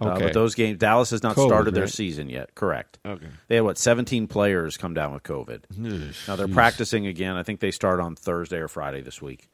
Uh, 0.00 0.12
Okay. 0.12 0.24
but 0.24 0.32
those 0.32 0.54
games, 0.54 0.78
Dallas 0.78 1.10
has 1.10 1.22
not 1.22 1.36
COVID, 1.36 1.46
started 1.48 1.74
their 1.74 1.82
right? 1.84 1.92
season 1.92 2.30
yet. 2.30 2.54
Correct. 2.54 2.98
Okay. 3.04 3.26
They 3.48 3.56
had 3.56 3.64
what 3.64 3.76
17 3.76 4.26
players 4.26 4.78
come 4.78 4.94
down 4.94 5.12
with 5.12 5.22
COVID. 5.22 5.64
Now 6.26 6.36
they're 6.36 6.48
Jeez. 6.48 6.54
practicing 6.54 7.06
again. 7.06 7.36
I 7.36 7.42
think 7.42 7.60
they 7.60 7.70
start 7.70 8.00
on 8.00 8.16
Thursday 8.16 8.56
or 8.56 8.68
Friday 8.68 9.02
this 9.02 9.20
week. 9.20 9.50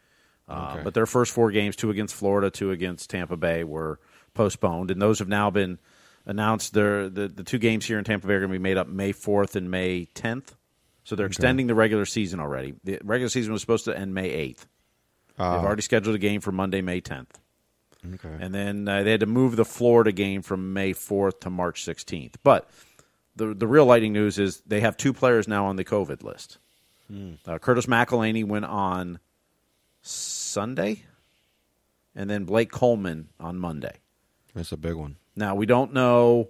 Uh, 0.49 0.75
Okay. 0.75 0.85
But 0.85 0.95
their 0.95 1.07
first 1.07 1.33
four 1.33 1.51
games, 1.51 1.75
two 1.75 1.91
against 1.91 2.14
Florida, 2.14 2.53
two 2.53 2.71
against 2.71 3.11
Tampa 3.11 3.37
Bay, 3.37 3.64
were 3.64 3.99
postponed, 4.33 4.93
and 4.93 5.03
those 5.03 5.19
have 5.19 5.27
now 5.27 5.51
been 5.51 5.81
announced. 6.27 6.74
They're, 6.74 7.09
the 7.09 7.29
the 7.29 7.45
two 7.45 7.59
games 7.59 7.87
here 7.87 7.99
in 7.99 8.05
Tampa 8.05 8.27
Bay 8.27 8.35
are 8.35 8.41
going 8.41 8.53
to 8.53 8.59
be 8.59 8.62
made 8.62 8.77
up 8.77 8.89
May 8.89 9.12
4th 9.12 9.57
and 9.57 9.70
May 9.70 10.07
10th. 10.14 10.49
So 11.05 11.14
they're 11.14 11.27
extending 11.27 11.68
the 11.68 11.74
regular 11.74 12.05
season 12.05 12.41
already. 12.41 12.74
The 12.83 12.99
regular 13.05 13.29
season 13.29 13.53
was 13.53 13.61
supposed 13.61 13.85
to 13.85 13.97
end 13.97 14.12
May 14.12 14.31
8th. 14.49 14.66
Ah. 15.39 15.57
They've 15.57 15.64
already 15.64 15.83
scheduled 15.83 16.16
a 16.16 16.18
game 16.18 16.41
for 16.41 16.51
Monday, 16.51 16.83
May 16.83 17.01
10th. 17.01 17.29
Okay. 18.14 18.37
And 18.41 18.55
then 18.55 18.89
uh, 18.89 19.03
they 19.03 19.12
had 19.12 19.20
to 19.20 19.27
move 19.27 19.57
the 19.57 19.64
Florida 19.64 20.12
game 20.12 20.43
from 20.43 20.72
May 20.72 20.93
4th 20.93 21.41
to 21.41 21.51
March 21.51 21.85
16th. 21.85 22.35
But 22.43 22.68
the 23.37 23.55
the 23.55 23.66
real 23.66 23.85
lightning 23.85 24.12
news 24.12 24.39
is 24.39 24.62
they 24.66 24.81
have 24.81 24.97
two 24.97 25.12
players 25.12 25.47
now 25.47 25.66
on 25.66 25.77
the 25.77 25.85
COVID 25.85 26.22
list. 26.22 26.59
Uh, 27.47 27.59
Curtis 27.59 27.87
McElhinney 27.87 28.45
went 28.45 28.64
on 28.64 29.20
Sunday, 30.03 31.05
and 32.16 32.29
then 32.29 32.45
Blake 32.45 32.72
Coleman 32.72 33.29
on 33.39 33.59
Monday. 33.59 33.99
That's 34.55 34.72
a 34.72 34.77
big 34.77 34.95
one. 34.95 35.16
Now 35.37 35.55
we 35.55 35.66
don't 35.66 35.93
know 35.93 36.49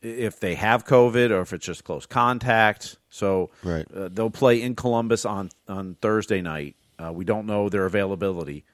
if 0.00 0.38
they 0.40 0.54
have 0.54 0.84
COVID 0.86 1.30
or 1.30 1.40
if 1.40 1.52
it's 1.52 1.66
just 1.66 1.84
close 1.84 2.06
contact. 2.06 2.96
So 3.10 3.50
Right. 3.62 3.86
uh, 3.94 4.08
they'll 4.12 4.30
play 4.30 4.62
in 4.62 4.74
Columbus 4.74 5.24
on 5.24 5.50
on 5.68 5.96
Thursday 6.00 6.40
night. 6.40 6.76
Uh, 6.98 7.12
we 7.12 7.24
don't 7.24 7.46
know 7.46 7.68
their 7.68 7.84
availability. 7.86 8.64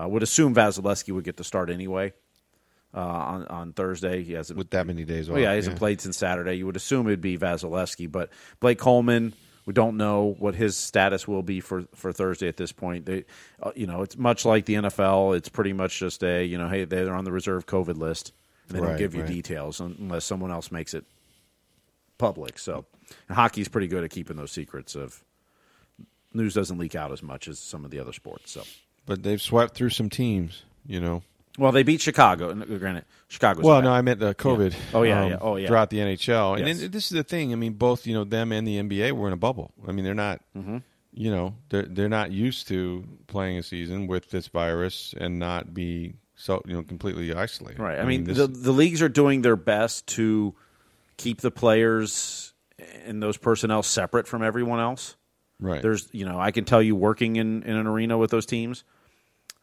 Uh, 0.00 0.08
would 0.08 0.22
assume 0.22 0.54
Vasilevskiy 0.54 1.12
would 1.14 1.24
get 1.24 1.36
the 1.36 1.44
start 1.44 1.70
anyway 1.70 2.12
uh, 2.94 3.00
on 3.00 3.46
on 3.46 3.72
Thursday. 3.72 4.22
He 4.24 4.32
hasn't. 4.32 4.58
With 4.58 4.70
that 4.70 4.86
many 4.86 5.04
days 5.04 5.30
off. 5.30 5.38
yeah, 5.38 5.50
he 5.50 5.56
hasn't 5.56 5.76
played 5.76 6.00
since 6.00 6.16
Saturday. 6.18 6.54
You 6.54 6.66
would 6.66 6.76
assume 6.76 7.06
it'd 7.06 7.20
be 7.20 7.38
Vasilevskiy, 7.38 8.10
but 8.10 8.30
Blake 8.60 8.78
Coleman. 8.78 9.34
We 9.66 9.72
don't 9.72 9.96
know 9.96 10.36
what 10.38 10.54
his 10.56 10.76
status 10.76 11.26
will 11.26 11.42
be 11.42 11.60
for, 11.60 11.84
for 11.94 12.12
Thursday 12.12 12.48
at 12.48 12.58
this 12.58 12.70
point. 12.70 13.06
They, 13.06 13.24
uh, 13.62 13.70
you 13.74 13.86
know, 13.86 14.02
it's 14.02 14.14
much 14.14 14.44
like 14.44 14.66
the 14.66 14.74
NFL. 14.74 15.34
It's 15.38 15.48
pretty 15.48 15.72
much 15.72 15.98
just 15.98 16.22
a, 16.22 16.44
you 16.44 16.58
know, 16.58 16.68
hey, 16.68 16.84
they're 16.84 17.14
on 17.14 17.24
the 17.24 17.32
reserve 17.32 17.64
COVID 17.64 17.96
list, 17.96 18.34
and 18.68 18.76
they 18.78 18.80
don't 18.80 18.96
give 18.96 19.14
you 19.14 19.22
right. 19.22 19.30
details 19.30 19.80
unless 19.80 20.24
someone 20.24 20.50
else 20.50 20.70
makes 20.70 20.94
it 20.94 21.04
public. 22.18 22.58
So, 22.58 22.84
hockey's 23.30 23.68
pretty 23.68 23.86
good 23.88 24.04
at 24.04 24.10
keeping 24.10 24.36
those 24.36 24.52
secrets. 24.52 24.94
Of 24.94 25.22
news 26.32 26.54
doesn't 26.54 26.78
leak 26.78 26.94
out 26.94 27.12
as 27.12 27.22
much 27.22 27.48
as 27.48 27.58
some 27.58 27.84
of 27.84 27.90
the 27.90 27.98
other 27.98 28.12
sports. 28.12 28.52
So, 28.52 28.62
But 29.06 29.22
they've 29.22 29.40
swept 29.40 29.74
through 29.74 29.90
some 29.90 30.10
teams, 30.10 30.62
you 30.86 31.00
know. 31.00 31.22
well, 31.58 31.72
they 31.72 31.82
beat 31.82 32.00
Chicago. 32.00 32.50
uh, 32.50 32.54
Granted, 32.78 33.04
Chicago's 33.28 33.64
Well, 33.64 33.78
bad. 33.80 33.84
no, 33.84 33.92
I 33.92 34.02
meant 34.02 34.20
the 34.20 34.34
COVID. 34.34 34.74
Oh, 34.92 35.02
yeah, 35.02 35.22
um, 35.22 35.30
yeah. 35.30 35.38
Oh, 35.40 35.56
yeah. 35.56 35.68
Throughout 35.68 35.90
the 35.90 35.98
NHL, 35.98 36.58
and 36.58 36.66
then 36.66 36.90
this 36.90 37.04
is 37.04 37.10
the 37.10 37.24
thing. 37.24 37.52
I 37.52 37.56
mean, 37.56 37.74
both 37.74 38.06
you 38.06 38.14
know 38.14 38.24
them 38.24 38.52
and 38.52 38.66
the 38.66 38.78
NBA 38.78 39.12
were 39.12 39.26
in 39.26 39.32
a 39.32 39.38
bubble. 39.38 39.72
I 39.86 39.92
mean, 39.92 40.04
they're 40.04 40.14
not. 40.14 40.40
Mm-hmm. 40.56 40.78
You 41.16 41.30
know, 41.30 41.54
they're 41.68 41.84
they're 41.84 42.08
not 42.08 42.32
used 42.32 42.66
to 42.68 43.04
playing 43.28 43.56
a 43.58 43.62
season 43.62 44.08
with 44.08 44.30
this 44.30 44.48
virus 44.48 45.14
and 45.16 45.38
not 45.38 45.72
be 45.72 46.14
so 46.44 46.60
you 46.66 46.74
know 46.74 46.82
completely 46.82 47.32
isolated. 47.32 47.80
Right. 47.80 47.98
I, 47.98 48.04
mean, 48.04 48.24
this, 48.24 48.36
the 48.36 48.46
the 48.46 48.70
leagues 48.70 49.00
are 49.00 49.08
doing 49.08 49.40
their 49.40 49.56
best 49.56 50.06
to 50.08 50.54
keep 51.16 51.40
the 51.40 51.50
players 51.50 52.52
and 53.06 53.22
those 53.22 53.38
personnel 53.38 53.82
separate 53.82 54.26
from 54.26 54.42
everyone 54.42 54.78
else. 54.78 55.16
right. 55.58 55.80
There's, 55.80 56.06
you 56.12 56.26
know, 56.26 56.38
I 56.38 56.50
can 56.50 56.66
tell 56.66 56.82
you 56.82 56.96
working 56.96 57.36
in, 57.36 57.62
in 57.62 57.76
an 57.76 57.86
arena 57.86 58.18
with 58.18 58.30
those 58.30 58.44
teams 58.44 58.84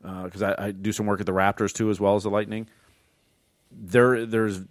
uh, 0.04 0.24
because 0.24 0.42
I, 0.42 0.56
I 0.58 0.72
do 0.72 0.92
some 0.92 1.06
work 1.06 1.20
at 1.20 1.28
the 1.28 1.34
Raptors 1.34 1.72
too, 1.72 1.92
as 1.92 2.00
well 2.00 2.16
as 2.16 2.24
the 2.24 2.32
Lightning. 2.32 2.68
There, 3.72 4.26
there's 4.26 4.62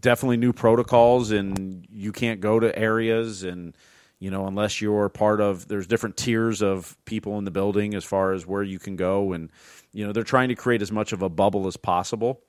definitely 0.00 0.36
new 0.36 0.52
protocols, 0.52 1.30
and 1.30 1.86
you 1.90 2.12
can't 2.12 2.40
go 2.40 2.60
to 2.60 2.78
areas, 2.78 3.42
and 3.42 3.74
you 4.18 4.30
know, 4.30 4.46
unless 4.46 4.82
you're 4.82 5.08
part 5.08 5.40
of. 5.40 5.66
There's 5.66 5.86
different 5.86 6.18
tiers 6.18 6.62
of 6.62 6.96
people 7.06 7.38
in 7.38 7.44
the 7.44 7.50
building 7.50 7.94
as 7.94 8.04
far 8.04 8.32
as 8.32 8.46
where 8.46 8.62
you 8.62 8.78
can 8.78 8.96
go, 8.96 9.32
and 9.32 9.50
you 9.94 10.04
know, 10.04 10.12
they're 10.12 10.24
trying 10.24 10.48
to 10.48 10.56
create 10.56 10.82
as 10.82 10.92
much 10.92 11.12
of 11.12 11.22
a 11.22 11.28
bubble 11.28 11.66
as 11.66 11.76
possible 11.76 12.42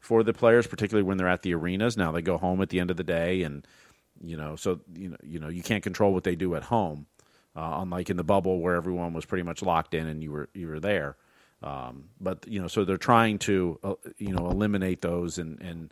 for 0.00 0.24
the 0.24 0.32
players, 0.32 0.66
particularly 0.66 1.06
when 1.06 1.16
they're 1.16 1.28
at 1.28 1.42
the 1.42 1.54
arenas. 1.54 1.96
Now 1.96 2.10
they 2.10 2.22
go 2.22 2.36
home 2.36 2.60
at 2.60 2.70
the 2.70 2.80
end 2.80 2.90
of 2.90 2.96
the 2.96 3.04
day, 3.04 3.44
and 3.44 3.66
you 4.20 4.36
know, 4.36 4.56
so 4.56 4.80
you 4.94 5.08
know, 5.08 5.16
you 5.22 5.38
know, 5.38 5.48
you 5.48 5.62
can't 5.62 5.82
control 5.82 6.12
what 6.12 6.24
they 6.24 6.34
do 6.34 6.56
at 6.56 6.64
home, 6.64 7.06
uh, 7.56 7.78
unlike 7.80 8.10
in 8.10 8.16
the 8.16 8.24
bubble 8.24 8.60
where 8.60 8.74
everyone 8.74 9.14
was 9.14 9.24
pretty 9.24 9.44
much 9.44 9.62
locked 9.62 9.94
in 9.94 10.06
and 10.08 10.22
you 10.22 10.32
were 10.32 10.48
you 10.54 10.66
were 10.66 10.80
there. 10.80 11.16
Um, 11.62 12.08
but 12.20 12.44
you 12.48 12.60
know, 12.60 12.66
so 12.66 12.84
they're 12.84 12.96
trying 12.96 13.38
to 13.40 13.78
uh, 13.84 13.94
you 14.18 14.32
know 14.34 14.50
eliminate 14.50 15.02
those 15.02 15.38
and 15.38 15.60
and 15.60 15.90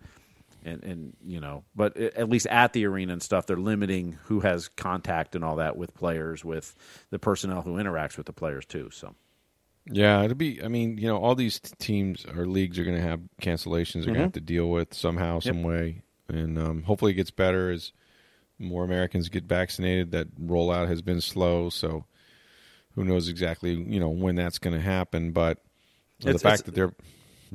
and 0.65 0.83
and 0.83 1.17
you 1.25 1.39
know, 1.39 1.63
but 1.77 1.97
at 1.97 2.29
least 2.29 2.49
at 2.49 2.73
the 2.73 2.85
arena 2.87 3.13
and 3.13 3.23
stuff, 3.23 3.47
they're 3.47 3.57
limiting 3.57 4.19
who 4.25 4.41
has 4.41 4.67
contact 4.67 5.37
and 5.37 5.45
all 5.45 5.57
that 5.57 5.77
with 5.77 5.95
players, 5.95 6.45
with 6.45 6.75
the 7.11 7.21
personnel 7.21 7.63
who 7.63 7.77
interacts 7.77 8.17
with 8.17 8.27
the 8.27 8.33
players 8.33 8.67
too. 8.67 8.91
So 8.93 9.15
Yeah, 9.87 10.23
it'll 10.23 10.37
be. 10.37 10.63
I 10.63 10.69
mean, 10.69 10.99
you 10.99 11.09
know, 11.09 11.19
all 11.19 11.35
these 11.35 11.59
teams 11.79 12.27
or 12.27 12.47
leagues 12.47 12.79
are 12.79 12.85
going 12.85 12.97
to 12.97 13.03
have 13.03 13.21
cancellations. 13.41 14.05
They're 14.05 14.15
going 14.15 14.17
to 14.17 14.23
have 14.23 14.33
to 14.33 14.41
deal 14.41 14.71
with 14.71 14.95
somehow, 14.95 15.41
some 15.41 15.63
way, 15.63 16.03
and 16.29 16.59
um, 16.59 16.83
hopefully 16.83 17.13
it 17.13 17.17
gets 17.17 17.31
better 17.31 17.71
as 17.71 17.93
more 18.59 18.85
Americans 18.85 19.29
get 19.29 19.45
vaccinated. 19.45 20.13
That 20.13 20.39
rollout 20.39 20.89
has 20.89 21.03
been 21.03 21.21
slow, 21.21 21.71
so 21.71 22.05
who 22.95 23.05
knows 23.05 23.29
exactly 23.29 23.73
you 23.73 23.99
know 23.99 24.11
when 24.11 24.37
that's 24.37 24.59
going 24.59 24.75
to 24.77 24.83
happen. 24.83 25.33
But 25.33 25.59
the 26.21 26.39
fact 26.39 26.67
that 26.67 26.75
they're 26.75 26.95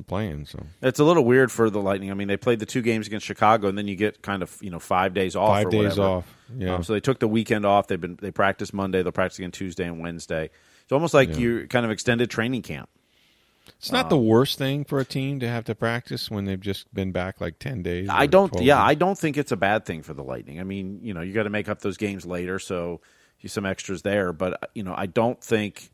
playing, 0.06 0.46
so 0.46 0.66
it's 0.82 0.98
a 0.98 1.04
little 1.04 1.24
weird 1.24 1.50
for 1.52 1.70
the 1.70 1.80
Lightning. 1.80 2.10
I 2.10 2.14
mean, 2.14 2.28
they 2.28 2.36
played 2.36 2.58
the 2.58 2.66
two 2.66 2.82
games 2.82 3.06
against 3.06 3.24
Chicago, 3.24 3.68
and 3.68 3.78
then 3.78 3.86
you 3.88 3.96
get 3.96 4.20
kind 4.20 4.42
of 4.42 4.56
you 4.60 4.70
know 4.70 4.80
five 4.80 5.14
days 5.14 5.36
off. 5.36 5.56
five 5.56 5.70
days 5.70 5.96
whatever. 5.96 6.02
off. 6.02 6.36
Yeah, 6.56 6.74
Um, 6.74 6.82
so 6.82 6.92
they 6.92 7.00
took 7.00 7.20
the 7.20 7.28
weekend 7.28 7.64
off. 7.64 7.86
They've 7.86 8.00
been 8.00 8.18
they 8.20 8.30
practiced 8.30 8.74
Monday. 8.74 9.02
They'll 9.02 9.12
practice 9.12 9.38
again 9.38 9.52
Tuesday 9.52 9.84
and 9.84 10.00
Wednesday. 10.00 10.50
It's 10.86 10.92
almost 10.92 11.14
like 11.14 11.30
Yeah. 11.30 11.36
you 11.38 11.66
kind 11.66 11.84
of 11.84 11.90
extended 11.90 12.30
training 12.30 12.62
camp. 12.62 12.88
it's 13.76 13.90
not 13.90 14.08
the 14.08 14.16
um, 14.16 14.24
worst 14.24 14.56
thing 14.56 14.84
for 14.84 15.00
a 15.00 15.04
team 15.04 15.40
to 15.40 15.48
have 15.48 15.64
to 15.64 15.74
practice 15.74 16.30
when 16.30 16.44
they've 16.44 16.60
just 16.60 16.92
been 16.94 17.10
back 17.10 17.40
like 17.40 17.58
ten 17.58 17.82
days. 17.82 18.08
I 18.08 18.26
don't. 18.26 18.52
Yeah, 18.60 18.76
days. 18.76 18.90
I 18.90 18.94
don't 18.94 19.18
think 19.18 19.36
it's 19.36 19.50
a 19.50 19.56
bad 19.56 19.84
thing 19.84 20.02
for 20.02 20.14
the 20.14 20.22
Lightning. 20.22 20.60
I 20.60 20.62
mean, 20.62 21.00
you 21.02 21.12
know, 21.12 21.20
you 21.22 21.32
got 21.32 21.42
to 21.42 21.50
make 21.50 21.68
up 21.68 21.80
those 21.80 21.96
games 21.96 22.24
later, 22.24 22.60
so 22.60 23.00
you 23.40 23.48
some 23.48 23.66
extras 23.66 24.02
there. 24.02 24.32
But 24.32 24.52
uh, 24.62 24.66
you 24.74 24.84
know, 24.84 24.94
I 24.96 25.06
don't 25.06 25.42
think 25.42 25.90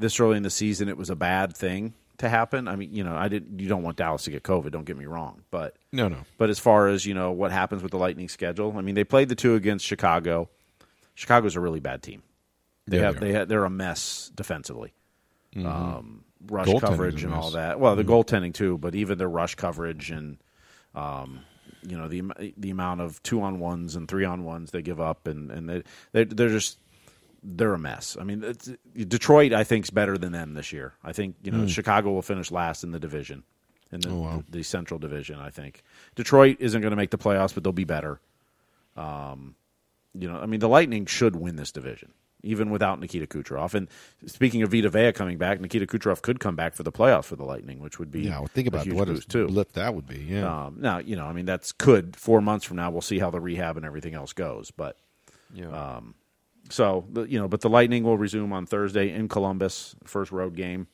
this 0.00 0.18
early 0.18 0.36
in 0.36 0.42
the 0.42 0.50
season 0.50 0.88
it 0.88 0.96
was 0.96 1.08
a 1.10 1.16
bad 1.16 1.56
thing 1.56 1.94
to 2.18 2.28
happen. 2.28 2.66
I 2.66 2.74
mean, 2.74 2.92
you 2.92 3.04
know, 3.04 3.14
I 3.14 3.28
didn't. 3.28 3.60
You 3.60 3.68
don't 3.68 3.84
want 3.84 3.96
Dallas 3.96 4.24
to 4.24 4.32
get 4.32 4.42
COVID. 4.42 4.72
Don't 4.72 4.84
get 4.84 4.96
me 4.96 5.06
wrong, 5.06 5.42
but 5.52 5.76
no, 5.92 6.08
no. 6.08 6.18
But 6.38 6.50
as 6.50 6.58
far 6.58 6.88
as 6.88 7.06
you 7.06 7.14
know, 7.14 7.30
what 7.30 7.52
happens 7.52 7.82
with 7.84 7.92
the 7.92 7.98
Lightning 7.98 8.28
schedule? 8.28 8.74
I 8.76 8.80
mean, 8.80 8.96
they 8.96 9.04
played 9.04 9.28
the 9.28 9.36
two 9.36 9.54
against 9.54 9.86
Chicago. 9.86 10.48
Chicago's 11.14 11.54
a 11.54 11.60
really 11.60 11.80
bad 11.80 12.02
team. 12.02 12.22
They 12.86 12.98
Yeah, 12.98 13.04
have 13.04 13.20
they 13.20 13.32
they 13.32 13.38
ha 13.38 13.44
they're 13.44 13.64
a 13.64 13.70
mess 13.70 14.30
defensively. 14.34 14.92
Um, 15.56 16.24
rush 16.46 16.66
coverage 16.80 17.24
and 17.24 17.34
all 17.34 17.50
that. 17.52 17.80
Well, 17.80 17.96
the 17.96 18.04
goaltending 18.04 18.54
too, 18.54 18.78
but 18.78 18.94
even 18.94 19.18
their 19.18 19.28
rush 19.28 19.54
coverage 19.56 20.10
and 20.10 20.38
um, 20.94 21.40
you 21.86 21.96
know 21.98 22.08
the 22.08 22.22
the 22.56 22.70
amount 22.70 23.00
of 23.00 23.22
two 23.22 23.42
on 23.42 23.58
ones 23.58 23.96
and 23.96 24.08
three 24.08 24.24
on 24.24 24.44
ones 24.44 24.70
they 24.70 24.82
give 24.82 25.00
up, 25.00 25.26
and 25.26 25.50
and 25.50 25.68
they 25.68 25.82
they 26.12 26.24
they're 26.24 26.48
just 26.48 26.78
they're 27.42 27.74
a 27.74 27.78
mess. 27.78 28.16
I 28.20 28.24
mean, 28.24 28.44
it's, 28.44 28.70
Detroit 28.94 29.52
I 29.52 29.64
think 29.64 29.86
is 29.86 29.90
better 29.90 30.16
than 30.18 30.32
them 30.32 30.54
this 30.54 30.72
year. 30.72 30.94
I 31.02 31.12
think 31.12 31.36
you 31.42 31.50
know 31.50 31.66
Chicago 31.66 32.12
will 32.12 32.22
finish 32.22 32.50
last 32.50 32.84
in 32.84 32.90
the 32.92 33.00
division, 33.00 33.42
in 33.90 34.00
the, 34.00 34.10
Oh, 34.10 34.16
wow. 34.20 34.44
the, 34.48 34.58
the 34.58 34.62
Central 34.62 34.98
Division. 35.00 35.38
I 35.40 35.50
think 35.50 35.82
Detroit 36.14 36.58
isn't 36.60 36.80
going 36.80 36.90
to 36.92 36.96
make 36.96 37.10
the 37.10 37.18
playoffs, 37.18 37.54
but 37.54 37.64
they'll 37.64 37.72
be 37.72 37.84
better. 37.84 38.20
Um, 38.96 39.54
you 40.14 40.28
know, 40.28 40.38
I 40.38 40.46
mean, 40.46 40.60
the 40.60 40.68
Lightning 40.68 41.06
should 41.06 41.34
win 41.36 41.56
this 41.56 41.72
division, 41.72 42.12
even 42.42 42.70
without 42.70 43.00
Nikita 43.00 43.26
Kucherov. 43.26 43.74
And 43.74 43.88
speaking 44.26 44.62
of 44.62 44.70
Vita 44.70 44.88
Vea 44.88 45.12
coming 45.12 45.38
back, 45.38 45.60
Nikita 45.60 45.86
Kucherov 45.86 46.22
could 46.22 46.40
come 46.40 46.56
back 46.56 46.74
for 46.74 46.82
the 46.82 46.92
playoffs 46.92 47.26
for 47.26 47.36
the 47.36 47.44
Lightning, 47.44 47.80
which 47.80 47.98
would 47.98 48.10
be 48.10 48.22
Yeah, 48.22 48.38
well, 48.38 48.46
think 48.48 48.66
a 48.66 48.70
about 48.70 48.84
huge 48.86 48.94
what 48.96 49.08
a 49.08 49.12
boost 49.12 49.28
too. 49.28 49.46
lift 49.46 49.74
that 49.74 49.94
would 49.94 50.06
be. 50.06 50.18
Yeah, 50.18 50.66
Um, 50.66 50.76
now, 50.80 50.98
you 50.98 51.16
know, 51.16 51.24
I 51.26 51.32
mean, 51.32 51.46
that's 51.46 51.72
could 51.72 52.16
four 52.16 52.40
months 52.40 52.64
from 52.64 52.76
now. 52.78 52.90
We'll 52.90 53.00
see 53.02 53.18
how 53.18 53.30
the 53.30 53.40
rehab 53.40 53.76
and 53.76 53.84
everything 53.86 54.14
else 54.14 54.32
goes, 54.32 54.70
but. 54.70 54.96
yeah. 55.52 56.00
So, 56.68 57.04
you 57.28 57.40
know, 57.40 57.48
but 57.48 57.62
the 57.62 57.68
Lightning 57.70 58.04
will 58.04 58.16
resume 58.16 58.52
on 58.52 58.64
Thursday 58.64 59.10
in 59.12 59.26
Columbus, 59.28 59.96
first 60.04 60.30
road 60.30 60.54
game 60.54 60.86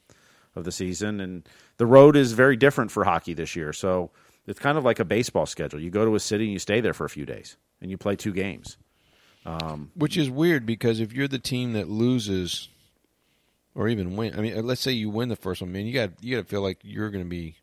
of 0.55 0.65
the 0.65 0.73
season. 0.73 1.21
And 1.21 1.47
the 1.77 1.85
road 1.85 2.17
is 2.17 2.33
very 2.33 2.57
different 2.57 2.91
for 2.91 3.05
hockey 3.05 3.35
this 3.35 3.55
year. 3.55 3.75
So 3.75 4.11
it's 4.47 4.59
kind 4.59 4.79
of 4.79 4.85
like 4.85 5.01
a 5.01 5.05
baseball 5.05 5.45
schedule. 5.45 5.79
You 5.79 5.91
go 5.91 6.07
to 6.07 6.15
a 6.15 6.21
city 6.21 6.45
and 6.45 6.53
you 6.55 6.59
stay 6.59 6.81
there 6.81 6.95
for 6.95 7.05
a 7.05 7.11
few 7.11 7.27
days 7.27 7.59
and 7.83 7.91
you 7.91 7.99
play 7.99 8.17
two 8.17 8.33
games. 8.33 8.79
Which 9.95 10.17
is 10.17 10.29
weird 10.29 10.67
because 10.67 11.01
if 11.01 11.13
you're 11.13 11.29
the 11.29 11.39
team 11.39 11.75
that 11.75 11.89
loses, 11.89 12.69
or 13.75 13.89
even 13.89 14.17
win, 14.17 14.37
I 14.37 14.43
mean, 14.43 14.59
uh, 14.59 14.63
let's 14.63 14.81
say 14.81 14.93
you 14.93 15.09
win 15.09 15.29
the 15.29 15.37
first 15.37 15.61
one, 15.61 15.73
man, 15.73 15.87
you 15.87 15.95
got 15.95 16.11
you 16.21 16.37
got 16.37 16.43
to 16.43 16.49
feel 16.49 16.63
like 16.63 16.79
you're 16.83 17.11
going 17.11 17.25
to 17.25 17.31
be. 17.31 17.55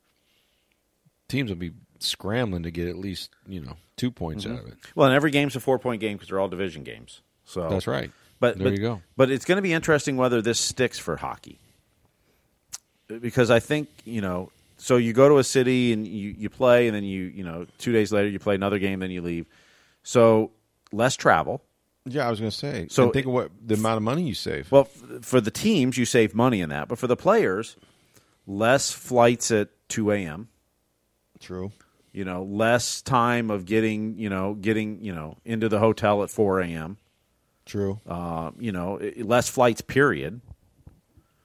Teams 1.27 1.49
will 1.49 1.57
be 1.57 1.71
scrambling 1.99 2.63
to 2.63 2.71
get 2.71 2.87
at 2.87 2.97
least 2.97 3.31
you 3.47 3.59
know 3.59 3.75
two 3.97 4.11
points 4.11 4.45
out 4.45 4.59
of 4.59 4.67
it. 4.67 4.75
Well, 4.95 5.07
and 5.07 5.15
every 5.15 5.31
game's 5.31 5.55
a 5.55 5.59
four 5.59 5.79
point 5.79 5.99
game 5.99 6.17
because 6.17 6.29
they're 6.29 6.39
all 6.39 6.47
division 6.47 6.83
games. 6.83 7.21
So 7.45 7.69
That's 7.69 7.87
right. 7.87 8.11
But 8.39 8.57
There 8.57 8.65
but, 8.65 8.73
you 8.73 8.79
go. 8.79 9.01
But 9.15 9.31
it's 9.31 9.45
going 9.45 9.57
to 9.57 9.61
be 9.61 9.73
interesting 9.73 10.17
whether 10.17 10.41
this 10.41 10.59
sticks 10.59 10.99
for 10.99 11.17
hockey, 11.17 11.59
because 13.07 13.51
I 13.51 13.59
think 13.59 13.89
you 14.05 14.21
know. 14.21 14.51
So 14.77 14.97
you 14.97 15.13
go 15.13 15.29
to 15.29 15.37
a 15.37 15.45
city 15.45 15.93
and 15.93 16.05
you, 16.05 16.35
you 16.37 16.49
play, 16.49 16.87
and 16.87 16.95
then 16.95 17.03
you 17.03 17.23
you 17.23 17.43
know 17.43 17.67
two 17.77 17.91
days 17.91 18.11
later 18.11 18.27
you 18.27 18.39
play 18.39 18.55
another 18.55 18.79
game, 18.79 18.99
then 18.99 19.11
you 19.11 19.21
leave. 19.21 19.47
So 20.03 20.51
less 20.91 21.15
travel. 21.15 21.61
Yeah, 22.05 22.27
I 22.27 22.29
was 22.29 22.39
going 22.39 22.51
to 22.51 22.57
say. 22.57 22.87
So- 22.89 23.07
So 23.07 23.11
think 23.11 23.25
of 23.27 23.31
what 23.33 23.51
the 23.65 23.75
amount 23.75 23.97
of 23.97 24.03
money 24.03 24.23
you 24.23 24.33
save. 24.33 24.71
Well, 24.71 24.89
f- 24.93 25.23
for 25.25 25.39
the 25.39 25.51
teams, 25.51 25.97
you 25.97 26.05
save 26.05 26.35
money 26.35 26.59
in 26.61 26.69
that, 26.69 26.87
but 26.89 26.97
for 26.99 27.07
the 27.07 27.15
players, 27.15 27.77
less 28.45 28.91
flights 28.91 29.51
at 29.51 29.69
two 29.87 30.11
a.m. 30.11 30.49
True. 31.39 31.71
You 32.11 32.25
know, 32.25 32.43
less 32.43 33.01
time 33.01 33.49
of 33.49 33.65
getting 33.65 34.17
you 34.19 34.29
know 34.29 34.53
getting 34.53 35.03
you 35.03 35.13
know 35.15 35.37
into 35.45 35.67
the 35.69 35.79
hotel 35.79 36.23
at 36.23 36.29
four 36.29 36.59
a.m. 36.61 36.97
True. 37.65 37.99
Uh, 38.05 38.51
you 38.59 38.71
know, 38.73 38.99
less 39.17 39.47
flights. 39.49 39.79
Period. 39.81 40.41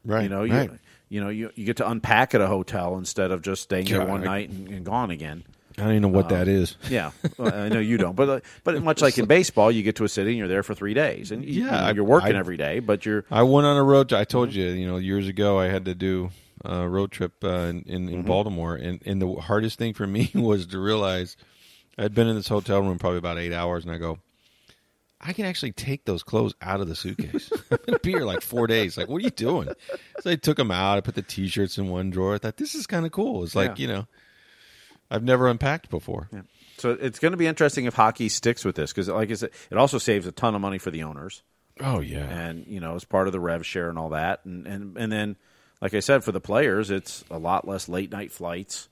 right. 0.04 0.24
You 0.24 0.28
know, 0.28 0.42
you, 0.42 0.52
right. 0.54 0.70
you 1.08 1.20
know, 1.20 1.28
you, 1.28 1.50
you 1.54 1.64
get 1.64 1.76
to 1.76 1.88
unpack 1.88 2.34
at 2.34 2.40
a 2.40 2.48
hotel 2.48 2.98
instead 2.98 3.30
of 3.30 3.40
just 3.42 3.62
staying 3.62 3.86
there 3.86 4.04
one 4.04 4.22
I- 4.22 4.24
night 4.24 4.50
and, 4.50 4.68
and 4.68 4.84
gone 4.84 5.10
again. 5.12 5.44
I 5.78 5.82
don't 5.84 5.90
even 5.92 6.02
know 6.02 6.08
what 6.08 6.28
that 6.30 6.48
is. 6.48 6.76
Yeah, 6.90 7.12
well, 7.38 7.54
I 7.54 7.68
know 7.68 7.78
you 7.80 7.96
don't, 7.98 8.16
but 8.16 8.28
uh, 8.28 8.40
but 8.64 8.82
much 8.82 9.00
like 9.00 9.16
in 9.18 9.26
baseball, 9.38 9.70
you 9.70 9.82
get 9.82 9.96
to 9.96 10.04
a 10.04 10.08
city 10.08 10.30
and 10.30 10.38
you're 10.38 10.48
there 10.48 10.62
for 10.62 10.74
three 10.74 10.94
days, 10.94 11.30
and 11.30 11.44
you, 11.44 11.64
Yeah, 11.66 11.86
I- 11.86 11.90
you're 11.92 12.04
working 12.04 12.34
I- 12.36 12.38
every 12.38 12.56
day, 12.56 12.80
but 12.80 13.06
you're 13.06 13.24
I 13.30 13.42
went 13.42 13.66
on 13.66 13.76
a 13.76 13.82
road. 13.82 14.08
Trip. 14.08 14.20
I 14.20 14.24
told 14.24 14.52
you, 14.52 14.66
you 14.68 14.86
know, 14.86 14.96
years 14.96 15.28
ago, 15.28 15.58
I 15.58 15.66
had 15.68 15.84
to 15.86 15.94
do 15.94 16.30
a 16.64 16.88
road 16.88 17.12
trip 17.12 17.32
uh, 17.44 17.48
in 17.48 17.82
in, 17.86 18.08
in 18.08 18.22
Baltimore, 18.22 18.74
and 18.74 19.00
and 19.06 19.22
the 19.22 19.32
hardest 19.34 19.78
thing 19.78 19.94
for 19.94 20.06
me 20.06 20.30
was 20.34 20.66
to 20.66 20.78
realize 20.80 21.36
I'd 21.96 22.14
been 22.14 22.26
in 22.28 22.36
this 22.36 22.48
hotel 22.48 22.80
room 22.82 22.98
probably 22.98 23.18
about 23.18 23.38
eight 23.38 23.52
hours, 23.52 23.84
and 23.84 23.92
I 23.92 23.98
go, 23.98 24.18
I 25.20 25.32
can 25.32 25.46
actually 25.46 25.72
take 25.72 26.04
those 26.04 26.22
clothes 26.22 26.54
out 26.62 26.80
of 26.80 26.88
the 26.88 26.94
suitcase. 26.94 27.50
Be 28.02 28.10
here 28.12 28.20
like 28.24 28.40
four 28.40 28.66
days. 28.68 28.96
Like, 28.96 29.08
what 29.08 29.16
are 29.16 29.24
you 29.24 29.30
doing? 29.30 29.68
So 30.20 30.30
I 30.30 30.36
took 30.36 30.56
them 30.58 30.70
out. 30.70 30.96
I 30.96 31.00
put 31.00 31.16
the 31.16 31.22
t-shirts 31.22 31.76
in 31.76 31.88
one 31.88 32.10
drawer. 32.10 32.34
I 32.34 32.38
thought 32.38 32.56
this 32.56 32.74
is 32.76 32.86
kind 32.86 33.04
of 33.04 33.10
cool. 33.10 33.42
It's 33.42 33.56
like 33.56 33.78
Yeah. 33.78 33.82
you 33.82 33.88
know, 33.92 34.06
I've 35.10 35.22
never 35.22 35.48
unpacked 35.48 35.90
before. 35.90 36.28
So 36.78 36.90
it's 36.90 37.18
going 37.18 37.32
to 37.32 37.38
be 37.38 37.46
interesting 37.46 37.86
if 37.86 37.94
hockey 37.94 38.28
sticks 38.28 38.64
with 38.64 38.76
this 38.76 38.92
because, 38.92 39.08
like 39.08 39.30
I 39.30 39.34
said, 39.34 39.50
it 39.70 39.76
also 39.78 39.98
saves 39.98 40.26
a 40.26 40.32
ton 40.32 40.54
of 40.54 40.60
money 40.60 40.78
for 40.78 40.90
the 40.90 41.02
owners, 41.02 41.42
Oh 41.80 42.00
yeah, 42.00 42.24
and 42.24 42.66
you 42.66 42.78
know, 42.80 42.94
as 42.94 43.04
part 43.04 43.26
of 43.26 43.32
the 43.32 43.40
rev 43.40 43.64
share 43.66 43.88
and 43.88 43.98
all 43.98 44.10
that, 44.10 44.44
and 44.44 44.66
and 44.66 44.96
and 44.96 45.10
then, 45.10 45.36
like 45.80 45.94
I 45.94 46.00
said, 46.00 46.22
for 46.24 46.32
the 46.32 46.40
players, 46.40 46.90
it's 46.90 47.24
a 47.30 47.38
lot 47.38 47.66
less 47.66 47.88
late 47.88 48.10
night 48.12 48.30
flights, 48.32 48.88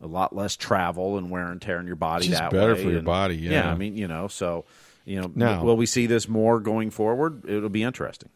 a 0.00 0.06
lot 0.06 0.34
less 0.34 0.56
travel 0.56 1.16
and 1.18 1.30
wear 1.30 1.50
and 1.50 1.60
tear 1.62 1.78
on 1.78 1.86
your 1.86 1.96
body. 1.96 2.26
Just 2.28 2.40
that 2.40 2.50
better 2.50 2.74
way. 2.74 2.82
for 2.82 2.88
your 2.88 2.98
And- 2.98 3.06
body, 3.06 3.36
yeah. 3.36 3.70
I 3.70 3.74
mean, 3.76 3.96
you 3.96 4.08
know, 4.08 4.26
so 4.28 4.64
you 5.04 5.20
know, 5.20 5.30
Now- 5.34 5.62
will 5.62 5.76
we 5.76 5.86
see 5.86 6.06
this 6.06 6.28
more 6.28 6.58
going 6.60 6.90
forward? 6.90 7.44
It'll 7.48 7.68
be 7.68 7.82
interesting. 7.84 8.30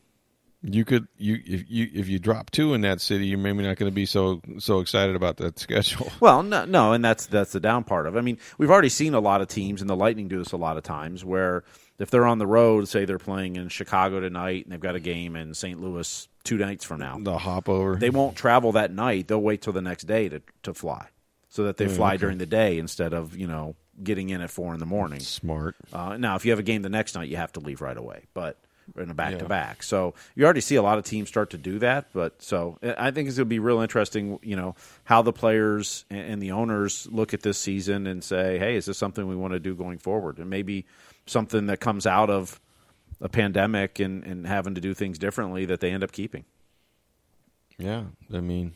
You 0.62 0.84
could 0.84 1.08
you 1.16 1.40
if 1.46 1.64
you 1.70 1.88
if 1.94 2.08
you 2.08 2.18
drop 2.18 2.50
two 2.50 2.74
in 2.74 2.82
that 2.82 3.00
city, 3.00 3.26
you're 3.26 3.38
maybe 3.38 3.62
not 3.62 3.76
going 3.76 3.90
to 3.90 3.94
be 3.94 4.04
so 4.06 4.40
so 4.58 4.80
excited 4.80 5.16
about 5.16 5.38
that 5.38 5.58
schedule. 5.58 6.10
Well, 6.20 6.42
no, 6.42 6.64
no, 6.66 6.92
and 6.92 7.04
that's 7.04 7.26
that's 7.26 7.52
the 7.52 7.60
down 7.60 7.84
part 7.84 8.06
of. 8.06 8.14
it. 8.14 8.18
I 8.18 8.22
mean, 8.22 8.38
we've 8.58 8.70
already 8.70 8.88
seen 8.90 9.14
a 9.14 9.20
lot 9.20 9.40
of 9.40 9.48
teams, 9.48 9.80
and 9.80 9.88
the 9.88 9.96
Lightning 9.96 10.28
do 10.28 10.38
this 10.38 10.52
a 10.52 10.56
lot 10.58 10.76
of 10.76 10.82
times, 10.82 11.24
where 11.24 11.64
if 11.98 12.10
they're 12.10 12.26
on 12.26 12.38
the 12.38 12.46
road, 12.46 12.88
say 12.88 13.04
they're 13.04 13.18
playing 13.18 13.56
in 13.56 13.68
Chicago 13.68 14.20
tonight, 14.20 14.64
and 14.64 14.72
they've 14.72 14.80
got 14.80 14.94
a 14.96 15.00
game 15.00 15.36
in 15.36 15.54
St. 15.54 15.80
Louis 15.80 16.28
two 16.44 16.56
nights 16.56 16.84
from 16.84 17.00
now, 17.00 17.18
The 17.20 17.36
hop 17.36 17.68
over. 17.68 17.96
they 17.96 18.08
won't 18.10 18.34
travel 18.36 18.72
that 18.72 18.90
night. 18.90 19.28
They'll 19.28 19.42
wait 19.42 19.60
till 19.62 19.72
the 19.74 19.82
next 19.82 20.04
day 20.04 20.28
to 20.28 20.42
to 20.64 20.74
fly, 20.74 21.08
so 21.48 21.64
that 21.64 21.78
they 21.78 21.88
fly 21.88 22.16
during 22.18 22.38
the 22.38 22.46
day 22.46 22.78
instead 22.78 23.12
of 23.14 23.34
you 23.36 23.46
know 23.46 23.76
getting 24.02 24.30
in 24.30 24.40
at 24.40 24.50
four 24.50 24.72
in 24.74 24.80
the 24.80 24.86
morning. 24.86 25.20
smart. 25.20 25.76
Uh, 25.92 26.16
now, 26.18 26.34
if 26.36 26.44
you 26.44 26.52
have 26.52 26.58
a 26.58 26.62
game 26.62 26.82
the 26.82 26.88
next 26.88 27.14
night, 27.14 27.28
you 27.28 27.36
have 27.36 27.52
to 27.52 27.60
leave 27.60 27.80
right 27.80 27.96
away, 27.98 28.24
but 28.34 28.56
in 28.96 29.10
a 29.10 29.14
back 29.14 29.38
to 29.38 29.44
back. 29.44 29.82
So 29.82 30.14
you 30.34 30.44
already 30.44 30.60
see 30.60 30.76
a 30.76 30.82
lot 30.82 30.98
of 30.98 31.04
teams 31.04 31.28
start 31.28 31.50
to 31.50 31.58
do 31.58 31.78
that. 31.80 32.06
But 32.12 32.42
so 32.42 32.78
I 32.82 33.10
think 33.10 33.28
it's 33.28 33.36
going 33.36 33.46
to 33.46 33.50
be 33.50 33.58
real 33.58 33.80
interesting, 33.80 34.38
you 34.42 34.56
know, 34.56 34.74
how 35.04 35.22
the 35.22 35.32
players 35.32 36.04
and, 36.10 36.40
the 36.40 36.52
owners 36.52 37.06
look 37.10 37.34
at 37.34 37.42
this 37.42 37.58
season 37.58 38.06
and 38.06 38.24
say, 38.24 38.58
hey, 38.58 38.76
is 38.76 38.86
this 38.86 38.96
something 38.96 39.26
we 39.26 39.36
want 39.36 39.52
to 39.52 39.60
do 39.60 39.74
going 39.74 39.98
forward? 39.98 40.38
And 40.38 40.48
maybe 40.48 40.86
something 41.26 41.66
that 41.66 41.80
comes 41.80 42.06
out 42.06 42.30
of 42.30 42.60
a 43.20 43.28
pandemic 43.28 44.00
and, 44.00 44.24
and 44.24 44.46
having 44.46 44.74
to 44.74 44.80
do 44.80 44.94
things 44.94 45.18
differently 45.18 45.66
that 45.66 45.80
they 45.80 45.90
end 45.90 46.02
up 46.02 46.12
keeping. 46.12 46.44
Yeah, 47.78 48.04
I 48.32 48.40
mean, 48.40 48.74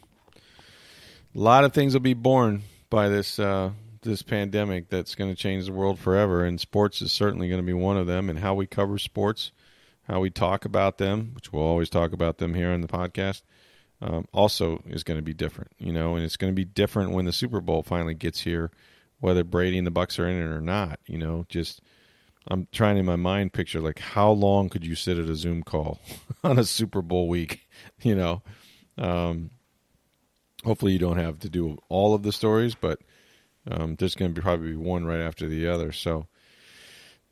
a 1.35 1.39
lot 1.39 1.65
of 1.65 1.73
things 1.73 1.93
will 1.93 2.01
be 2.01 2.15
born 2.15 2.63
by 2.89 3.09
this 3.09 3.39
uh, 3.39 3.71
this 4.03 4.23
pandemic 4.23 4.89
that's 4.89 5.15
going 5.15 5.31
to 5.31 5.37
change 5.37 5.67
the 5.67 5.73
world 5.73 5.99
forever, 5.99 6.45
and 6.45 6.61
sports 6.61 7.03
is 7.03 7.13
certainly 7.13 7.49
going 7.49 7.61
to 7.61 7.67
be 7.67 7.73
one 7.73 7.97
of 7.97 8.07
them. 8.07 8.31
And 8.31 8.39
how 8.39 8.55
we 8.55 8.67
cover 8.67 8.99
sports, 8.99 9.53
how 10.07 10.21
we 10.21 10.31
talk 10.31 10.65
about 10.65 10.99
them, 10.99 11.33
which 11.35 11.53
we'll 11.53 11.65
always 11.65 11.91
talk 11.91 12.13
about 12.13 12.39
them 12.39 12.55
here 12.55 12.71
on 12.71 12.81
the 12.81 12.89
podcast, 12.89 13.43
um, 14.01 14.27
also 14.33 14.83
is 14.87 15.03
going 15.03 15.19
to 15.19 15.23
be 15.23 15.35
different. 15.35 15.73
You 15.79 15.93
know, 15.93 16.15
and 16.17 16.25
it's 16.25 16.37
going 16.37 16.53
to 16.53 16.57
be 16.57 16.65
different 16.65 17.13
when 17.13 17.25
the 17.25 17.33
Super 17.33 17.61
Bowl 17.61 17.83
finally 17.83 18.15
gets 18.15 18.41
here, 18.41 18.71
whether 19.21 19.45
Brady 19.45 19.79
and 19.79 19.87
the 19.87 19.93
Bucs 19.93 20.19
are 20.19 20.29
in 20.29 20.37
it 20.37 20.55
or 20.55 20.61
not. 20.61 21.01
You 21.07 21.19
know, 21.19 21.45
just. 21.49 21.81
I'm 22.47 22.69
trying 22.73 22.99
in 22.99 23.07
my 23.07 23.17
mind 23.17 23.55
picture 23.55 23.81
like 23.81 23.99
how 23.99 24.31
long 24.31 24.69
could 24.69 24.85
you 24.85 24.95
sit 24.95 25.17
at 25.17 25.31
a 25.31 25.35
Zoom 25.35 25.63
call 25.63 25.99
on 26.45 26.59
a 26.59 26.65
Super 26.65 27.01
Bowl 27.01 27.27
week, 27.27 27.67
you 28.03 28.15
know? 28.15 28.43
Um, 28.99 29.51
hopefully, 30.63 30.93
you 30.93 30.99
don't 30.99 31.17
have 31.17 31.39
to 31.41 31.49
do 31.49 31.79
all 31.89 32.15
of 32.15 32.23
the 32.23 32.33
stories, 32.33 32.75
but 32.75 33.01
um, 33.71 33.97
there's 33.97 34.15
going 34.15 34.35
to 34.35 34.39
be 34.39 34.43
probably 34.43 34.77
one 34.77 35.05
right 35.05 35.21
after 35.21 35.49
the 35.49 35.69
other. 35.69 35.93
So 35.93 36.27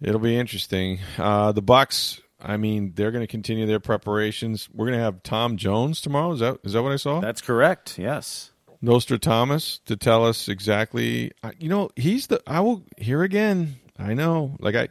it'll 0.00 0.20
be 0.20 0.36
interesting. 0.36 1.00
Uh, 1.18 1.52
the 1.52 1.62
Bucs, 1.62 2.20
I 2.42 2.56
mean, 2.56 2.92
they're 2.96 3.12
going 3.12 3.22
to 3.22 3.30
continue 3.30 3.66
their 3.66 3.80
preparations. 3.80 4.68
We're 4.72 4.86
going 4.86 4.98
to 4.98 5.04
have 5.04 5.22
Tom 5.22 5.56
Jones 5.56 6.00
tomorrow. 6.00 6.32
Is 6.32 6.40
that 6.40 6.58
is 6.64 6.72
that 6.72 6.82
what 6.82 6.92
I 6.92 6.96
saw? 6.96 7.20
That's 7.20 7.40
correct. 7.40 7.98
Yes. 7.98 8.50
Nostradamus 8.82 9.78
to 9.86 9.96
tell 9.96 10.26
us 10.26 10.48
exactly. 10.48 11.30
Uh, 11.42 11.52
you 11.58 11.68
know, 11.68 11.90
he's 11.94 12.26
the. 12.26 12.42
I 12.46 12.60
will 12.60 12.84
here 12.98 13.22
again. 13.22 13.76
I 13.96 14.14
know. 14.14 14.56
Like 14.58 14.74
I, 14.74 14.88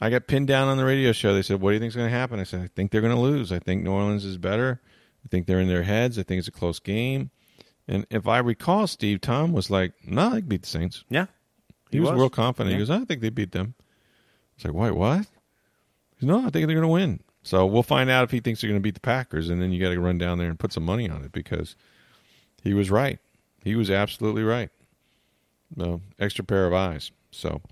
I 0.00 0.10
got 0.10 0.28
pinned 0.28 0.46
down 0.46 0.68
on 0.68 0.76
the 0.76 0.84
radio 0.84 1.10
show. 1.10 1.34
They 1.34 1.42
said, 1.42 1.60
"What 1.60 1.70
do 1.70 1.74
you 1.74 1.80
think's 1.80 1.96
going 1.96 2.08
to 2.08 2.16
happen?" 2.16 2.38
I 2.38 2.44
said, 2.44 2.60
"I 2.60 2.68
think 2.68 2.92
they're 2.92 3.00
going 3.00 3.14
to 3.14 3.20
lose. 3.20 3.50
I 3.50 3.58
think 3.58 3.82
New 3.82 3.90
Orleans 3.90 4.24
is 4.24 4.38
better. 4.38 4.80
I 5.24 5.28
think 5.28 5.46
they're 5.46 5.60
in 5.60 5.68
their 5.68 5.82
heads. 5.82 6.18
I 6.18 6.22
think 6.22 6.38
it's 6.38 6.48
a 6.48 6.52
close 6.52 6.78
game." 6.78 7.30
And 7.88 8.06
if 8.10 8.28
I 8.28 8.38
recall, 8.38 8.86
Steve 8.86 9.20
Tom 9.20 9.52
was 9.52 9.70
like, 9.70 9.94
"No, 10.06 10.30
they 10.30 10.40
can 10.40 10.48
beat 10.48 10.62
the 10.62 10.68
Saints." 10.68 11.04
Yeah. 11.10 11.26
He, 11.90 11.98
was, 11.98 12.12
real 12.12 12.30
confident. 12.30 12.72
He 12.72 12.78
goes, 12.78 12.90
"I 12.90 13.04
think 13.04 13.20
they 13.20 13.30
beat 13.30 13.50
them." 13.50 13.74
It's 14.54 14.64
like, 14.64 14.74
"Wait, 14.74 14.92
what?" 14.92 15.26
"No, 16.22 16.38
I 16.38 16.50
think 16.50 16.66
they're 16.66 16.76
going 16.76 16.80
to 16.82 16.88
win." 16.88 17.20
So 17.42 17.66
we'll 17.66 17.82
find 17.82 18.08
out 18.08 18.24
if 18.24 18.30
he 18.30 18.40
thinks 18.40 18.60
they're 18.60 18.70
going 18.70 18.80
to 18.80 18.82
beat 18.82 18.94
the 18.94 19.00
Packers, 19.00 19.50
and 19.50 19.60
then 19.60 19.72
you 19.72 19.80
got 19.80 19.90
to 19.90 20.00
run 20.00 20.18
down 20.18 20.38
there 20.38 20.48
and 20.48 20.58
put 20.58 20.72
some 20.72 20.84
money 20.84 21.08
on 21.08 21.24
it 21.24 21.32
because 21.32 21.74
he 22.62 22.72
was 22.72 22.90
right. 22.90 23.18
He 23.64 23.74
was 23.74 23.90
absolutely 23.90 24.42
right. 24.42 24.70
No 25.74 26.00
extra 26.18 26.44
pair 26.44 26.66
of 26.66 26.74
eyes. 26.74 27.10
So, 27.30 27.62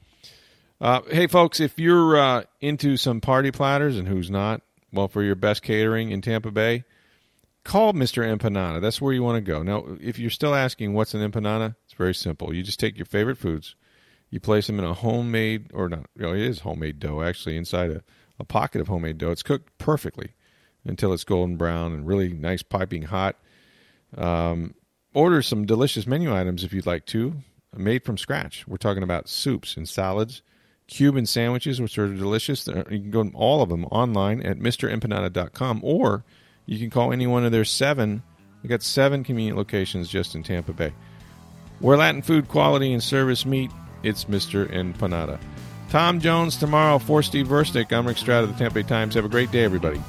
uh, 0.81 1.03
hey, 1.11 1.27
folks, 1.27 1.61
if 1.61 1.79
you're 1.79 2.19
uh, 2.19 2.43
into 2.61 2.97
some 2.97 3.21
party 3.21 3.51
platters 3.51 3.97
and 3.97 4.09
who's 4.09 4.31
not, 4.31 4.63
well, 4.93 5.09
for 5.09 5.23
your 5.23 5.35
best 5.35 5.63
catering 5.63 6.11
in 6.11 6.21
Tampa 6.21 6.51
Bay, 6.51 6.85
call 7.65 7.93
Mr. 7.93 8.25
Empanada. 8.25 8.81
That's 8.81 9.01
where 9.01 9.13
you 9.13 9.23
want 9.23 9.37
to 9.37 9.53
go. 9.53 9.63
Now, 9.63 9.85
if 10.01 10.19
you're 10.19 10.31
still 10.31 10.55
asking 10.55 10.95
what's 10.95 11.15
an 11.15 11.29
empanada, 11.29 11.77
it's 11.85 11.95
very 11.95 12.15
simple. 12.15 12.55
You 12.55 12.63
just 12.63 12.81
take 12.81 12.97
your 12.97 13.07
favorite 13.07 13.39
foods, 13.39 13.77
you 14.31 14.41
place 14.41 14.67
them 14.67 14.79
in 14.79 14.85
a 14.85 14.95
homemade, 14.95 15.71
or 15.73 15.89
not, 15.89 16.07
you 16.17 16.23
know, 16.23 16.33
it 16.33 16.41
is 16.41 16.61
homemade 16.61 16.99
dough 16.99 17.23
actually, 17.23 17.57
inside 17.57 17.91
a, 17.91 18.03
a 18.41 18.45
pocket 18.45 18.81
of 18.81 18.89
homemade 18.89 19.19
dough. 19.19 19.31
It's 19.31 19.43
cooked 19.43 19.77
perfectly 19.79 20.33
until 20.85 21.13
it's 21.13 21.25
golden 21.25 21.57
brown 21.57 21.93
and 21.93 22.07
really 22.07 22.33
nice, 22.33 22.63
piping 22.63 23.03
hot. 23.03 23.37
Um, 24.17 24.75
order 25.15 25.43
some 25.43 25.67
delicious 25.67 26.07
menu 26.07 26.35
items 26.35 26.65
if 26.65 26.73
you'd 26.73 26.87
like 26.87 27.07
to, 27.07 27.35
made 27.77 28.05
from 28.05 28.19
scratch. 28.19 28.67
We're 28.67 28.79
talking 28.79 29.03
about 29.03 29.29
soups 29.29 29.77
and 29.77 29.89
salads, 29.89 30.43
Cuban 30.87 31.27
sandwiches, 31.27 31.81
which 31.81 31.99
are 31.99 32.09
delicious. 32.09 32.67
You 32.67 32.83
can 32.83 33.11
go 33.11 33.23
to 33.23 33.31
all 33.37 33.63
of 33.63 33.69
them 33.69 33.85
online 33.87 34.43
at 34.43 34.59
MrEmpanada.com, 34.59 35.81
or 35.85 36.25
you 36.67 36.79
can 36.79 36.91
call 36.91 37.13
any 37.13 37.27
one 37.27 37.45
of 37.45 37.53
their 37.53 37.65
seven. 37.65 38.23
We 38.63 38.69
got 38.69 38.83
seven 38.83 39.23
convenient 39.23 39.57
locations 39.57 40.09
just 40.09 40.35
in 40.35 40.43
Tampa 40.43 40.73
Bay. 40.73 40.93
Where 41.79 41.97
Latin 41.97 42.23
food 42.23 42.49
quality 42.49 42.93
and 42.93 43.03
service 43.03 43.47
meet, 43.47 43.71
it's 44.03 44.25
Mr. 44.25 44.67
Empanada. 44.71 45.39
Tom 45.91 46.21
Jones 46.21 46.57
tomorrow 46.57 46.99
for 46.99 47.21
Steve 47.21 47.49
Versnick. 47.49 47.93
I'm 47.93 48.07
Rick 48.07 48.19
Stroud 48.19 48.45
of 48.45 48.53
the 48.53 48.57
Tampa 48.57 48.77
Bay 48.77 48.83
Times. 48.85 49.17
Have 49.17 49.25
a 49.25 49.29
great 49.29 49.51
day, 49.51 49.65
everybody. 49.65 50.01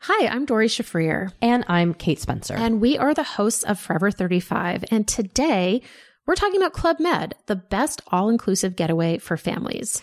Hi, 0.00 0.28
I'm 0.28 0.44
Doree 0.44 0.68
Shafrir. 0.68 1.32
And 1.40 1.64
I'm 1.66 1.94
Kate 1.94 2.20
Spencer. 2.20 2.54
And 2.54 2.80
we 2.80 2.98
are 2.98 3.14
the 3.14 3.22
hosts 3.22 3.64
of 3.64 3.80
Forever 3.80 4.10
35. 4.10 4.84
And 4.90 5.08
today 5.08 5.80
we're 6.26 6.34
talking 6.34 6.60
about 6.60 6.74
Club 6.74 7.00
Med, 7.00 7.34
the 7.46 7.56
best 7.56 8.02
all 8.08 8.28
inclusive 8.28 8.76
getaway 8.76 9.16
for 9.16 9.36
families. 9.36 10.02